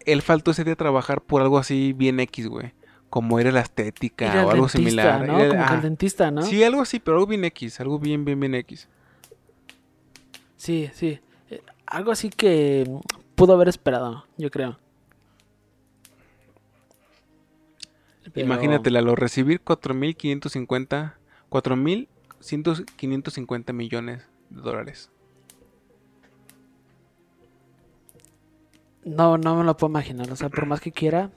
él 0.06 0.22
faltó 0.22 0.52
ese 0.52 0.64
día 0.64 0.74
a 0.74 0.78
trabajar 0.78 1.22
por 1.22 1.42
algo 1.42 1.58
así 1.58 1.94
bien 1.94 2.20
X, 2.20 2.48
güey. 2.48 2.74
Como 3.16 3.40
era 3.40 3.50
la 3.50 3.62
estética 3.62 4.26
Ir 4.26 4.32
o 4.44 4.50
algo 4.52 4.68
dentista, 4.68 4.78
similar. 4.78 5.26
¿no? 5.26 5.40
Era- 5.40 5.48
Como 5.52 5.66
que 5.68 5.72
ah, 5.72 5.76
el 5.76 5.82
dentista, 5.84 6.32
¿no? 6.32 6.42
Sí, 6.42 6.62
algo 6.66 6.82
así, 6.82 7.00
pero 7.00 7.16
algo 7.16 7.28
bien 7.28 7.46
X. 7.46 7.80
Algo 7.80 7.98
bien, 7.98 8.26
bien, 8.26 8.38
bien 8.42 8.56
X. 8.56 8.90
Sí, 10.58 10.90
sí. 10.94 11.22
Eh, 11.50 11.62
Algo 11.86 12.12
así 12.12 12.30
que 12.30 12.86
pudo 13.36 13.54
haber 13.54 13.70
esperado, 13.70 14.26
yo 14.38 14.52
creo. 14.52 14.78
Pero- 18.34 18.46
Imagínatela, 18.48 19.00
lo 19.02 19.16
recibir 19.16 19.62
4.550, 19.64 21.14
4.550 21.50 23.72
millones 23.72 24.28
de 24.50 24.62
dólares. 24.62 25.10
No, 29.06 29.38
no 29.38 29.56
me 29.56 29.64
lo 29.64 29.78
puedo 29.78 29.90
imaginar. 29.92 30.30
O 30.32 30.36
sea, 30.36 30.50
por 30.50 30.66
más 30.66 30.82
que 30.82 30.92
quiera, 30.92 31.32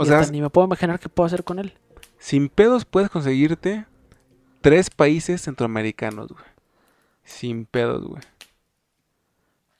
O 0.00 0.04
sea, 0.04 0.20
hasta 0.20 0.32
ni 0.32 0.40
me 0.40 0.50
puedo 0.50 0.66
imaginar 0.66 0.98
qué 1.00 1.08
puedo 1.08 1.26
hacer 1.26 1.44
con 1.44 1.58
él. 1.58 1.74
sin 2.18 2.48
pedos 2.48 2.84
puedes 2.84 3.10
conseguirte 3.10 3.86
tres 4.60 4.90
países 4.90 5.42
centroamericanos, 5.42 6.28
güey. 6.28 6.44
Sin 7.24 7.66
pedos, 7.66 8.04
güey. 8.06 8.22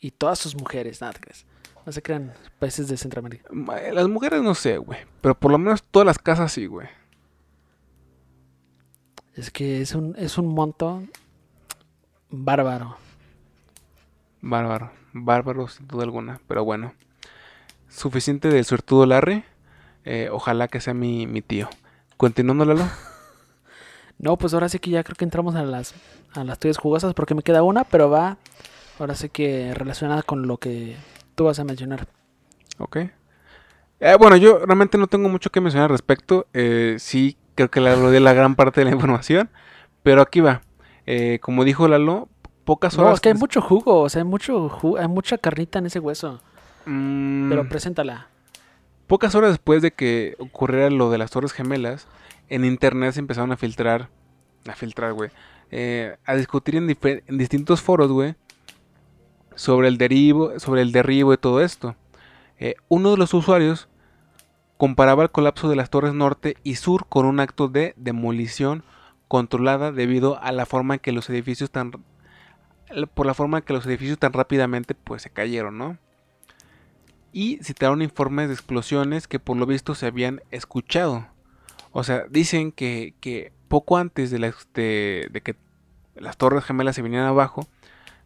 Y 0.01 0.11
todas 0.13 0.39
sus 0.39 0.55
mujeres, 0.55 1.01
nada, 1.01 1.15
¿te 1.15 1.21
crees? 1.21 1.45
No 1.87 1.93
se 1.93 2.03
crean 2.03 2.33
países 2.59 2.87
de 2.89 2.97
Centroamérica. 2.97 3.49
Ma- 3.51 3.81
Las 3.81 4.07
mujeres 4.09 4.43
no 4.43 4.55
sé, 4.55 4.77
güey. 4.79 4.99
Pero 5.23 5.35
por 5.35 5.51
lo 5.51 5.59
menos 5.59 5.83
todas 5.83 6.05
las 6.07 6.19
casas 6.19 6.53
sí, 6.53 6.67
güey. 6.67 6.87
Es 9.35 9.51
que 9.51 9.81
es 9.81 9.95
un, 9.95 10.15
es 10.19 10.37
un 10.39 10.47
monto 10.49 11.03
bárbaro. 12.31 12.97
Bárbaro. 14.41 14.91
Bárbaro, 15.13 15.69
sin 15.69 15.87
duda 15.89 16.03
alguna. 16.05 16.41
Pero 16.47 16.65
bueno. 16.65 16.93
Suficiente 17.89 18.49
del 18.49 18.65
suertudo 18.65 19.07
Larry. 19.07 19.45
Eh, 20.11 20.31
ojalá 20.33 20.69
que 20.69 20.81
sea 20.81 20.95
mi, 20.95 21.27
mi 21.27 21.43
tío. 21.43 21.69
Continuando, 22.17 22.65
Lalo. 22.65 22.85
No, 24.19 24.37
pues 24.37 24.53
ahora 24.53 24.69
sí 24.69 24.79
que 24.81 24.91
ya 24.91 25.05
creo 25.05 25.15
que 25.15 25.25
entramos 25.25 25.55
a 25.55 25.63
las, 25.63 25.95
a 26.35 26.43
las 26.43 26.59
tuyas 26.59 26.77
jugosas 26.77 27.15
porque 27.15 27.37
me 27.37 27.43
queda 27.43 27.63
una, 27.63 27.85
pero 27.85 28.11
va 28.11 28.37
ahora 28.99 29.15
sí 29.15 29.29
que 29.29 29.73
relacionada 29.75 30.23
con 30.25 30.49
lo 30.49 30.57
que 30.57 30.97
tú 31.37 31.45
vas 31.45 31.61
a 31.61 31.65
mencionar. 31.65 32.09
Ok. 32.79 32.97
Eh, 34.01 34.17
bueno, 34.19 34.37
yo 34.37 34.59
realmente 34.67 34.99
no 34.99 35.07
tengo 35.07 35.29
mucho 35.29 35.51
que 35.51 35.61
mencionar 35.61 35.85
al 35.91 35.93
respecto. 35.95 36.49
Eh, 36.53 36.97
sí, 36.99 37.37
creo 37.55 37.71
que 37.71 37.81
Lalo 37.81 38.11
dio 38.11 38.19
la 38.19 38.33
gran 38.33 38.57
parte 38.57 38.81
de 38.81 38.87
la 38.87 38.91
información. 38.93 39.51
Pero 40.03 40.21
aquí 40.23 40.41
va. 40.41 40.63
Eh, 41.07 41.39
como 41.41 41.63
dijo 41.63 41.87
Lalo, 41.87 42.29
pocas 42.65 42.99
horas. 42.99 43.11
No, 43.11 43.15
es 43.15 43.21
que 43.21 43.29
hay 43.29 43.35
mucho 43.37 43.61
jugo, 43.61 44.01
o 44.01 44.09
sea, 44.09 44.23
hay, 44.23 44.27
mucho 44.29 44.69
ju- 44.69 44.99
hay 44.99 45.07
mucha 45.07 45.39
carnita 45.39 45.79
en 45.79 45.87
ese 45.87 46.01
hueso. 46.01 46.41
Mm, 46.87 47.51
Pero 47.51 47.69
preséntala. 47.69 48.27
Pocas 49.09 49.35
horas 49.35 49.53
después 49.53 49.81
de 49.81 49.91
que 49.91 50.37
ocurriera 50.39 50.91
lo 50.91 51.11
de 51.11 51.17
las 51.17 51.31
Torres 51.31 51.55
Gemelas, 51.55 52.07
en 52.51 52.67
internet 52.67 53.15
se 53.15 53.21
empezaron 53.21 53.51
a 53.53 53.57
filtrar, 53.57 54.11
a 54.69 54.75
filtrar, 54.75 55.15
güey, 55.15 55.31
eh, 55.71 56.19
a 56.27 56.35
discutir 56.35 56.77
en, 56.77 56.87
distintos 57.39 57.81
foros, 57.81 58.13
güey, 58.13 58.35
sobre 59.55 59.89
el 59.89 59.97
derivo, 59.97 60.61
sobre 60.61 60.83
el 60.83 60.93
derribo 60.93 61.33
y 61.33 61.39
todo 61.39 61.63
esto. 61.63 61.97
Eh, 62.59 62.75
uno 62.89 63.13
de 63.13 63.17
los 63.17 63.33
usuarios 63.33 63.89
comparaba 64.77 65.23
el 65.23 65.31
colapso 65.31 65.71
de 65.71 65.77
las 65.77 65.89
torres 65.89 66.13
norte 66.13 66.59
y 66.63 66.75
sur 66.75 67.07
con 67.09 67.25
un 67.25 67.41
acto 67.41 67.69
de 67.69 67.95
demolición 67.97 68.85
controlada 69.27 69.91
debido 69.91 70.39
a 70.43 70.53
la 70.53 70.67
forma 70.67 70.95
en 70.95 71.01
que 71.01 71.13
los 71.13 71.31
edificios 71.31 71.71
tan 71.71 71.93
por 73.15 73.27
la 73.27 73.35
forma 73.35 73.59
en 73.59 73.65
que 73.65 73.73
los 73.73 73.87
edificios 73.87 74.19
tan 74.19 74.35
rápidamente 74.35 74.95
pues 74.95 75.23
se 75.23 75.31
cayeron, 75.31 75.79
¿no? 75.79 75.99
Y 77.33 77.59
citaron 77.63 78.03
informes 78.03 78.49
de 78.49 78.55
explosiones 78.55 79.29
que 79.29 79.39
por 79.39 79.57
lo 79.57 79.67
visto 79.67 79.95
se 79.95 80.07
habían 80.07 80.41
escuchado. 80.51 81.27
O 81.93 82.05
sea, 82.05 82.25
dicen 82.29 82.73
que, 82.73 83.15
que 83.21 83.53
poco 83.69 83.97
antes 83.97 84.31
de, 84.31 84.39
la- 84.39 84.55
de- 84.75 85.29
de 85.31 85.41
que 85.41 85.57
las 86.17 86.37
torres 86.37 86.65
gemelas 86.65 86.97
se 86.97 87.03
vinieran 87.03 87.27
abajo, 87.29 87.67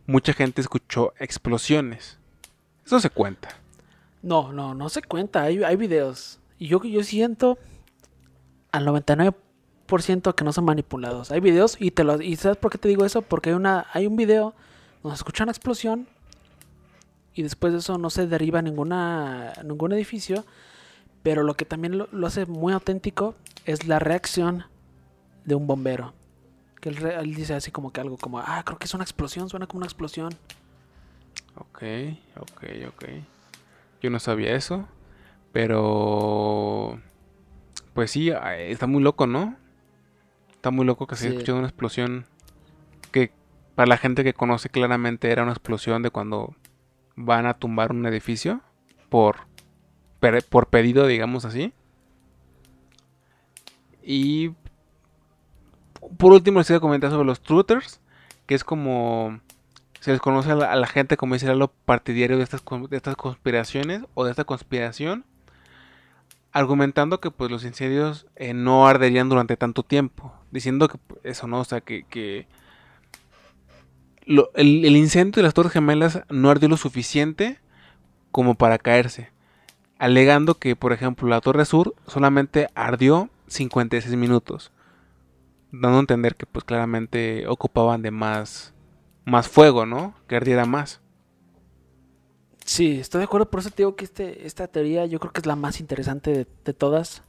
mucha 0.06 0.32
gente 0.32 0.60
escuchó 0.60 1.12
explosiones. 1.18 2.18
Eso 2.86 3.00
se 3.00 3.10
cuenta. 3.10 3.48
No, 4.22 4.52
no, 4.52 4.74
no 4.74 4.88
se 4.88 5.02
cuenta, 5.02 5.42
hay, 5.42 5.62
hay 5.64 5.76
videos. 5.76 6.38
Y 6.58 6.68
yo, 6.68 6.82
yo 6.84 7.02
siento 7.02 7.58
al 8.70 8.86
99% 8.86 10.34
que 10.34 10.44
no 10.44 10.52
son 10.52 10.64
manipulados. 10.64 11.30
Hay 11.30 11.40
videos 11.40 11.76
y 11.80 11.90
te 11.90 12.04
lo 12.04 12.20
y 12.20 12.36
¿sabes 12.36 12.56
por 12.56 12.70
qué 12.70 12.78
te 12.78 12.88
digo 12.88 13.04
eso? 13.04 13.22
Porque 13.22 13.50
hay 13.50 13.56
una 13.56 13.86
hay 13.92 14.06
un 14.06 14.16
video 14.16 14.54
donde 15.02 15.16
se 15.16 15.20
escucha 15.20 15.44
una 15.44 15.52
explosión 15.52 16.06
y 17.34 17.42
después 17.42 17.72
de 17.72 17.78
eso 17.80 17.98
no 17.98 18.10
se 18.10 18.26
derriba 18.26 18.62
ninguna 18.62 19.52
ningún 19.64 19.92
edificio, 19.92 20.44
pero 21.22 21.42
lo 21.42 21.54
que 21.54 21.64
también 21.64 21.98
lo, 21.98 22.08
lo 22.12 22.26
hace 22.26 22.46
muy 22.46 22.72
auténtico 22.72 23.34
es 23.64 23.86
la 23.86 23.98
reacción 23.98 24.64
de 25.44 25.54
un 25.54 25.66
bombero. 25.66 26.12
Que 26.80 26.88
él, 26.88 27.34
dice 27.34 27.54
así 27.54 27.70
como 27.70 27.92
que 27.92 28.00
algo 28.00 28.16
como, 28.16 28.40
"Ah, 28.40 28.62
creo 28.64 28.78
que 28.78 28.86
es 28.86 28.94
una 28.94 29.04
explosión, 29.04 29.48
suena 29.48 29.66
como 29.66 29.78
una 29.78 29.86
explosión." 29.86 30.34
Ok, 31.54 31.82
ok, 32.40 32.64
ok. 32.88 33.04
Yo 34.02 34.10
no 34.10 34.18
sabía 34.18 34.54
eso. 34.56 34.88
Pero... 35.52 36.98
Pues 37.94 38.10
sí, 38.10 38.30
ah, 38.30 38.56
está 38.56 38.86
muy 38.86 39.02
loco, 39.02 39.26
¿no? 39.26 39.54
Está 40.52 40.70
muy 40.70 40.84
loco 40.86 41.06
que 41.06 41.14
se 41.14 41.24
haya 41.26 41.32
Sí. 41.32 41.36
escuchado 41.36 41.58
una 41.58 41.68
explosión 41.68 42.24
que 43.10 43.30
para 43.74 43.86
la 43.86 43.98
gente 43.98 44.24
que 44.24 44.32
conoce 44.32 44.70
claramente 44.70 45.30
era 45.30 45.42
una 45.42 45.52
explosión 45.52 46.02
de 46.02 46.10
cuando 46.10 46.54
van 47.16 47.46
a 47.46 47.54
tumbar 47.54 47.92
un 47.92 48.06
edificio 48.06 48.60
por, 49.08 49.46
por 50.48 50.68
pedido, 50.68 51.06
digamos 51.06 51.44
así. 51.44 51.72
Y 54.02 54.50
por 56.18 56.32
último 56.32 56.60
les 56.60 56.70
a 56.70 56.80
comentar 56.80 57.10
sobre 57.10 57.26
los 57.26 57.40
truthers, 57.40 58.00
que 58.46 58.54
es 58.54 58.64
como 58.64 59.40
se 60.00 60.10
les 60.10 60.20
conoce 60.20 60.50
a 60.50 60.56
la, 60.56 60.86
gente 60.88 61.16
como 61.16 61.34
dice 61.34 61.54
lo 61.54 61.68
partidario 61.68 62.36
de 62.36 62.42
estas, 62.42 62.64
de 62.90 62.96
estas 62.96 63.14
conspiraciones 63.14 64.02
o 64.14 64.24
de 64.24 64.32
esta 64.32 64.42
conspiración, 64.42 65.24
argumentando 66.50 67.20
que 67.20 67.30
pues 67.30 67.52
los 67.52 67.64
incendios 67.64 68.26
eh, 68.34 68.52
no 68.52 68.88
arderían 68.88 69.28
durante 69.28 69.56
tanto 69.56 69.84
tiempo, 69.84 70.34
diciendo 70.50 70.88
que 70.88 70.98
pues, 70.98 71.20
eso 71.22 71.46
no, 71.46 71.60
o 71.60 71.64
sea 71.64 71.80
que 71.80 72.46
lo- 74.26 74.50
el, 74.54 74.84
el 74.84 74.96
incendio 74.96 75.40
de 75.40 75.42
las 75.42 75.54
Torres 75.54 75.72
Gemelas 75.72 76.22
no 76.30 76.50
ardió 76.50 76.68
lo 76.68 76.76
suficiente 76.76 77.58
como 78.32 78.56
para 78.56 78.78
caerse, 78.78 79.30
alegando 79.98 80.56
que 80.58 80.76
por 80.76 80.92
ejemplo 80.92 81.28
la 81.28 81.40
Torre 81.42 81.64
Sur 81.66 81.94
solamente 82.06 82.68
ardió 82.76 83.30
56 83.48 84.16
minutos, 84.16 84.72
dando 85.72 85.98
a 85.98 86.00
entender 86.00 86.36
que 86.36 86.46
pues 86.46 86.64
claramente 86.64 87.46
ocupaban 87.48 88.02
de 88.02 88.10
más 88.10 88.74
más 89.26 89.48
fuego, 89.48 89.86
¿no? 89.86 90.14
Que 90.28 90.36
ardiera 90.36 90.66
más. 90.66 91.00
Sí, 92.64 92.98
estoy 93.00 93.18
de 93.20 93.24
acuerdo, 93.24 93.50
por 93.50 93.60
eso 93.60 93.70
te 93.70 93.78
digo 93.78 93.96
que 93.96 94.04
este, 94.04 94.46
esta 94.46 94.68
teoría 94.68 95.06
yo 95.06 95.18
creo 95.20 95.32
que 95.32 95.40
es 95.40 95.46
la 95.46 95.56
más 95.56 95.80
interesante 95.80 96.30
de, 96.32 96.46
de 96.64 96.74
todas. 96.74 97.22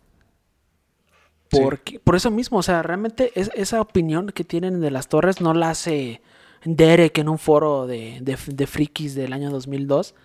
Sí. 1.50 1.70
Porque, 1.70 2.00
Por 2.00 2.16
eso 2.16 2.32
mismo, 2.32 2.58
o 2.60 2.64
sea, 2.64 2.82
realmente 2.82 3.32
es, 3.36 3.52
esa 3.54 3.80
opinión 3.82 4.28
que 4.30 4.44
tienen 4.44 4.82
de 4.82 4.89
las 4.91 5.08
torres 5.08 5.39
no 5.39 5.54
la 5.54 5.70
hace 5.70 6.22
Derek 6.66 7.18
en 7.18 7.30
un 7.30 7.38
foro 7.38 7.88
de, 7.88 8.20
de, 8.22 8.38
de 8.47 8.68
frikis 8.68 9.16
del 9.16 9.34
año 9.34 9.49
2002, 9.51 10.16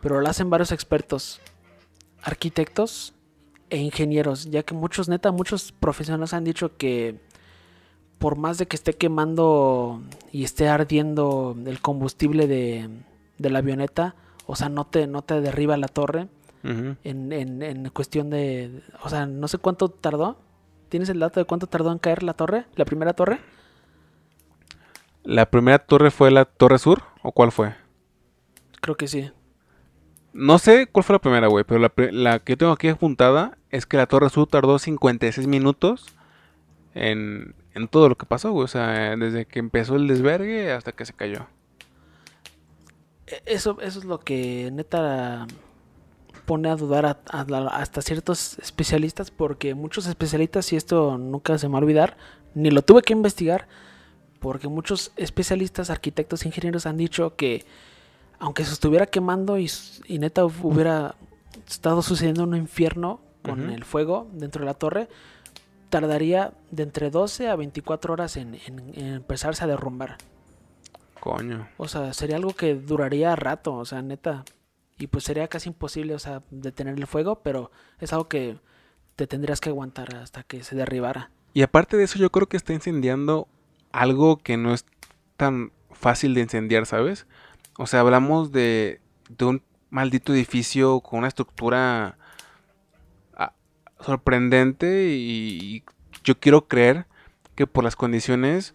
pero 0.00 0.20
la 0.20 0.30
hacen 0.30 0.50
varios 0.50 0.72
expertos, 0.72 1.40
arquitectos 2.22 3.14
e 3.70 3.78
ingenieros, 3.78 4.50
ya 4.50 4.62
que 4.62 4.74
muchos, 4.74 5.08
neta, 5.08 5.32
muchos 5.32 5.72
profesionales 5.72 6.32
han 6.34 6.44
dicho 6.44 6.76
que 6.76 7.20
por 8.18 8.36
más 8.36 8.58
de 8.58 8.66
que 8.66 8.76
esté 8.76 8.94
quemando 8.94 10.02
y 10.32 10.44
esté 10.44 10.68
ardiendo 10.68 11.56
el 11.66 11.80
combustible 11.80 12.46
de, 12.46 12.88
de 13.38 13.50
la 13.50 13.58
avioneta, 13.58 14.14
o 14.46 14.56
sea, 14.56 14.68
no 14.68 14.86
te, 14.86 15.06
no 15.06 15.22
te 15.22 15.40
derriba 15.40 15.76
la 15.76 15.88
torre 15.88 16.28
en, 16.62 16.98
en, 17.04 17.62
en 17.62 17.88
cuestión 17.90 18.30
de, 18.30 18.82
o 19.04 19.08
sea, 19.08 19.26
no 19.26 19.46
sé 19.46 19.58
cuánto 19.58 19.88
tardó. 19.88 20.36
¿Tienes 20.88 21.08
el 21.08 21.18
dato 21.18 21.40
de 21.40 21.46
cuánto 21.46 21.66
tardó 21.66 21.92
en 21.92 21.98
caer 21.98 22.22
la 22.22 22.34
torre? 22.34 22.66
¿La 22.74 22.84
primera 22.84 23.12
torre? 23.12 23.40
¿La 25.26 25.50
primera 25.50 25.78
torre 25.80 26.10
fue 26.10 26.30
la 26.30 26.44
Torre 26.44 26.78
Sur 26.78 27.02
o 27.22 27.32
cuál 27.32 27.50
fue? 27.52 27.74
Creo 28.80 28.96
que 28.96 29.08
sí. 29.08 29.30
No 30.32 30.58
sé 30.58 30.86
cuál 30.86 31.02
fue 31.04 31.14
la 31.14 31.20
primera, 31.20 31.48
güey, 31.48 31.64
pero 31.64 31.80
la, 32.12 32.38
que 32.38 32.56
tengo 32.56 32.72
aquí 32.72 32.88
apuntada 32.88 33.58
es 33.70 33.86
que 33.86 33.96
la 33.96 34.06
Torre 34.06 34.28
Sur 34.30 34.46
tardó 34.46 34.78
56 34.78 35.46
minutos 35.46 36.06
en, 36.94 37.54
en 37.74 37.88
todo 37.88 38.08
lo 38.08 38.16
que 38.16 38.26
pasó, 38.26 38.52
güey. 38.52 38.64
O 38.64 38.68
sea, 38.68 39.16
desde 39.16 39.46
que 39.46 39.58
empezó 39.58 39.96
el 39.96 40.06
desvergue 40.06 40.70
hasta 40.72 40.92
que 40.92 41.04
se 41.06 41.12
cayó. 41.12 41.46
E- 43.26 43.42
Eso, 43.46 43.78
eso 43.80 43.98
es 43.98 44.04
lo 44.04 44.20
que 44.20 44.70
neta 44.72 45.46
pone 46.44 46.68
a 46.70 46.76
dudar 46.76 47.06
a- 47.06 47.18
hasta 47.72 48.00
ciertos 48.02 48.58
especialistas, 48.60 49.30
porque 49.32 49.74
muchos 49.74 50.06
especialistas, 50.06 50.72
y 50.72 50.76
esto 50.76 51.18
nunca 51.18 51.58
se 51.58 51.66
me 51.66 51.72
va 51.72 51.78
a 51.78 51.82
olvidar, 51.82 52.16
ni 52.54 52.70
lo 52.70 52.82
tuve 52.82 53.02
que 53.02 53.12
investigar, 53.14 53.66
porque 54.40 54.68
muchos 54.68 55.12
especialistas, 55.16 55.90
arquitectos, 55.90 56.46
ingenieros 56.46 56.86
han 56.86 56.96
dicho 56.96 57.34
que 57.36 57.64
aunque 58.38 58.64
se 58.64 58.72
estuviera 58.72 59.06
quemando 59.06 59.58
y, 59.58 59.68
neta 60.18 60.44
hubiera 60.44 61.14
estado 61.66 62.02
sucediendo 62.02 62.42
un 62.44 62.54
infierno 62.56 63.20
con 63.42 63.70
el 63.70 63.84
fuego 63.84 64.28
dentro 64.32 64.60
de 64.60 64.66
la 64.66 64.74
torre, 64.74 65.08
tardaría 65.88 66.52
de 66.70 66.82
entre 66.82 67.10
12 67.10 67.48
a 67.48 67.56
24 67.56 68.12
horas 68.12 68.36
en, 68.36 68.54
en- 68.66 68.92
en 68.94 69.06
empezarse 69.14 69.64
a 69.64 69.66
derrumbar. 69.66 70.16
Coño. 71.20 71.68
O 71.76 71.88
sea, 71.88 72.12
sería 72.12 72.36
algo 72.36 72.54
que 72.54 72.74
duraría 72.74 73.34
rato, 73.36 73.74
o 73.74 73.84
sea, 73.84 74.02
neta. 74.02 74.44
Y 74.98 75.08
pues 75.08 75.24
sería 75.24 75.48
casi 75.48 75.68
imposible, 75.68 76.14
o 76.14 76.18
sea, 76.18 76.42
detener 76.50 76.94
el 76.98 77.06
fuego, 77.06 77.40
pero 77.42 77.70
es 78.00 78.12
algo 78.12 78.28
que 78.28 78.58
te 79.14 79.26
tendrías 79.26 79.60
que 79.60 79.68
aguantar 79.70 80.14
hasta 80.16 80.42
que 80.42 80.62
se 80.62 80.74
derribara. 80.76 81.30
Y 81.54 81.62
aparte 81.62 81.96
de 81.96 82.04
eso, 82.04 82.18
yo 82.18 82.30
creo 82.30 82.48
que 82.48 82.56
está 82.56 82.72
incendiando 82.72 83.48
algo 83.96 84.36
que 84.36 84.56
no 84.56 84.74
es 84.74 84.84
tan 85.36 85.72
fácil 85.90 86.34
de 86.34 86.42
incendiar, 86.42 86.86
¿sabes? 86.86 87.26
O 87.78 87.86
sea, 87.86 88.00
hablamos 88.00 88.52
de, 88.52 89.00
de 89.28 89.44
un 89.44 89.62
maldito 89.90 90.34
edificio 90.34 91.00
con 91.00 91.20
una 91.20 91.28
estructura 91.28 92.18
ah, 93.34 93.52
sorprendente 94.00 95.08
y, 95.14 95.58
y 95.62 95.84
yo 96.24 96.38
quiero 96.38 96.68
creer 96.68 97.06
que 97.54 97.66
por 97.66 97.84
las 97.84 97.96
condiciones 97.96 98.74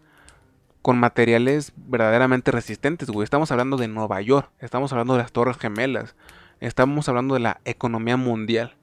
con 0.81 0.97
materiales 0.97 1.73
verdaderamente 1.75 2.51
resistentes, 2.51 3.09
güey. 3.09 3.23
Estamos 3.23 3.51
hablando 3.51 3.77
de 3.77 3.87
Nueva 3.87 4.21
York, 4.21 4.49
estamos 4.59 4.91
hablando 4.91 5.13
de 5.13 5.19
las 5.19 5.31
Torres 5.31 5.57
Gemelas, 5.57 6.15
estamos 6.59 7.07
hablando 7.07 7.35
de 7.35 7.41
la 7.41 7.61
economía 7.65 8.17
mundial. 8.17 8.75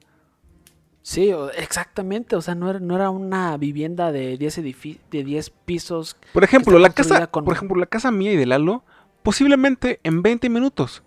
Sí, 1.01 1.31
exactamente, 1.57 2.35
o 2.35 2.41
sea, 2.41 2.55
no 2.55 2.69
era, 2.69 2.79
no 2.79 2.95
era 2.95 3.09
una 3.09 3.57
vivienda 3.57 4.11
de 4.11 4.37
10, 4.37 4.59
edifi- 4.59 4.99
de 5.09 5.23
10 5.23 5.49
pisos. 5.49 6.17
Por 6.33 6.43
ejemplo, 6.43 6.77
la 6.77 6.89
casa, 6.89 7.27
con- 7.27 7.45
por 7.45 7.55
ejemplo, 7.55 7.77
la 7.77 7.85
casa 7.85 8.11
mía 8.11 8.33
y 8.33 8.37
de 8.37 8.45
Lalo, 8.45 8.83
posiblemente 9.23 9.99
en 10.03 10.21
20 10.21 10.49
minutos. 10.49 11.01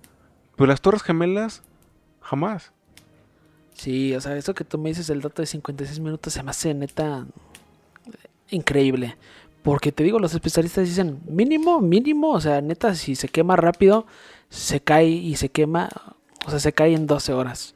Pero 0.57 0.66
las 0.68 0.80
Torres 0.80 1.03
Gemelas, 1.03 1.62
jamás. 2.20 2.72
Sí, 3.74 4.14
o 4.14 4.20
sea, 4.20 4.36
eso 4.36 4.55
que 4.55 4.64
tú 4.64 4.78
me 4.78 4.88
dices, 4.90 5.09
el 5.11 5.20
dato 5.20 5.43
de 5.43 5.47
56 5.47 6.01
minutos, 6.01 6.32
se 6.32 6.43
me 6.43 6.51
hace 6.51 6.74
neta 6.74 7.26
increíble. 8.51 9.16
Porque 9.62 9.93
te 9.93 10.03
digo, 10.03 10.18
los 10.18 10.34
especialistas 10.34 10.86
dicen 10.88 11.20
mínimo, 11.26 11.80
mínimo, 11.80 12.30
o 12.32 12.40
sea, 12.40 12.61
neta, 12.61 12.95
si 12.95 13.14
se 13.14 13.28
quema 13.28 13.55
rápido, 13.57 14.07
se 14.49 14.80
cae 14.80 15.07
y 15.09 15.36
se 15.36 15.51
quema, 15.51 15.88
o 16.47 16.51
sea, 16.51 16.59
se 16.59 16.72
cae 16.72 16.95
en 16.95 17.07
12 17.07 17.32
horas. 17.32 17.74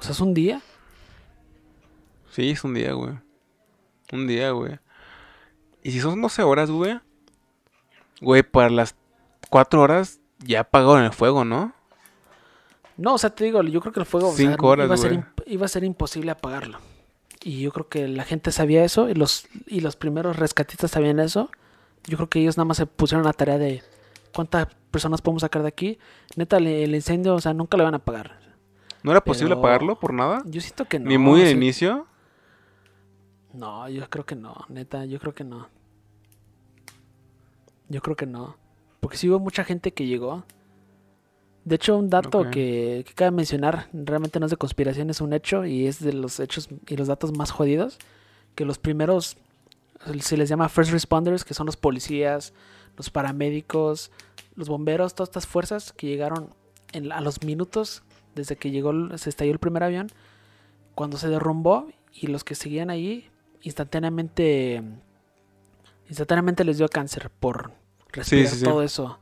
O 0.00 0.02
sea, 0.02 0.12
es 0.12 0.20
un 0.20 0.32
día. 0.32 0.62
Sí, 2.30 2.50
es 2.50 2.64
un 2.64 2.72
día, 2.72 2.94
güey. 2.94 3.12
Un 4.12 4.26
día, 4.26 4.50
güey. 4.52 4.78
Y 5.82 5.90
si 5.92 6.00
son 6.00 6.20
12 6.20 6.42
horas, 6.42 6.70
güey. 6.70 6.98
Güey, 8.22 8.42
para 8.42 8.70
las 8.70 8.96
4 9.50 9.80
horas 9.80 10.20
ya 10.38 10.60
apagaron 10.60 11.04
el 11.04 11.12
fuego, 11.12 11.44
¿no? 11.44 11.74
No, 12.96 13.14
o 13.14 13.18
sea, 13.18 13.30
te 13.30 13.44
digo, 13.44 13.62
yo 13.62 13.80
creo 13.80 13.92
que 13.92 14.00
el 14.00 14.06
fuego 14.06 14.28
o 14.28 14.32
sea, 14.32 14.50
Cinco 14.50 14.68
horas, 14.68 14.86
iba, 14.86 14.94
a 14.94 14.98
ser 14.98 15.24
iba 15.46 15.66
a 15.66 15.68
ser 15.68 15.84
imposible 15.84 16.30
apagarlo. 16.30 16.78
Y 17.42 17.60
yo 17.60 17.72
creo 17.72 17.88
que 17.88 18.08
la 18.08 18.24
gente 18.24 18.52
sabía 18.52 18.84
eso 18.84 19.08
y 19.08 19.14
los, 19.14 19.48
y 19.66 19.80
los 19.80 19.96
primeros 19.96 20.36
rescatistas 20.36 20.90
sabían 20.90 21.18
eso. 21.20 21.50
Yo 22.04 22.16
creo 22.16 22.28
que 22.28 22.40
ellos 22.40 22.56
nada 22.56 22.66
más 22.66 22.78
se 22.78 22.86
pusieron 22.86 23.24
la 23.24 23.32
tarea 23.32 23.58
de 23.58 23.82
cuántas 24.34 24.68
personas 24.90 25.20
podemos 25.20 25.42
sacar 25.42 25.62
de 25.62 25.68
aquí. 25.68 25.98
Neta, 26.36 26.56
el, 26.58 26.66
el 26.66 26.94
incendio, 26.94 27.34
o 27.34 27.40
sea, 27.40 27.54
nunca 27.54 27.76
lo 27.76 27.84
van 27.84 27.94
a 27.94 27.98
apagar. 27.98 28.49
¿No 29.02 29.10
era 29.12 29.20
posible 29.22 29.50
Pero- 29.50 29.60
apagarlo 29.60 29.98
por 29.98 30.12
nada? 30.12 30.42
Yo 30.46 30.60
siento 30.60 30.84
que 30.86 30.98
no. 30.98 31.08
Ni 31.08 31.18
muy 31.18 31.42
al 31.42 31.50
inicio. 31.50 32.06
No, 33.52 33.88
yo 33.88 34.08
creo 34.08 34.24
que 34.24 34.36
no, 34.36 34.54
neta, 34.68 35.04
yo 35.06 35.18
creo 35.18 35.34
que 35.34 35.44
no. 35.44 35.68
Yo 37.88 38.00
creo 38.00 38.16
que 38.16 38.26
no. 38.26 38.56
Porque 39.00 39.16
sí 39.16 39.28
hubo 39.28 39.38
mucha 39.38 39.64
gente 39.64 39.92
que 39.92 40.06
llegó. 40.06 40.44
De 41.64 41.74
hecho, 41.76 41.96
un 41.96 42.08
dato 42.08 42.50
que 42.50 43.04
cabe 43.14 43.30
mencionar, 43.32 43.88
realmente 43.92 44.40
no 44.40 44.46
es 44.46 44.50
de 44.50 44.56
conspiración, 44.56 45.10
es 45.10 45.20
un 45.20 45.32
hecho 45.32 45.66
y 45.66 45.86
es 45.86 46.00
de 46.00 46.12
los 46.12 46.40
hechos 46.40 46.68
y 46.86 46.96
los 46.96 47.08
datos 47.08 47.36
más 47.36 47.50
jodidos. 47.50 47.98
Que 48.54 48.64
los 48.64 48.78
primeros, 48.78 49.36
se 50.20 50.36
les 50.36 50.48
llama 50.48 50.68
first 50.68 50.90
responders, 50.92 51.44
que 51.44 51.54
son 51.54 51.66
los 51.66 51.76
policías, 51.76 52.52
los 52.96 53.10
paramédicos, 53.10 54.10
los 54.56 54.68
bomberos, 54.68 55.14
todas 55.14 55.28
estas 55.28 55.46
fuerzas 55.46 55.92
que 55.92 56.06
llegaron 56.06 56.50
en- 56.92 57.12
a 57.12 57.20
los 57.20 57.42
minutos 57.42 58.02
desde 58.34 58.56
que 58.56 58.70
llegó, 58.70 58.92
se 59.18 59.28
estalló 59.30 59.52
el 59.52 59.58
primer 59.58 59.82
avión, 59.82 60.08
cuando 60.94 61.16
se 61.16 61.28
derrumbó 61.28 61.88
y 62.12 62.26
los 62.26 62.44
que 62.44 62.54
seguían 62.54 62.90
ahí 62.90 63.28
instantáneamente 63.62 64.82
instantáneamente 66.08 66.64
les 66.64 66.78
dio 66.78 66.88
cáncer 66.88 67.30
por 67.30 67.72
respirar 68.12 68.48
sí, 68.48 68.58
sí. 68.58 68.64
todo 68.64 68.82
eso. 68.82 69.18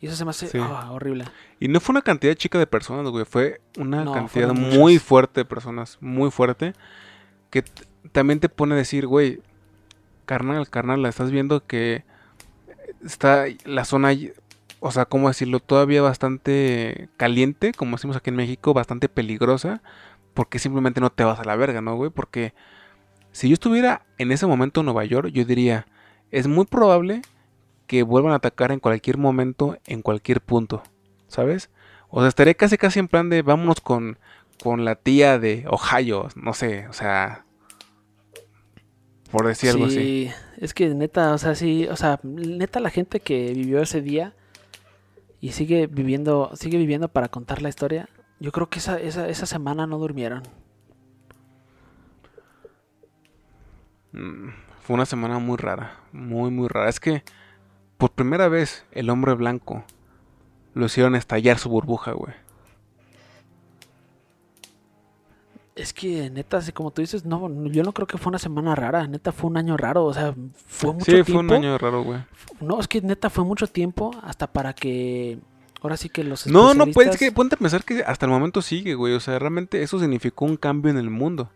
Y 0.00 0.06
eso 0.06 0.14
se 0.14 0.24
me 0.24 0.30
hace 0.30 0.48
ah, 0.60 0.92
horrible. 0.92 1.24
Y 1.58 1.66
no 1.66 1.80
fue 1.80 1.92
una 1.92 2.02
cantidad 2.02 2.34
chica 2.34 2.56
de 2.58 2.68
personas, 2.68 3.10
güey. 3.10 3.24
Fue 3.24 3.60
una 3.76 4.04
No, 4.04 4.12
cantidad 4.12 4.52
muy 4.54 4.92
muchas. 4.94 5.02
fuerte 5.02 5.40
de 5.40 5.44
personas. 5.44 5.98
Muy 6.00 6.30
fuerte. 6.30 6.74
Que 7.50 7.64
también 8.12 8.38
te 8.38 8.48
pone 8.48 8.74
a 8.74 8.78
decir, 8.78 9.08
güey, 9.08 9.42
carnal, 10.24 10.68
carnal, 10.70 11.02
la 11.02 11.08
estás 11.08 11.32
viendo 11.32 11.66
que 11.66 12.04
está 13.04 13.46
la 13.64 13.84
zona, 13.84 14.12
o 14.80 14.90
sea, 14.90 15.06
¿cómo 15.06 15.28
decirlo? 15.28 15.60
Todavía 15.60 16.02
bastante 16.02 17.08
caliente, 17.16 17.72
como 17.72 17.96
decimos 17.96 18.16
aquí 18.16 18.30
en 18.30 18.36
México, 18.36 18.74
bastante 18.74 19.08
peligrosa. 19.08 19.82
Porque 20.34 20.60
simplemente 20.60 21.00
no 21.00 21.10
te 21.10 21.24
vas 21.24 21.40
a 21.40 21.44
la 21.44 21.56
verga, 21.56 21.80
¿no, 21.80 21.96
güey? 21.96 22.10
Porque 22.10 22.54
si 23.32 23.48
yo 23.48 23.54
estuviera 23.54 24.06
en 24.18 24.30
ese 24.30 24.46
momento 24.46 24.80
en 24.80 24.86
Nueva 24.86 25.04
York, 25.04 25.30
yo 25.32 25.44
diría, 25.44 25.86
es 26.30 26.46
muy 26.46 26.64
probable 26.64 27.22
que 27.88 28.02
vuelvan 28.02 28.32
a 28.32 28.36
atacar 28.36 28.70
en 28.70 28.78
cualquier 28.78 29.18
momento, 29.18 29.78
en 29.86 30.02
cualquier 30.02 30.40
punto, 30.40 30.82
¿sabes? 31.26 31.70
O 32.08 32.20
sea, 32.20 32.28
estaría 32.28 32.54
casi 32.54 32.78
casi 32.78 33.00
en 33.00 33.08
plan 33.08 33.30
de 33.30 33.42
vámonos 33.42 33.80
con, 33.80 34.18
con 34.62 34.84
la 34.84 34.94
tía 34.94 35.38
de 35.38 35.64
Ohio, 35.68 36.28
no 36.36 36.52
sé, 36.52 36.86
o 36.88 36.92
sea, 36.92 37.44
por 39.30 39.46
decir 39.46 39.70
algo 39.70 39.86
así. 39.86 39.94
Sí, 39.94 40.30
es 40.58 40.74
que 40.74 40.88
neta, 40.94 41.32
o 41.32 41.38
sea, 41.38 41.54
sí, 41.54 41.86
o 41.90 41.96
sea, 41.96 42.20
neta 42.22 42.78
la 42.80 42.90
gente 42.90 43.20
que 43.20 43.52
vivió 43.54 43.80
ese 43.80 44.02
día 44.02 44.34
y 45.40 45.52
sigue 45.52 45.86
viviendo, 45.86 46.50
sigue 46.54 46.78
viviendo 46.78 47.08
para 47.08 47.28
contar 47.28 47.62
la 47.62 47.68
historia, 47.68 48.08
yo 48.40 48.52
creo 48.52 48.68
que 48.68 48.78
esa, 48.78 48.98
esa, 48.98 49.28
esa 49.28 49.46
semana 49.46 49.86
no 49.86 49.98
durmieron. 49.98 50.42
Mm, 54.12 54.48
Fue 54.82 54.94
una 54.94 55.06
semana 55.06 55.38
muy 55.38 55.56
rara, 55.56 56.00
muy, 56.12 56.50
muy 56.50 56.68
rara. 56.68 56.88
Es 56.88 57.00
que 57.00 57.22
por 57.98 58.10
primera 58.12 58.48
vez 58.48 58.84
el 58.92 59.10
hombre 59.10 59.34
blanco 59.34 59.84
lo 60.74 60.86
hicieron 60.86 61.14
estallar 61.14 61.58
su 61.58 61.68
burbuja, 61.68 62.12
güey. 62.12 62.34
Es 65.78 65.92
que 65.92 66.28
neta, 66.30 66.56
así 66.56 66.72
como 66.72 66.90
tú 66.90 67.00
dices, 67.02 67.24
no, 67.24 67.48
yo 67.66 67.82
no 67.84 67.92
creo 67.92 68.06
que 68.06 68.18
fue 68.18 68.30
una 68.30 68.38
semana 68.38 68.74
rara, 68.74 69.06
neta 69.06 69.30
fue 69.32 69.48
un 69.50 69.56
año 69.56 69.76
raro, 69.76 70.04
o 70.04 70.12
sea, 70.12 70.34
fue 70.66 70.92
mucho 70.92 71.04
Sí, 71.04 71.12
tiempo. 71.12 71.32
fue 71.32 71.40
un 71.40 71.52
año 71.52 71.78
raro, 71.78 72.02
güey. 72.02 72.20
No, 72.60 72.80
es 72.80 72.88
que 72.88 73.00
neta 73.00 73.30
fue 73.30 73.44
mucho 73.44 73.66
tiempo 73.68 74.10
hasta 74.22 74.48
para 74.48 74.72
que 74.74 75.38
ahora 75.80 75.96
sí 75.96 76.08
que 76.08 76.24
los 76.24 76.46
No, 76.48 76.74
no, 76.74 76.84
pues 76.86 76.88
es 77.08 77.14
especialistas- 77.14 77.18
que 77.18 77.32
ponte 77.32 77.54
a 77.54 77.58
pensar 77.58 77.84
que 77.84 78.02
hasta 78.02 78.26
el 78.26 78.32
momento 78.32 78.60
sigue, 78.60 78.94
güey. 78.94 79.14
O 79.14 79.20
sea, 79.20 79.38
realmente 79.38 79.80
eso 79.82 80.00
significó 80.00 80.44
un 80.46 80.56
cambio 80.56 80.90
en 80.90 80.98
el 80.98 81.10
mundo. 81.10 81.48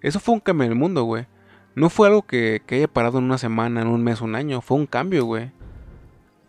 Eso 0.00 0.18
fue 0.18 0.34
un 0.34 0.40
cambio 0.40 0.64
en 0.64 0.72
el 0.72 0.78
mundo, 0.78 1.02
güey. 1.04 1.26
No 1.74 1.90
fue 1.90 2.08
algo 2.08 2.22
que, 2.22 2.62
que 2.66 2.76
haya 2.76 2.88
parado 2.88 3.18
en 3.18 3.24
una 3.24 3.36
semana, 3.38 3.82
en 3.82 3.88
un 3.88 4.02
mes, 4.02 4.20
un 4.22 4.34
año. 4.34 4.62
Fue 4.62 4.76
un 4.78 4.86
cambio, 4.86 5.26
güey. 5.26 5.50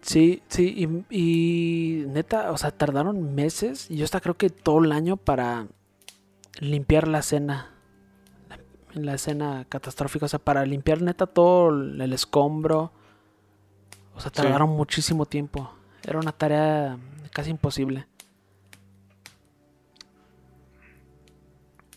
Sí, 0.02 0.42
sí, 0.48 0.74
y, 1.10 1.16
y 1.16 2.06
neta, 2.08 2.52
o 2.52 2.58
sea, 2.58 2.72
tardaron 2.72 3.36
meses 3.36 3.88
y 3.92 3.98
yo 3.98 4.06
hasta 4.06 4.22
creo 4.22 4.38
que 4.38 4.50
todo 4.50 4.82
el 4.84 4.94
año 4.94 5.18
para 5.18 5.68
limpiar 6.60 7.08
la 7.08 7.20
escena, 7.20 7.72
la, 8.50 8.60
la 9.02 9.14
escena 9.16 9.66
catastrófica, 9.68 10.26
o 10.26 10.30
sea, 10.30 10.40
para 10.40 10.66
limpiar 10.66 11.02
neta 11.02 11.26
todo 11.28 11.70
el, 11.70 12.14
escombro. 12.14 12.92
O 14.16 14.20
sea, 14.20 14.32
Sí. 14.34 14.42
tardaron 14.42 14.70
muchísimo 14.70 15.26
tiempo. 15.26 15.72
Era 16.04 16.20
una 16.20 16.32
tarea 16.32 16.98
casi 17.32 17.52
imposible. 17.52 18.06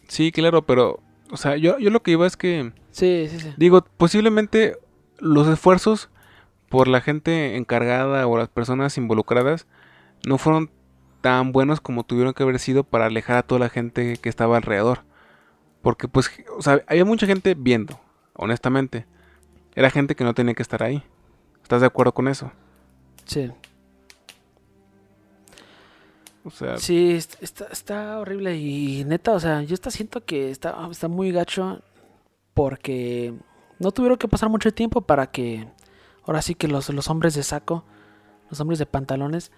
Sí, 0.08 0.30
claro, 0.32 0.62
pero... 0.62 1.00
O 1.30 1.36
sea, 1.36 1.56
yo, 1.56 1.78
yo 1.78 1.90
lo 1.90 2.02
que 2.02 2.10
iba 2.10 2.26
es 2.26 2.36
que... 2.36 2.72
Sí, 2.90 3.26
sí, 3.30 3.40
sí. 3.40 3.54
Digo, 3.56 3.82
posiblemente 3.96 4.76
los 5.18 5.48
esfuerzos 5.48 6.10
por 6.68 6.88
la 6.88 7.00
gente 7.00 7.56
encargada 7.56 8.26
o 8.26 8.36
las 8.36 8.48
personas 8.48 8.98
involucradas 8.98 9.66
no 10.26 10.36
fueron 10.36 10.70
tan 11.22 11.52
buenos 11.52 11.80
como 11.80 12.04
tuvieron 12.04 12.34
que 12.34 12.42
haber 12.42 12.58
sido 12.60 12.84
para 12.84 13.06
alejar 13.06 13.38
a 13.38 13.44
toda 13.44 13.60
la 13.60 13.70
gente 13.70 14.18
que 14.18 14.28
estaba 14.28 14.58
alrededor. 14.58 15.04
Porque 15.82 16.08
pues, 16.08 16.30
o 16.56 16.62
sea, 16.62 16.82
había 16.88 17.04
mucha 17.06 17.26
gente 17.26 17.54
viendo, 17.58 17.98
honestamente. 18.34 19.06
Era 19.74 19.90
gente 19.90 20.14
que 20.16 20.24
no 20.24 20.34
tenía 20.34 20.54
que 20.54 20.62
estar 20.62 20.82
ahí. 20.82 21.02
¿Estás 21.62 21.80
de 21.80 21.88
acuerdo 21.88 22.12
con 22.14 22.28
eso? 22.28 22.52
Sí. 23.24 23.50
O 26.44 26.50
sea, 26.50 26.76
Sí, 26.76 27.12
est- 27.12 27.40
está, 27.42 27.66
está 27.70 28.18
horrible 28.18 28.56
y 28.56 29.04
neta, 29.04 29.32
o 29.32 29.40
sea, 29.40 29.62
yo 29.62 29.74
está 29.74 29.90
siento 29.90 30.24
que 30.24 30.50
está, 30.50 30.76
está 30.90 31.06
muy 31.08 31.30
gacho 31.30 31.82
porque 32.54 33.32
no 33.78 33.92
tuvieron 33.92 34.18
que 34.18 34.28
pasar 34.28 34.48
mucho 34.48 34.74
tiempo 34.74 35.02
para 35.02 35.30
que 35.30 35.68
ahora 36.24 36.42
sí 36.42 36.54
que 36.56 36.66
los, 36.68 36.88
los 36.90 37.08
hombres 37.08 37.34
de 37.34 37.44
saco, 37.44 37.84
los 38.50 38.60
hombres 38.60 38.78
de 38.80 38.86
pantalones, 38.86 39.52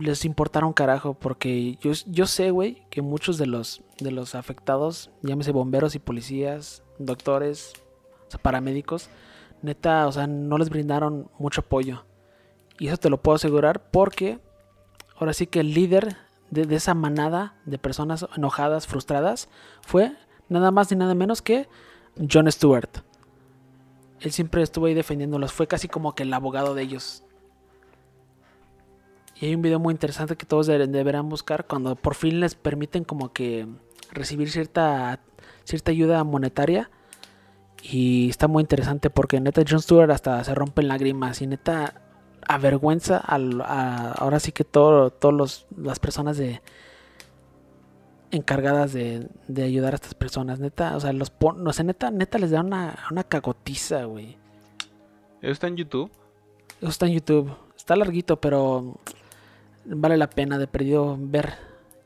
les 0.00 0.24
importara 0.24 0.66
un 0.66 0.72
carajo 0.72 1.14
porque 1.14 1.76
yo, 1.80 1.92
yo 2.06 2.26
sé, 2.26 2.50
güey, 2.50 2.82
que 2.90 3.02
muchos 3.02 3.38
de 3.38 3.46
los, 3.46 3.82
de 3.98 4.10
los 4.10 4.34
afectados, 4.34 5.10
llámese 5.22 5.52
bomberos 5.52 5.94
y 5.94 5.98
policías, 5.98 6.82
doctores, 6.98 7.74
o 8.28 8.30
sea, 8.30 8.40
paramédicos, 8.40 9.08
neta, 9.60 10.06
o 10.06 10.12
sea, 10.12 10.26
no 10.26 10.58
les 10.58 10.70
brindaron 10.70 11.28
mucho 11.38 11.60
apoyo. 11.60 12.04
Y 12.78 12.88
eso 12.88 12.96
te 12.96 13.10
lo 13.10 13.18
puedo 13.20 13.36
asegurar 13.36 13.90
porque 13.90 14.40
ahora 15.18 15.34
sí 15.34 15.46
que 15.46 15.60
el 15.60 15.74
líder 15.74 16.16
de, 16.50 16.64
de 16.64 16.76
esa 16.76 16.94
manada 16.94 17.54
de 17.66 17.78
personas 17.78 18.26
enojadas, 18.36 18.86
frustradas, 18.86 19.48
fue 19.82 20.16
nada 20.48 20.70
más 20.70 20.90
ni 20.90 20.96
nada 20.96 21.14
menos 21.14 21.42
que 21.42 21.68
John 22.30 22.50
Stewart. 22.50 22.90
Él 24.20 24.32
siempre 24.32 24.62
estuvo 24.62 24.86
ahí 24.86 24.94
defendiéndolos, 24.94 25.52
fue 25.52 25.66
casi 25.66 25.88
como 25.88 26.14
que 26.14 26.22
el 26.22 26.32
abogado 26.32 26.74
de 26.74 26.82
ellos. 26.82 27.24
Y 29.42 29.46
hay 29.46 29.54
un 29.56 29.62
video 29.62 29.80
muy 29.80 29.90
interesante 29.90 30.36
que 30.36 30.46
todos 30.46 30.68
de- 30.68 30.86
deberán 30.86 31.28
buscar 31.28 31.66
cuando 31.66 31.96
por 31.96 32.14
fin 32.14 32.38
les 32.38 32.54
permiten 32.54 33.02
como 33.02 33.32
que 33.32 33.66
recibir 34.12 34.48
cierta, 34.48 35.18
cierta 35.64 35.90
ayuda 35.90 36.22
monetaria. 36.22 36.90
Y 37.82 38.30
está 38.30 38.46
muy 38.46 38.60
interesante 38.60 39.10
porque 39.10 39.40
neta 39.40 39.64
John 39.68 39.82
Stewart 39.82 40.12
hasta 40.12 40.44
se 40.44 40.54
rompe 40.54 40.80
en 40.82 40.86
lágrimas 40.86 41.42
y 41.42 41.48
neta 41.48 42.02
avergüenza 42.46 43.16
al, 43.16 43.60
a, 43.62 44.12
ahora 44.12 44.38
sí 44.38 44.52
que 44.52 44.62
todo, 44.62 45.10
todos 45.10 45.34
los, 45.34 45.66
las 45.76 45.98
personas 45.98 46.36
de 46.36 46.62
encargadas 48.30 48.92
de, 48.92 49.26
de 49.48 49.64
ayudar 49.64 49.94
a 49.94 49.96
estas 49.96 50.14
personas 50.14 50.60
neta 50.60 50.96
o 50.96 51.00
sea 51.00 51.12
los 51.12 51.30
pon, 51.30 51.62
no 51.64 51.72
sé 51.72 51.82
neta 51.84 52.10
neta 52.10 52.38
les 52.38 52.50
da 52.52 52.60
una, 52.60 52.96
una 53.10 53.24
cagotiza 53.24 54.04
güey 54.04 54.38
¿eso 55.42 55.52
está 55.52 55.66
en 55.66 55.76
YouTube? 55.76 56.10
eso 56.80 56.88
está 56.88 57.06
en 57.06 57.12
YouTube 57.12 57.52
está 57.76 57.94
larguito 57.94 58.40
pero 58.40 58.96
vale 59.84 60.16
la 60.16 60.28
pena 60.30 60.58
de 60.58 60.66
perdido 60.66 61.16
ver 61.18 61.54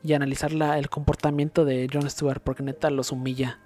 y 0.03 0.13
analizar 0.13 0.51
la, 0.53 0.77
el 0.79 0.89
comportamiento 0.89 1.65
de 1.65 1.87
Jon 1.91 2.09
Stewart 2.09 2.41
porque 2.41 2.63
neta 2.63 2.89
los 2.89 3.11
humilla 3.11 3.59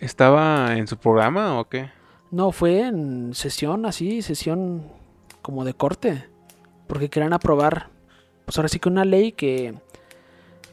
¿Estaba 0.00 0.76
en 0.76 0.86
su 0.88 0.96
programa 0.96 1.60
o 1.60 1.68
qué? 1.68 1.90
No, 2.30 2.50
fue 2.50 2.80
en 2.80 3.34
sesión 3.34 3.86
así, 3.86 4.22
sesión 4.22 4.82
como 5.42 5.64
de 5.64 5.74
corte. 5.74 6.28
Porque 6.88 7.08
querían 7.08 7.32
aprobar, 7.32 7.90
pues 8.44 8.58
ahora 8.58 8.68
sí 8.68 8.78
que 8.80 8.88
una 8.88 9.04
ley 9.04 9.32
que, 9.32 9.74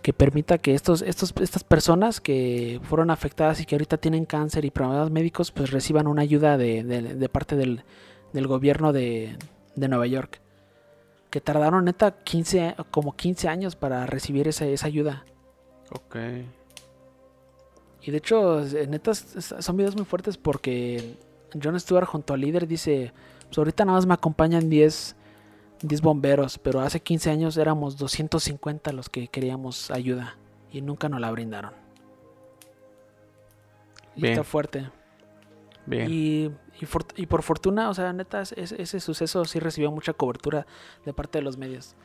que 0.02 0.14
permita 0.14 0.58
que 0.58 0.74
estos, 0.74 1.02
estos, 1.04 1.34
estas 1.39 1.64
personas 1.64 2.22
que 2.22 2.80
fueron 2.84 3.12
afectadas 3.12 3.62
y 3.62 3.66
que 3.66 3.76
ahorita 3.76 3.97
tienen 3.97 4.26
cáncer 4.26 4.66
y 4.66 4.72
problemas 4.72 5.12
médicos, 5.12 5.52
pues 5.52 5.70
reciban 5.72 6.08
una 6.08 6.24
ayuda 6.24 6.58
de, 6.58 6.84
de- 6.84 7.02
de 7.16 7.30
parte 7.30 7.56
del, 7.56 7.84
del 8.34 8.47
gobierno 8.47 8.93
de, 8.93 9.38
de 9.76 9.88
Nueva 9.88 10.08
York. 10.08 10.41
Que 11.30 11.41
tardaron 11.41 11.86
neta 11.86 12.11
15, 12.11 12.75
como 12.91 13.15
15 13.15 13.47
años 13.47 13.75
para 13.75 14.05
recibir 14.05 14.47
esa, 14.47 14.65
esa 14.65 14.88
ayuda. 14.88 15.25
Ok. 15.91 16.15
Y 18.01 18.11
de 18.11 18.17
hecho, 18.17 18.65
eh, 18.65 18.88
neta, 18.88 19.13
son 19.13 19.77
videos 19.77 19.95
muy 19.95 20.05
fuertes 20.05 20.38
porque 20.38 21.15
John 21.61 21.80
Stewart 21.80 22.05
junto 22.07 22.34
al 22.34 22.41
líder 22.41 22.67
dice, 22.67 23.13
pues 23.47 23.57
ahorita 23.57 23.86
nada 23.86 23.97
más 23.97 24.05
me 24.05 24.13
acompañan 24.13 24.69
10, 24.69 25.15
10 25.82 26.01
bomberos, 26.01 26.57
pero 26.57 26.80
hace 26.82 27.01
15 27.01 27.30
años 27.30 27.57
éramos 27.57 27.97
250 27.97 28.91
los 28.93 29.09
que 29.09 29.27
queríamos 29.27 29.91
ayuda 29.91 30.38
y 30.71 30.82
nunca 30.82 31.09
nos 31.09 31.19
la 31.19 31.32
brindaron. 31.32 31.73
Y 34.15 34.21
Bien. 34.21 34.34
está 34.34 34.43
fuerte. 34.43 34.89
Bien. 35.90 36.08
Y, 36.10 36.52
y, 36.80 36.86
for- 36.86 37.06
y 37.16 37.26
por 37.26 37.42
fortuna, 37.44 37.90
o 37.90 37.94
sea, 37.94 38.14
neta, 38.14 38.42
es- 38.42 38.52
es- 38.54 38.72
ese 38.74 39.00
suceso 39.00 39.44
sí 39.46 39.60
recibió 39.60 39.92
mucha 39.92 40.14
cobertura 40.14 40.66
de 41.06 41.14
parte 41.14 41.40
de 41.40 41.44
los 41.44 41.58
medios. 41.58 41.96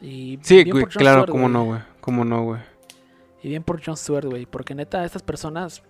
Y 0.00 0.38
sí, 0.42 0.62
güey, 0.70 0.84
claro, 0.86 1.22
Stewart, 1.22 1.30
cómo 1.32 1.48
no, 1.48 1.64
güey. 1.64 1.80
Cómo 2.00 2.24
no, 2.24 2.42
güey. 2.44 2.60
Y 3.42 3.48
bien 3.48 3.62
por 3.62 3.84
Jon 3.84 3.96
Stewart, 3.96 4.26
güey. 4.26 4.46
Porque 4.46 4.74
neta, 4.74 5.04
estas 5.04 5.22
personas, 5.22 5.82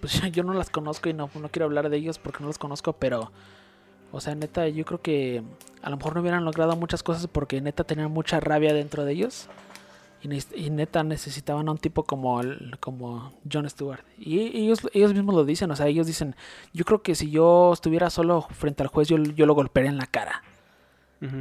pues 0.00 0.12
yo 0.32 0.42
no 0.44 0.54
las 0.54 0.70
conozco 0.70 1.08
y 1.08 1.14
no, 1.14 1.28
no 1.40 1.48
quiero 1.48 1.66
hablar 1.66 1.88
de 1.90 1.96
ellos 1.96 2.18
porque 2.18 2.40
no 2.40 2.46
los 2.46 2.58
conozco, 2.58 2.92
pero, 2.94 3.32
o 4.12 4.20
sea, 4.20 4.34
neta, 4.34 4.68
yo 4.68 4.84
creo 4.84 5.00
que 5.02 5.42
a 5.82 5.90
lo 5.90 5.96
mejor 5.96 6.14
no 6.14 6.20
hubieran 6.20 6.44
logrado 6.44 6.76
muchas 6.76 7.02
cosas 7.02 7.26
porque 7.26 7.60
neta 7.60 7.82
tenían 7.84 8.10
mucha 8.12 8.38
rabia 8.40 8.72
dentro 8.72 9.04
de 9.04 9.12
ellos. 9.12 9.48
Y, 10.22 10.70
neta 10.70 11.04
necesitaban 11.04 11.68
a 11.68 11.70
un 11.72 11.78
tipo 11.78 12.02
como, 12.04 12.40
el- 12.40 12.76
como 12.80 13.32
Jon 13.50 13.68
Stewart. 13.70 14.00
Y 14.18 14.40
ellos, 14.58 14.80
ellos 14.92 15.14
mismos 15.14 15.34
lo 15.36 15.44
dicen, 15.44 15.70
o 15.70 15.76
sea, 15.76 15.86
ellos 15.86 16.06
dicen, 16.06 16.34
yo 16.72 16.84
creo 16.84 17.00
que 17.02 17.14
si 17.14 17.30
yo 17.30 17.72
estuviera 17.72 18.10
solo 18.10 18.42
frente 18.42 18.82
al 18.82 18.88
juez, 18.88 19.06
yo, 19.08 19.18
yo 19.18 19.46
lo 19.46 19.54
golpearía 19.54 19.90
en 19.90 19.98
la 19.98 20.06
cara. 20.06 20.42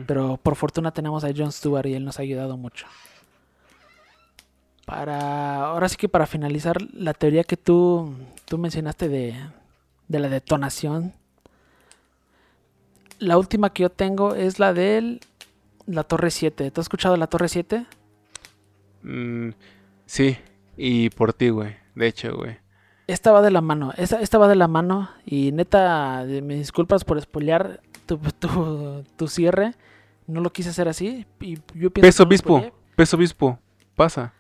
Pero 0.08 0.38
por 0.38 0.56
fortuna 0.56 0.92
tenemos 0.92 1.24
a 1.24 1.30
Jon 1.36 1.52
Stewart 1.52 1.86
y 1.88 1.94
él 1.96 2.06
nos 2.06 2.20
ha 2.20 2.22
ayudado 2.22 2.58
mucho. 2.58 2.86
Para. 4.86 5.66
Ahora 5.66 5.90
sí 5.90 5.96
que 5.96 6.08
para 6.10 6.28
finalizar, 6.28 6.78
la 6.94 7.14
teoría 7.14 7.44
que 7.44 7.58
tú, 7.58 8.14
tú 8.46 8.58
mencionaste 8.58 9.10
de, 9.10 9.36
de 10.08 10.20
la 10.20 10.30
detonación. 10.30 11.14
La 13.20 13.38
última 13.38 13.72
que 13.72 13.84
yo 13.84 13.90
tengo 13.90 14.36
es 14.36 14.60
la 14.60 14.74
de 14.74 15.20
la 15.88 16.04
Torre 16.04 16.30
7. 16.32 16.70
¿Tú 16.72 16.82
has 16.82 16.86
escuchado 16.86 17.18
la 17.18 17.28
Torre 17.28 17.50
7? 17.50 17.86
Mm, 19.06 19.52
sí, 20.06 20.38
y 20.76 21.10
por 21.12 21.34
ti, 21.34 21.50
güey. 21.50 21.76
De 21.94 22.08
hecho, 22.08 22.36
güey. 22.36 22.58
Esta 23.08 23.32
va 23.32 23.42
de 23.42 23.52
la 23.52 23.62
mano. 23.62 23.94
Esta, 23.98 24.20
esta 24.20 24.38
va 24.38 24.48
de 24.48 24.56
la 24.56 24.68
mano. 24.68 25.10
Y 25.26 25.52
neta, 25.52 26.26
me 26.26 26.56
disculpas 26.56 27.04
por 27.04 27.22
spoilear 27.22 27.82
tu, 28.08 28.18
tu, 28.18 29.04
tu 29.16 29.28
cierre. 29.28 29.76
No 30.28 30.42
lo 30.42 30.52
quise 30.52 30.70
hacer 30.70 30.88
así. 30.88 31.26
Y 31.40 31.60
yo 31.76 31.92
pienso 31.92 32.02
Peso 32.02 32.24
obispo, 32.24 32.64
peso 32.96 33.16
obispo, 33.16 33.60
pasa. 33.96 34.34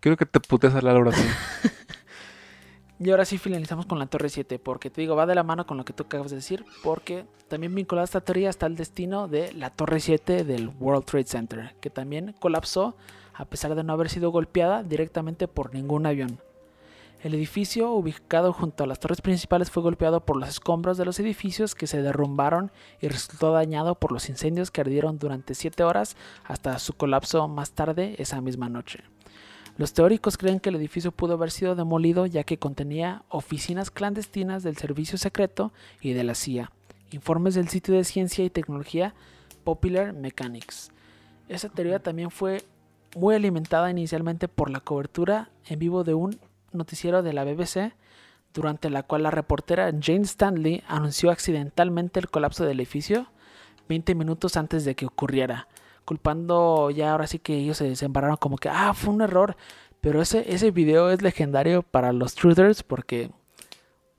Quiero 0.00 0.16
que 0.16 0.26
te 0.26 0.40
putes 0.40 0.74
a 0.74 0.82
la 0.82 0.94
hora 0.94 1.12
sí. 1.12 1.28
Y 3.00 3.10
ahora 3.10 3.24
sí 3.24 3.38
finalizamos 3.38 3.86
con 3.86 4.00
la 4.00 4.06
Torre 4.06 4.28
7, 4.28 4.58
porque 4.58 4.90
te 4.90 5.00
digo, 5.00 5.14
va 5.14 5.24
de 5.24 5.36
la 5.36 5.44
mano 5.44 5.66
con 5.66 5.76
lo 5.76 5.84
que 5.84 5.92
tú 5.92 6.02
acabas 6.02 6.30
de 6.30 6.36
decir, 6.38 6.64
porque 6.82 7.26
también 7.46 7.72
vinculada 7.72 8.02
a 8.02 8.06
esta 8.06 8.20
teoría 8.20 8.50
está 8.50 8.66
el 8.66 8.74
destino 8.74 9.28
de 9.28 9.52
la 9.52 9.70
Torre 9.70 10.00
7 10.00 10.42
del 10.42 10.68
World 10.80 11.04
Trade 11.04 11.26
Center, 11.26 11.76
que 11.80 11.90
también 11.90 12.34
colapsó 12.40 12.96
a 13.38 13.44
pesar 13.44 13.74
de 13.74 13.84
no 13.84 13.92
haber 13.92 14.10
sido 14.10 14.30
golpeada 14.30 14.82
directamente 14.82 15.48
por 15.48 15.72
ningún 15.72 16.04
avión. 16.04 16.40
El 17.22 17.34
edificio, 17.34 17.90
ubicado 17.92 18.52
junto 18.52 18.84
a 18.84 18.86
las 18.86 19.00
torres 19.00 19.20
principales, 19.20 19.70
fue 19.70 19.82
golpeado 19.82 20.20
por 20.24 20.36
los 20.36 20.48
escombros 20.48 20.98
de 20.98 21.04
los 21.04 21.18
edificios 21.18 21.74
que 21.74 21.86
se 21.86 22.02
derrumbaron 22.02 22.70
y 23.00 23.08
resultó 23.08 23.52
dañado 23.52 23.96
por 23.96 24.12
los 24.12 24.28
incendios 24.28 24.70
que 24.70 24.82
ardieron 24.82 25.18
durante 25.18 25.54
7 25.54 25.82
horas 25.82 26.16
hasta 26.44 26.78
su 26.78 26.92
colapso 26.92 27.48
más 27.48 27.72
tarde 27.72 28.14
esa 28.18 28.40
misma 28.40 28.68
noche. 28.68 29.02
Los 29.76 29.92
teóricos 29.92 30.36
creen 30.36 30.58
que 30.58 30.68
el 30.70 30.76
edificio 30.76 31.12
pudo 31.12 31.34
haber 31.34 31.52
sido 31.52 31.76
demolido 31.76 32.26
ya 32.26 32.44
que 32.44 32.58
contenía 32.58 33.22
oficinas 33.28 33.90
clandestinas 33.92 34.64
del 34.64 34.76
servicio 34.76 35.18
secreto 35.18 35.72
y 36.00 36.12
de 36.12 36.24
la 36.24 36.34
CIA, 36.34 36.70
informes 37.12 37.54
del 37.54 37.68
sitio 37.68 37.94
de 37.94 38.04
ciencia 38.04 38.44
y 38.44 38.50
tecnología 38.50 39.14
Popular 39.64 40.12
Mechanics. 40.12 40.90
Esa 41.48 41.68
teoría 41.68 42.00
también 42.00 42.30
fue 42.30 42.64
muy 43.16 43.34
alimentada 43.34 43.90
inicialmente 43.90 44.48
por 44.48 44.70
la 44.70 44.80
cobertura 44.80 45.50
en 45.66 45.78
vivo 45.78 46.04
de 46.04 46.14
un 46.14 46.38
noticiero 46.72 47.22
de 47.22 47.32
la 47.32 47.44
BBC, 47.44 47.94
durante 48.54 48.90
la 48.90 49.02
cual 49.02 49.22
la 49.24 49.30
reportera 49.30 49.92
Jane 50.00 50.22
Stanley 50.22 50.82
anunció 50.88 51.30
accidentalmente 51.30 52.20
el 52.20 52.30
colapso 52.30 52.64
del 52.64 52.80
edificio 52.80 53.28
20 53.88 54.14
minutos 54.14 54.56
antes 54.56 54.84
de 54.84 54.94
que 54.94 55.06
ocurriera 55.06 55.68
culpando 56.08 56.88
ya 56.90 57.12
ahora 57.12 57.26
sí 57.26 57.38
que 57.38 57.54
ellos 57.54 57.76
se, 57.76 57.94
se 57.94 58.06
embarraron 58.06 58.38
como 58.38 58.56
que, 58.56 58.70
ah, 58.70 58.94
fue 58.94 59.12
un 59.12 59.20
error. 59.20 59.58
Pero 60.00 60.22
ese, 60.22 60.54
ese 60.54 60.70
video 60.70 61.10
es 61.10 61.20
legendario 61.20 61.82
para 61.82 62.14
los 62.14 62.34
truthers 62.34 62.82
porque, 62.82 63.30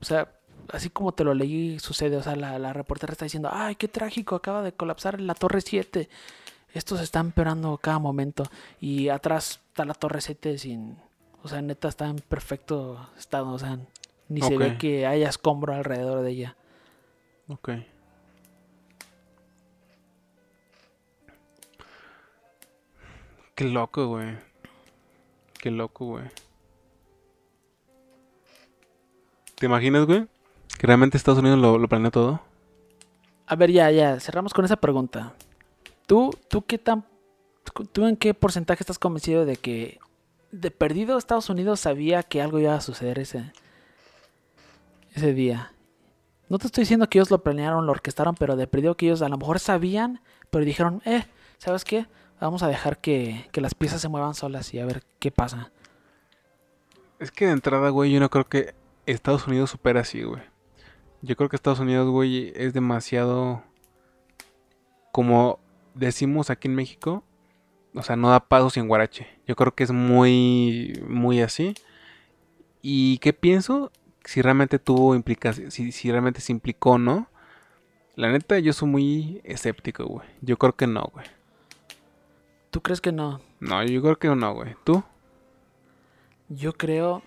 o 0.00 0.04
sea, 0.04 0.32
así 0.72 0.88
como 0.88 1.10
te 1.12 1.24
lo 1.24 1.34
leí, 1.34 1.80
sucede. 1.80 2.16
O 2.16 2.22
sea, 2.22 2.36
la, 2.36 2.60
la 2.60 2.72
reportera 2.72 3.12
está 3.12 3.24
diciendo, 3.24 3.50
ay, 3.52 3.74
qué 3.74 3.88
trágico, 3.88 4.36
acaba 4.36 4.62
de 4.62 4.72
colapsar 4.72 5.20
la 5.20 5.34
Torre 5.34 5.62
7. 5.62 6.08
Esto 6.74 6.96
se 6.96 7.04
está 7.04 7.20
empeorando 7.20 7.76
cada 7.78 7.98
momento. 7.98 8.44
Y 8.80 9.08
atrás 9.08 9.60
está 9.68 9.84
la 9.84 9.94
Torre 9.94 10.20
7 10.20 10.58
sin, 10.58 10.96
o 11.42 11.48
sea, 11.48 11.62
neta 11.62 11.88
está 11.88 12.06
en 12.06 12.16
perfecto 12.16 13.08
estado. 13.18 13.50
O 13.50 13.58
sea, 13.58 13.78
ni 14.28 14.40
se 14.42 14.56
ve 14.56 14.78
que 14.78 15.06
haya 15.06 15.28
escombro 15.28 15.74
alrededor 15.74 16.22
de 16.22 16.30
ella. 16.30 16.56
Ok. 17.48 17.70
Qué 23.54 23.64
loco, 23.64 24.06
güey. 24.06 24.38
Qué 25.58 25.70
loco, 25.70 26.06
güey. 26.06 26.24
¿Te 29.56 29.66
imaginas, 29.66 30.06
güey? 30.06 30.26
Que 30.78 30.86
realmente 30.86 31.18
Estados 31.18 31.40
Unidos 31.40 31.58
lo, 31.58 31.76
lo 31.76 31.86
planeó 31.86 32.10
todo. 32.10 32.40
A 33.46 33.56
ver, 33.56 33.70
ya, 33.70 33.90
ya, 33.90 34.18
cerramos 34.18 34.54
con 34.54 34.64
esa 34.64 34.76
pregunta. 34.76 35.34
¿Tú, 36.10 36.36
tú 36.48 36.66
qué 36.66 36.76
tan, 36.76 37.06
tú 37.92 38.04
en 38.04 38.16
qué 38.16 38.34
porcentaje 38.34 38.82
estás 38.82 38.98
convencido 38.98 39.44
de 39.44 39.54
que 39.54 40.00
de 40.50 40.72
perdido 40.72 41.16
Estados 41.16 41.48
Unidos 41.50 41.78
sabía 41.78 42.24
que 42.24 42.42
algo 42.42 42.58
iba 42.58 42.74
a 42.74 42.80
suceder 42.80 43.20
ese, 43.20 43.52
ese 45.14 45.32
día? 45.34 45.72
No 46.48 46.58
te 46.58 46.66
estoy 46.66 46.82
diciendo 46.82 47.08
que 47.08 47.18
ellos 47.18 47.30
lo 47.30 47.44
planearon, 47.44 47.86
lo 47.86 47.92
orquestaron, 47.92 48.34
pero 48.34 48.56
de 48.56 48.66
perdido 48.66 48.96
que 48.96 49.06
ellos 49.06 49.22
a 49.22 49.28
lo 49.28 49.38
mejor 49.38 49.60
sabían, 49.60 50.20
pero 50.50 50.64
dijeron, 50.64 51.00
eh, 51.04 51.26
¿sabes 51.58 51.84
qué? 51.84 52.08
Vamos 52.40 52.64
a 52.64 52.66
dejar 52.66 52.98
que, 52.98 53.48
que 53.52 53.60
las 53.60 53.76
piezas 53.76 54.00
se 54.00 54.08
muevan 54.08 54.34
solas 54.34 54.74
y 54.74 54.80
a 54.80 54.86
ver 54.86 55.04
qué 55.20 55.30
pasa. 55.30 55.70
Es 57.20 57.30
que 57.30 57.46
de 57.46 57.52
entrada, 57.52 57.88
güey, 57.90 58.10
yo 58.10 58.18
no 58.18 58.30
creo 58.30 58.48
que 58.48 58.74
Estados 59.06 59.46
Unidos 59.46 59.70
supera 59.70 60.00
así, 60.00 60.24
güey. 60.24 60.42
Yo 61.22 61.36
creo 61.36 61.48
que 61.48 61.54
Estados 61.54 61.78
Unidos, 61.78 62.10
güey, 62.10 62.52
es 62.56 62.74
demasiado. 62.74 63.62
Como 65.12 65.60
decimos 65.94 66.50
aquí 66.50 66.68
en 66.68 66.74
México. 66.74 67.24
O 67.94 68.02
sea, 68.02 68.16
no 68.16 68.30
da 68.30 68.40
paso 68.40 68.70
sin 68.70 68.86
guarache. 68.86 69.26
Yo 69.46 69.56
creo 69.56 69.74
que 69.74 69.84
es 69.84 69.92
muy. 69.92 71.00
Muy 71.06 71.40
así. 71.40 71.74
¿Y 72.82 73.18
qué 73.18 73.32
pienso? 73.32 73.90
Si 74.24 74.42
realmente 74.42 74.78
tuvo 74.78 75.14
implicación. 75.14 75.70
Si, 75.70 75.92
si 75.92 76.10
realmente 76.10 76.40
se 76.40 76.52
implicó, 76.52 76.98
¿no? 76.98 77.28
La 78.16 78.30
neta, 78.30 78.58
yo 78.58 78.72
soy 78.72 78.88
muy 78.88 79.40
escéptico, 79.44 80.04
güey. 80.04 80.28
Yo 80.40 80.58
creo 80.58 80.76
que 80.76 80.86
no, 80.86 81.10
güey. 81.12 81.26
¿Tú 82.70 82.80
crees 82.80 83.00
que 83.00 83.12
no? 83.12 83.40
No, 83.58 83.82
yo 83.84 84.00
creo 84.02 84.18
que 84.18 84.28
no, 84.28 84.54
güey. 84.54 84.76
¿Tú? 84.84 85.02
Yo 86.48 86.72
creo 86.72 87.22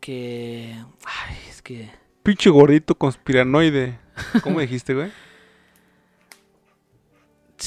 que. 0.00 0.74
Ay, 1.04 1.36
es 1.48 1.62
que. 1.62 1.90
Pinche 2.22 2.50
gordito 2.50 2.94
conspiranoide. 2.96 3.98
¿Cómo 4.42 4.60
dijiste, 4.60 4.94
güey? 4.94 5.12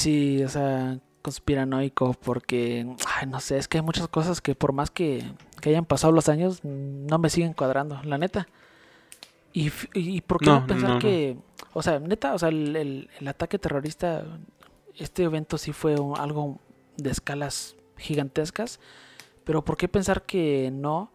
Sí, 0.02 0.42
o 0.44 0.48
sea, 0.48 0.98
conspiranoico, 1.22 2.14
porque. 2.14 2.86
Ay, 3.18 3.26
no 3.28 3.40
sé, 3.40 3.58
es 3.58 3.68
que 3.68 3.78
hay 3.78 3.84
muchas 3.84 4.08
cosas 4.08 4.40
que 4.40 4.54
por 4.54 4.72
más 4.72 4.90
que, 4.90 5.24
que 5.60 5.70
hayan 5.70 5.84
pasado 5.84 6.12
los 6.12 6.28
años, 6.28 6.60
no 6.64 7.18
me 7.18 7.30
siguen 7.30 7.52
cuadrando, 7.52 8.00
la 8.04 8.18
neta. 8.18 8.46
¿Y, 9.54 10.20
por 10.22 10.38
qué 10.40 10.46
No, 10.46 10.60
no, 10.60 10.66
pensar 10.66 10.88
no, 10.88 10.94
no. 10.94 11.00
que.? 11.00 11.36
O 11.74 11.82
sea, 11.82 11.98
neta, 11.98 12.34
o 12.34 12.38
sea, 12.38 12.48
el, 12.48 12.74
el- 12.76 13.10
el 13.20 13.28
ataque 13.28 13.58
terrorista, 13.58 14.24
este 14.96 15.24
evento 15.24 15.58
sí 15.58 15.72
fue 15.72 15.98
un- 16.00 16.18
algo 16.18 16.58
de 16.96 17.10
escalas 17.10 17.76
gigantescas, 17.98 18.80
pero 19.44 19.64
¿por 19.64 19.76
qué 19.76 19.88
pensar 19.88 20.22
que 20.22 20.70
no? 20.72 21.10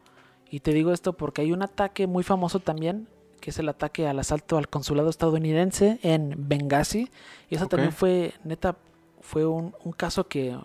Y 0.49 0.59
te 0.61 0.71
digo 0.71 0.93
esto 0.93 1.13
porque 1.13 1.41
hay 1.41 1.51
un 1.51 1.61
ataque 1.63 2.07
muy 2.07 2.23
famoso 2.23 2.59
también, 2.59 3.07
que 3.39 3.51
es 3.51 3.59
el 3.59 3.69
ataque 3.69 4.07
al 4.07 4.19
asalto 4.19 4.57
al 4.57 4.67
consulado 4.69 5.09
estadounidense 5.09 5.99
en 6.03 6.35
Benghazi. 6.37 7.09
Y 7.49 7.55
eso 7.55 7.67
también 7.67 7.91
fue, 7.91 8.33
neta, 8.43 8.75
fue 9.21 9.45
un, 9.45 9.73
un 9.83 9.91
caso 9.91 10.27
que 10.27 10.57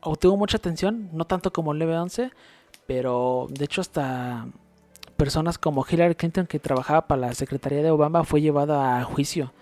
obtuvo 0.00 0.36
mucha 0.36 0.56
atención, 0.56 1.08
no 1.12 1.24
tanto 1.26 1.52
como 1.52 1.72
el 1.72 1.80
9-11, 1.80 2.32
pero 2.86 3.46
de 3.50 3.64
hecho 3.64 3.80
hasta 3.80 4.46
personas 5.16 5.58
como 5.58 5.86
Hillary 5.88 6.14
Clinton 6.16 6.46
que 6.46 6.58
trabajaba 6.58 7.06
para 7.06 7.20
la 7.20 7.34
Secretaría 7.34 7.82
de 7.82 7.90
Obama 7.90 8.24
fue 8.24 8.40
llevada 8.40 8.98
a 8.98 9.04
juicio. 9.04 9.52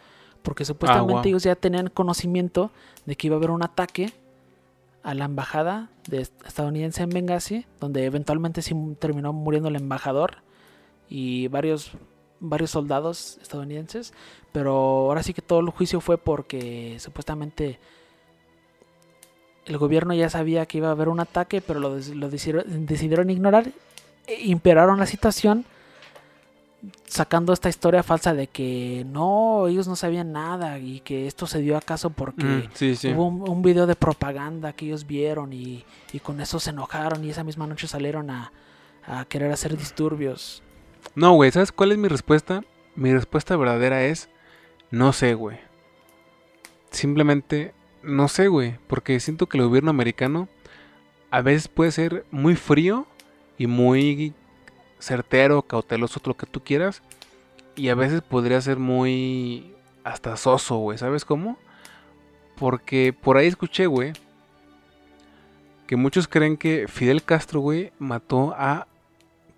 Porque 0.43 0.65
supuestamente 0.65 1.13
wow. 1.15 1.25
ellos 1.27 1.43
ya 1.43 1.55
tenían 1.55 1.89
conocimiento 1.89 2.71
de 3.05 3.15
que 3.17 3.27
iba 3.27 3.37
a 3.37 3.39
haber 3.39 3.51
un 3.51 3.63
ataque 3.63 4.11
a 5.03 5.13
la 5.13 5.27
embajada 5.27 5.91
de 6.09 6.23
est- 6.23 6.47
estadounidense 6.47 7.03
en 7.03 7.11
Benghazi, 7.11 7.67
donde 7.79 8.07
eventualmente 8.07 8.63
sí 8.63 8.75
terminó 8.99 9.35
muriendo 9.35 9.69
el 9.69 9.77
embajador 9.77 10.37
y 11.11 11.49
varios 11.49 11.93
varios 12.41 12.71
soldados 12.71 13.39
estadounidenses, 13.43 14.13
pero 14.53 14.73
ahora 14.73 15.23
sí 15.23 15.33
que 15.35 15.43
todo 15.43 15.61
el 15.61 15.71
juicio 15.71 16.01
fue 16.01 16.19
porque 16.19 16.97
supuestamente 16.99 17.79
el 19.67 19.79
gobierno 19.79 20.15
ya 20.15 20.29
sabía 20.31 20.67
que 20.67 20.79
iba 20.79 20.89
a 20.89 20.93
haber 20.93 21.09
un 21.09 21.21
ataque, 21.21 21.61
pero 21.61 21.79
lo, 21.81 21.91
lo 21.91 22.31
decidieron, 22.31 22.87
decidieron 22.87 23.31
ignorar 23.31 23.71
e 24.27 24.47
imperaron 24.47 24.99
la 24.99 25.07
situación 25.07 25.65
sacando 27.07 27.53
esta 27.53 27.69
historia 27.69 28.03
falsa 28.03 28.33
de 28.33 28.47
que 28.47 29.05
no, 29.07 29.67
ellos 29.69 29.87
no 29.87 29.97
sabían 29.97 30.33
nada 30.33 30.79
y 30.79 31.01
que 31.01 31.27
esto 31.27 31.47
se 31.47 31.61
dio 31.61 31.77
acaso 31.77 32.09
porque 32.11 32.43
Mm, 32.45 32.71
sí, 32.73 32.97
sí. 32.97 33.09
Hubo 33.13 33.27
un, 33.27 33.49
un 33.49 33.63
video 33.63 33.87
de 33.87 33.97
propaganda 33.97 34.73
que 34.73 34.87
ellos 34.87 35.07
vieron 35.07 35.53
y, 35.53 35.85
y 36.13 36.21
con 36.21 36.41
eso 36.41 36.59
se 36.59 36.71
enojaron 36.71 37.23
y 37.23 37.31
esa 37.31 37.45
misma 37.45 37.67
noche 37.67 37.87
salieron 37.87 38.31
a, 38.31 38.51
a 39.07 39.25
querer 39.27 39.53
hacer 39.53 39.77
disturbios. 39.77 40.63
No, 41.15 41.33
güey, 41.33 41.51
¿sabes 41.51 41.73
cuál 41.73 41.93
es 41.93 41.99
mi 41.99 42.09
respuesta? 42.09 42.63
Mi 42.95 43.13
respuesta 43.13 43.57
verdadera 43.57 44.05
es 44.05 44.29
no 44.91 45.13
sé, 45.13 45.35
güey. 45.35 45.59
Simplemente 46.91 47.75
no 48.03 48.29
sé, 48.29 48.49
güey, 48.49 48.77
porque 48.87 49.21
siento 49.21 49.47
que 49.47 49.59
el 49.59 49.65
gobierno 49.65 49.91
americano 49.91 50.49
a 51.31 51.43
veces 51.43 51.69
puede 51.69 51.93
ser 51.93 52.25
muy 52.31 52.57
frío 52.57 53.07
y 53.59 53.67
muy 53.67 54.35
certero, 54.99 55.63
cauteloso, 55.63 56.21
lo 56.25 56.37
que 56.37 56.47
tú 56.47 56.63
quieras, 56.63 57.03
y 57.77 57.89
a 57.89 57.95
veces 57.95 58.23
podría 58.23 58.61
ser 58.61 58.79
muy 58.79 59.75
hasta 60.05 60.37
soso, 60.37 60.77
güey, 60.77 60.99
¿sabes 60.99 61.25
cómo? 61.25 61.59
Porque 62.57 63.13
por 63.13 63.37
ahí 63.37 63.47
escuché, 63.47 63.87
güey, 63.87 64.13
que 65.87 65.97
muchos 65.97 66.29
creen 66.29 66.57
que 66.57 66.87
Fidel 66.89 67.23
Castro, 67.23 67.61
güey, 67.61 67.93
mató 67.99 68.55
a 68.57 68.87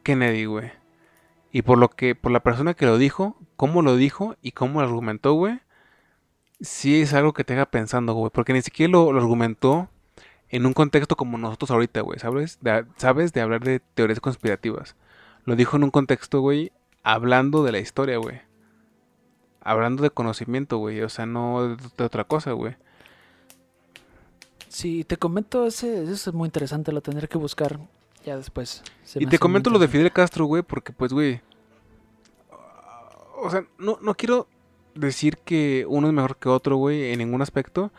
Kennedy, 0.02 0.44
güey. 0.44 0.81
Y 1.52 1.62
por 1.62 1.78
lo 1.78 1.90
que, 1.90 2.14
por 2.14 2.32
la 2.32 2.42
persona 2.42 2.72
que 2.72 2.86
lo 2.86 2.96
dijo, 2.96 3.36
cómo 3.56 3.82
lo 3.82 3.96
dijo 3.96 4.36
y 4.40 4.52
cómo 4.52 4.80
lo 4.80 4.86
argumentó, 4.86 5.34
güey, 5.34 5.60
sí 6.62 7.02
es 7.02 7.12
algo 7.12 7.34
que 7.34 7.44
te 7.44 7.52
haga 7.52 7.66
pensando, 7.66 8.14
güey. 8.14 8.30
Porque 8.32 8.54
ni 8.54 8.62
siquiera 8.62 8.90
lo, 8.90 9.10
argumentó 9.10 9.90
en 10.48 10.64
un 10.64 10.72
contexto 10.72 11.14
como 11.14 11.36
nosotros 11.36 11.70
ahorita, 11.70 12.00
güey, 12.00 12.18
¿sabes? 12.18 12.58
De, 12.62 12.86
¿Sabes? 12.96 13.34
De 13.34 13.42
hablar 13.42 13.62
de 13.62 13.80
teorías 13.80 14.20
conspirativas. 14.20 14.96
Lo 15.44 15.54
dijo 15.54 15.76
en 15.76 15.84
un 15.84 15.90
contexto, 15.90 16.40
güey, 16.40 16.72
hablando 17.02 17.62
de 17.64 17.72
la 17.72 17.80
historia, 17.80 18.16
güey. 18.16 18.40
Hablando 19.60 20.02
de 20.02 20.10
conocimiento, 20.10 20.78
güey. 20.78 21.02
O 21.02 21.10
sea, 21.10 21.26
no 21.26 21.76
de, 21.76 22.04
otra 22.04 22.24
cosa, 22.24 22.52
güey. 22.52 22.76
Sí, 24.68 25.04
te 25.04 25.18
comento, 25.18 25.66
ese, 25.66 26.04
eso 26.04 26.30
es 26.30 26.34
muy 26.34 26.46
interesante, 26.46 26.92
lo 26.92 27.02
tendré 27.02 27.28
que 27.28 27.36
buscar 27.36 27.78
ya 28.24 28.36
después. 28.36 28.82
Se 29.04 29.20
Y 29.22 29.26
me 29.26 29.30
te 29.30 29.38
comento 29.38 29.70
lo 29.70 29.78
de. 29.78 29.88
Fidel 29.88 30.12
Castro, 30.12 30.44
güey, 30.46 30.62
porque 30.62 30.92
pues, 30.92 31.12
güey. 31.12 31.40
O 33.36 33.50
sea, 33.50 33.64
no, 33.78 33.98
no 34.00 34.14
quiero 34.14 34.46
decir 34.94 35.38
que 35.38 35.84
uno 35.88 36.06
es 36.08 36.12
mejor 36.12 36.36
que 36.36 36.48
otro, 36.48 36.76
güey, 36.76 37.12
en 37.12 37.18
ningún 37.18 37.42
aspecto. 37.42 37.90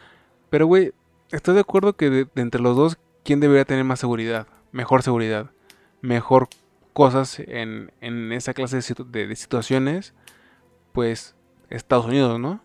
Pero, 0.49 0.67
güey, 0.67 0.93
estoy 1.31 1.55
de 1.55 1.61
acuerdo 1.61 1.93
que 1.93 2.09
de, 2.09 2.27
de 2.33 2.41
entre 2.41 2.61
los 2.61 2.75
dos, 2.77 2.97
¿quién 3.23 3.39
debería 3.39 3.65
tener 3.65 3.83
más 3.83 3.99
seguridad? 3.99 4.47
Mejor 4.71 5.03
seguridad. 5.03 5.51
Mejor 6.01 6.47
cosas 6.93 7.39
en, 7.39 7.91
en 8.01 8.31
esa 8.31 8.53
clase 8.53 8.77
de, 8.77 8.81
situ- 8.83 9.05
de- 9.09 9.27
de 9.27 9.35
situaciones. 9.35 10.13
Pues, 10.93 11.35
Estados 11.69 12.05
Unidos, 12.05 12.39
¿no? 12.39 12.61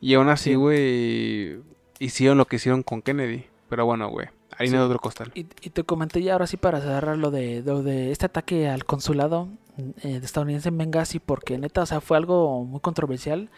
Y 0.00 0.14
aún 0.14 0.28
así, 0.28 0.50
Sí. 0.50 0.54
güey, 0.56 1.60
hicieron 1.98 2.38
lo 2.38 2.46
que 2.46 2.56
hicieron 2.56 2.82
con 2.82 3.02
Kennedy. 3.02 3.46
Pero 3.68 3.84
bueno, 3.86 4.08
güey, 4.08 4.28
harina 4.58 4.76
Sí. 4.76 4.78
de 4.78 4.84
otro 4.84 4.98
costal. 4.98 5.32
Y, 5.34 5.40
y 5.62 5.70
te 5.70 5.84
comenté 5.84 6.22
ya 6.22 6.32
ahora 6.34 6.46
sí 6.46 6.56
para 6.56 6.80
cerrar 6.80 7.16
lo 7.18 7.30
de, 7.30 7.62
lo 7.64 7.82
de 7.82 8.10
este 8.12 8.26
ataque 8.26 8.68
al 8.68 8.84
consulado 8.84 9.48
eh, 10.02 10.20
de 10.20 10.24
estadounidense 10.26 10.68
en 10.68 10.78
Benghazi, 10.78 11.18
porque 11.18 11.58
neta, 11.58 11.82
o 11.82 11.86
sea, 11.86 12.00
fue 12.00 12.16
algo 12.16 12.64
muy 12.64 12.80
controversial 12.80 13.48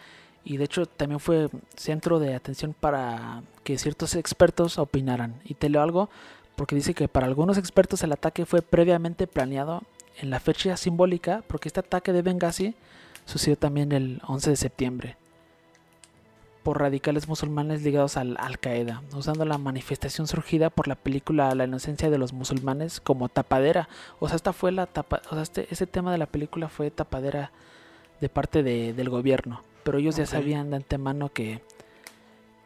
y 0.43 0.57
de 0.57 0.63
hecho 0.65 0.85
también 0.85 1.19
fue 1.19 1.49
centro 1.75 2.19
de 2.19 2.33
atención 2.35 2.73
para 2.79 3.43
que 3.63 3.77
ciertos 3.77 4.15
expertos 4.15 4.77
opinaran. 4.79 5.35
Y 5.43 5.53
te 5.55 5.69
leo 5.69 5.81
algo, 5.81 6.09
porque 6.55 6.75
dice 6.75 6.93
que 6.93 7.07
para 7.07 7.27
algunos 7.27 7.57
expertos 7.57 8.01
el 8.03 8.11
ataque 8.13 8.45
fue 8.45 8.61
previamente 8.61 9.27
planeado 9.27 9.83
en 10.19 10.29
la 10.29 10.39
fecha 10.39 10.75
simbólica, 10.77 11.43
porque 11.47 11.69
este 11.69 11.81
ataque 11.81 12.13
de 12.13 12.21
Benghazi 12.23 12.75
sucedió 13.25 13.57
también 13.57 13.91
el 13.91 14.21
11 14.25 14.49
de 14.51 14.55
septiembre 14.55 15.17
por 16.67 16.81
radicales 16.81 17.29
musulmanes 17.29 17.81
ligados 17.83 18.17
al 18.17 18.35
Al 18.41 18.59
Qaeda, 18.59 19.01
usando 19.13 19.45
la 19.45 19.57
manifestación 19.57 20.27
surgida 20.27 20.69
por 20.69 20.89
la 20.89 20.95
película 20.95 21.55
La 21.55 21.63
inocencia 21.63 22.09
de 22.09 22.17
los 22.17 22.33
musulmanes 22.33 22.99
como 22.99 23.29
tapadera. 23.29 23.87
O 24.19 24.27
sea, 24.27 24.35
esta 24.35 24.51
fue 24.51 24.73
la 24.73 24.85
tapa, 24.85 25.21
o 25.31 25.35
sea, 25.35 25.43
este, 25.43 25.65
ese 25.71 25.87
tema 25.87 26.11
de 26.11 26.17
la 26.17 26.25
película 26.25 26.67
fue 26.67 26.91
tapadera 26.91 27.53
de 28.19 28.27
parte 28.27 28.63
de- 28.63 28.91
del 28.91 29.09
gobierno, 29.09 29.63
pero 29.85 29.97
ellos 29.97 30.17
ya 30.17 30.25
sabían 30.25 30.69
de 30.69 30.75
antemano 30.75 31.29
que 31.29 31.61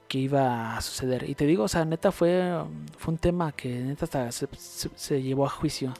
que 0.07 0.17
iba 0.17 0.75
a 0.77 0.81
suceder. 0.81 1.29
Y 1.29 1.35
te 1.35 1.45
digo, 1.45 1.65
o 1.65 1.67
sea, 1.67 1.85
neta 1.85 2.11
fue, 2.11 2.51
fue 2.97 3.13
un 3.13 3.19
tema 3.19 3.51
que 3.51 3.69
neta 3.69 4.05
hasta 4.05 4.31
se, 4.31 4.47
se- 4.57 4.89
se 4.95 5.21
llevó 5.21 5.45
a 5.45 5.49
juicio. 5.49 5.93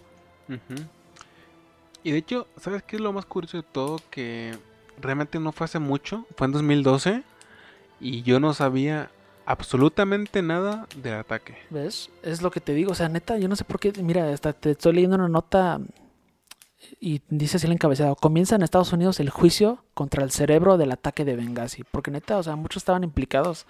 Y 2.04 2.12
de 2.12 2.18
hecho, 2.18 2.48
¿sabes 2.60 2.82
qué 2.82 2.96
es 2.96 3.02
lo 3.02 3.14
más 3.14 3.26
curioso 3.26 3.58
de 3.58 3.64
todo? 3.64 4.00
Que 4.10 4.58
realmente 5.00 5.40
no 5.40 5.52
fue 5.52 5.66
hace 5.66 5.78
mucho, 5.78 6.26
fue 6.36 6.48
en 6.48 6.54
2012 6.54 7.24
y 8.02 8.24
yo 8.24 8.40
no 8.40 8.54
sabía 8.54 9.10
absolutamente 9.46 10.42
nada 10.42 10.88
del 10.96 11.14
ataque. 11.16 11.58
¿Ves? 11.70 12.10
Es 12.24 12.42
lo 12.42 12.52
que 12.52 12.60
te 12.62 12.74
digo. 12.74 12.92
O 12.92 12.96
sea, 12.96 13.10
neta, 13.10 13.38
yo 13.38 13.48
no 13.48 13.56
sé 13.56 13.64
por 13.64 13.80
qué. 13.80 13.92
Mira, 14.02 14.32
hasta 14.34 14.54
te 14.54 14.72
estoy 14.72 14.94
leyendo 14.94 15.16
una 15.18 15.28
nota 15.30 15.80
y 17.00 17.22
dice 17.30 17.58
así 17.58 17.68
el 17.68 17.74
encabezado. 17.74 18.16
Comienza 18.16 18.56
en 18.56 18.64
Estados 18.64 18.92
Unidos 18.94 19.20
el 19.20 19.30
juicio 19.30 19.84
contra 19.94 20.24
el 20.24 20.32
cerebro 20.32 20.78
del 20.78 20.92
ataque 20.92 21.26
de 21.26 21.36
Benghazi. 21.36 21.84
Porque 21.90 22.12
neta, 22.12 22.38
o 22.38 22.44
sea, 22.44 22.56
muchos 22.56 22.82
estaban 22.82 23.04
implicados. 23.04 23.66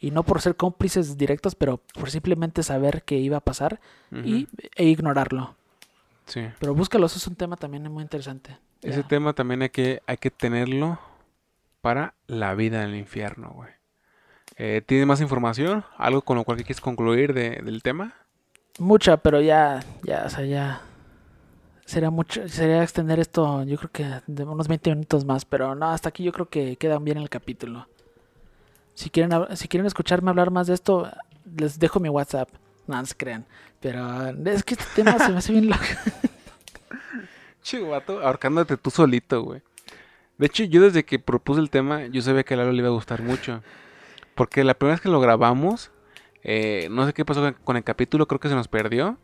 Y 0.00 0.10
no 0.10 0.22
por 0.22 0.40
ser 0.42 0.56
cómplices 0.56 1.16
directos, 1.16 1.54
pero 1.54 1.80
por 1.94 2.10
simplemente 2.10 2.62
saber 2.62 3.02
que 3.04 3.16
iba 3.16 3.38
a 3.38 3.40
pasar 3.40 3.80
y, 4.12 4.48
e 4.76 4.84
ignorarlo. 4.84 5.54
Sí. 6.26 6.42
Pero 6.58 6.74
búscalo, 6.74 7.06
eso 7.06 7.16
es 7.18 7.26
un 7.26 7.36
tema 7.36 7.56
también 7.56 7.90
muy 7.90 8.02
interesante. 8.02 8.58
Ese 8.82 9.00
Ya. 9.02 9.08
tema 9.08 9.32
también 9.32 9.62
hay 9.62 9.70
que, 9.70 10.02
hay 10.06 10.16
que 10.18 10.30
tenerlo 10.30 10.98
para 11.84 12.14
la 12.26 12.54
vida 12.54 12.82
en 12.82 12.88
el 12.92 12.96
infierno, 12.96 13.50
güey. 13.54 13.68
Eh, 14.56 14.80
¿Tienes 14.86 15.06
más 15.06 15.20
información? 15.20 15.84
¿Algo 15.98 16.22
con 16.22 16.38
lo 16.38 16.44
cual 16.44 16.56
quieres 16.56 16.80
concluir 16.80 17.34
de- 17.34 17.60
del 17.62 17.82
tema? 17.82 18.14
Mucha, 18.78 19.18
pero 19.18 19.42
ya, 19.42 19.84
ya, 20.02 20.22
o 20.24 20.30
sea, 20.30 20.46
ya. 20.46 20.80
Sería 21.84 22.08
mucho, 22.08 22.48
sería 22.48 22.82
extender 22.82 23.20
esto, 23.20 23.62
yo 23.64 23.76
creo 23.76 23.90
que 23.90 24.20
de 24.26 24.44
unos 24.44 24.66
20 24.66 24.88
minutos 24.90 25.26
más, 25.26 25.44
pero 25.44 25.74
no, 25.74 25.90
hasta 25.90 26.08
aquí 26.08 26.24
yo 26.24 26.32
creo 26.32 26.48
que 26.48 26.76
queda 26.76 26.98
bien 26.98 27.18
el 27.18 27.28
capítulo. 27.28 27.86
Si 28.94 29.10
quieren, 29.10 29.30
si 29.54 29.68
quieren 29.68 29.86
escucharme 29.86 30.30
hablar 30.30 30.50
más 30.50 30.66
de 30.68 30.72
esto, 30.74 31.10
les 31.54 31.78
dejo 31.78 32.00
mi 32.00 32.08
WhatsApp. 32.08 32.48
No, 32.86 32.96
no 32.96 33.04
se 33.04 33.14
crean. 33.14 33.44
Pero 33.80 34.28
es 34.46 34.62
que 34.64 34.72
este 34.74 34.86
tema 34.96 35.18
se 35.18 35.30
me 35.32 35.36
hace 35.38 35.52
bien 35.52 35.68
loco. 35.68 35.82
Chivato, 37.62 38.20
ahorcándote 38.22 38.76
tú 38.78 38.90
solito, 38.90 39.42
güey. 39.42 39.60
De 40.38 40.46
hecho, 40.46 40.64
yo 40.64 40.82
desde 40.82 41.04
que 41.04 41.18
propuse 41.18 41.60
el 41.60 41.70
tema, 41.70 42.06
yo 42.06 42.20
sabía 42.22 42.42
que 42.42 42.54
a 42.54 42.56
Lalo 42.56 42.72
le 42.72 42.78
iba 42.78 42.88
a 42.88 42.92
gustar 42.92 43.22
mucho. 43.22 43.62
Porque 44.34 44.64
la 44.64 44.74
primera 44.74 44.94
vez 44.96 45.00
que 45.00 45.08
lo 45.08 45.20
grabamos, 45.20 45.90
eh, 46.42 46.88
no 46.90 47.06
sé 47.06 47.12
qué 47.12 47.24
pasó 47.24 47.54
con- 47.62 47.76
el 47.76 47.84
capítulo, 47.84 48.26
creo 48.26 48.40
que 48.40 48.48
se 48.48 48.54
nos 48.54 48.66
perdió. 48.68 49.16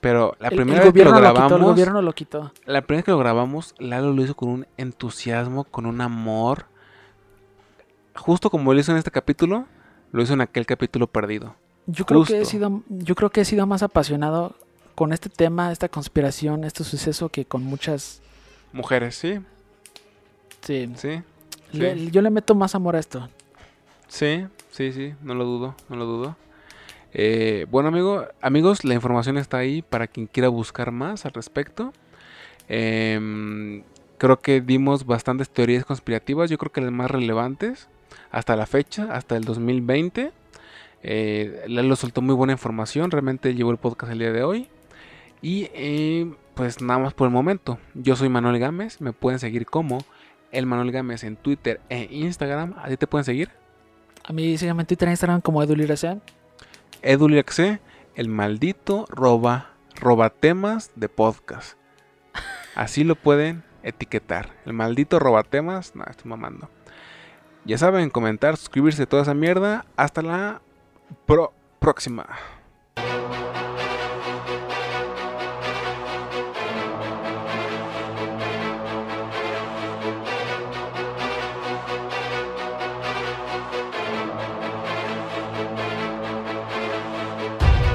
Pero 0.00 0.36
la 0.38 0.48
El- 0.48 0.56
primera 0.56 0.78
el, 0.78 0.84
vez 0.84 0.92
que 0.92 1.04
lo 1.04 1.10
gobierno 1.10 1.12
lo, 1.12 1.18
quitó, 1.18 1.28
el 1.28 1.48
grabamos, 1.48 1.70
gobierno 1.70 2.02
lo 2.02 2.12
quitó. 2.12 2.52
la 2.66 2.82
primera 2.82 2.98
vez 3.00 3.04
que 3.04 3.10
lo 3.10 3.18
grabamos, 3.18 3.74
Lalo 3.80 4.12
lo 4.12 4.22
hizo 4.22 4.36
con 4.36 4.48
un 4.50 4.66
entusiasmo, 4.76 5.64
con 5.64 5.86
un 5.86 6.00
amor. 6.00 6.66
Justo 8.14 8.50
como 8.50 8.72
lo 8.74 8.80
hizo 8.80 8.92
en 8.92 8.98
este 8.98 9.10
capítulo, 9.10 9.66
lo 10.12 10.22
hizo 10.22 10.34
en 10.34 10.40
aquel 10.40 10.66
capítulo 10.66 11.06
perdido. 11.06 11.54
Yo 11.86 12.04
creo 12.04 12.24
que 12.24 12.40
he 12.40 12.44
sido, 12.44 12.82
yo 12.88 13.14
creo 13.14 13.30
que 13.30 13.40
he 13.40 13.44
sido 13.44 13.66
más 13.66 13.82
apasionado 13.82 14.54
con 14.94 15.12
este 15.12 15.28
tema, 15.28 15.72
esta 15.72 15.88
conspiración, 15.88 16.64
este 16.64 16.84
suceso 16.84 17.28
que 17.28 17.44
con 17.44 17.62
muchas. 17.64 18.20
Mujeres, 18.72 19.16
sí, 19.16 19.40
Sí, 20.62 20.90
sí, 20.96 21.22
le- 21.72 22.10
yo 22.10 22.22
le 22.22 22.30
meto 22.30 22.54
más 22.54 22.74
amor 22.74 22.96
a 22.96 22.98
esto. 22.98 23.28
sí, 24.08 24.46
sí, 24.70 24.92
sí, 24.92 25.14
no 25.22 25.34
lo 25.34 25.44
dudo, 25.44 25.74
no 25.88 25.96
lo 25.96 26.04
dudo. 26.04 26.36
Eh, 27.14 27.66
bueno, 27.70 27.88
amigo, 27.88 28.26
amigos, 28.42 28.84
la 28.84 28.94
información 28.94 29.38
está 29.38 29.58
ahí 29.58 29.82
para 29.82 30.06
quien 30.06 30.26
quiera 30.26 30.48
buscar 30.48 30.90
más 30.92 31.24
al 31.24 31.32
respecto. 31.32 31.92
Em, 32.68 33.82
creo 34.18 34.40
que 34.40 34.60
dimos 34.60 35.06
bastantes 35.06 35.48
teorías 35.48 35.84
conspirativas, 35.84 36.50
yo 36.50 36.58
creo 36.58 36.72
que 36.72 36.80
las 36.80 36.92
más 36.92 37.10
relevantes 37.10 37.88
hasta 38.30 38.56
la 38.56 38.66
fecha, 38.66 39.08
hasta 39.14 39.36
el 39.36 39.44
2020. 39.44 40.32
Eh, 41.02 41.64
Lalo 41.68 41.96
soltó 41.96 42.20
muy 42.20 42.34
buena 42.34 42.52
información, 42.52 43.10
realmente 43.10 43.54
llevó 43.54 43.70
el 43.70 43.78
podcast 43.78 44.12
el 44.12 44.18
día 44.18 44.32
de 44.32 44.42
hoy. 44.42 44.68
Y 45.40 45.68
eh, 45.72 46.30
pues 46.54 46.82
nada 46.82 46.98
más 46.98 47.14
por 47.14 47.26
el 47.28 47.32
momento. 47.32 47.78
Yo 47.94 48.16
soy 48.16 48.28
Manuel 48.28 48.58
Gámez, 48.58 49.00
me 49.00 49.12
pueden 49.12 49.38
seguir 49.38 49.64
como 49.66 49.98
el 50.52 50.66
Manuel 50.66 50.92
Gámez 50.92 51.24
en 51.24 51.36
Twitter 51.36 51.80
e 51.88 52.08
Instagram. 52.10 52.74
¿A 52.78 52.88
ti 52.88 52.96
te 52.96 53.06
pueden 53.06 53.24
seguir? 53.24 53.50
A 54.24 54.32
mí 54.32 54.56
síganme 54.58 54.82
en 54.82 54.86
Twitter 54.86 55.08
e 55.08 55.12
Instagram 55.12 55.40
como 55.40 55.62
Eduliracean. 55.62 56.20
Eduliaxe, 57.02 57.80
el 58.14 58.28
maldito 58.28 59.06
roba, 59.08 59.70
roba 59.94 60.30
temas 60.30 60.90
de 60.96 61.08
podcast. 61.08 61.78
Así 62.74 63.04
lo 63.04 63.14
pueden 63.16 63.62
etiquetar. 63.82 64.50
El 64.66 64.72
maldito 64.72 65.18
roba 65.18 65.42
temas. 65.42 65.94
No, 65.94 66.04
estoy 66.04 66.28
mamando. 66.28 66.68
Ya 67.64 67.78
saben, 67.78 68.10
comentar, 68.10 68.56
suscribirse, 68.56 69.06
toda 69.06 69.22
esa 69.22 69.34
mierda. 69.34 69.84
Hasta 69.96 70.22
la 70.22 70.60
pro- 71.26 71.52
próxima. 71.78 72.26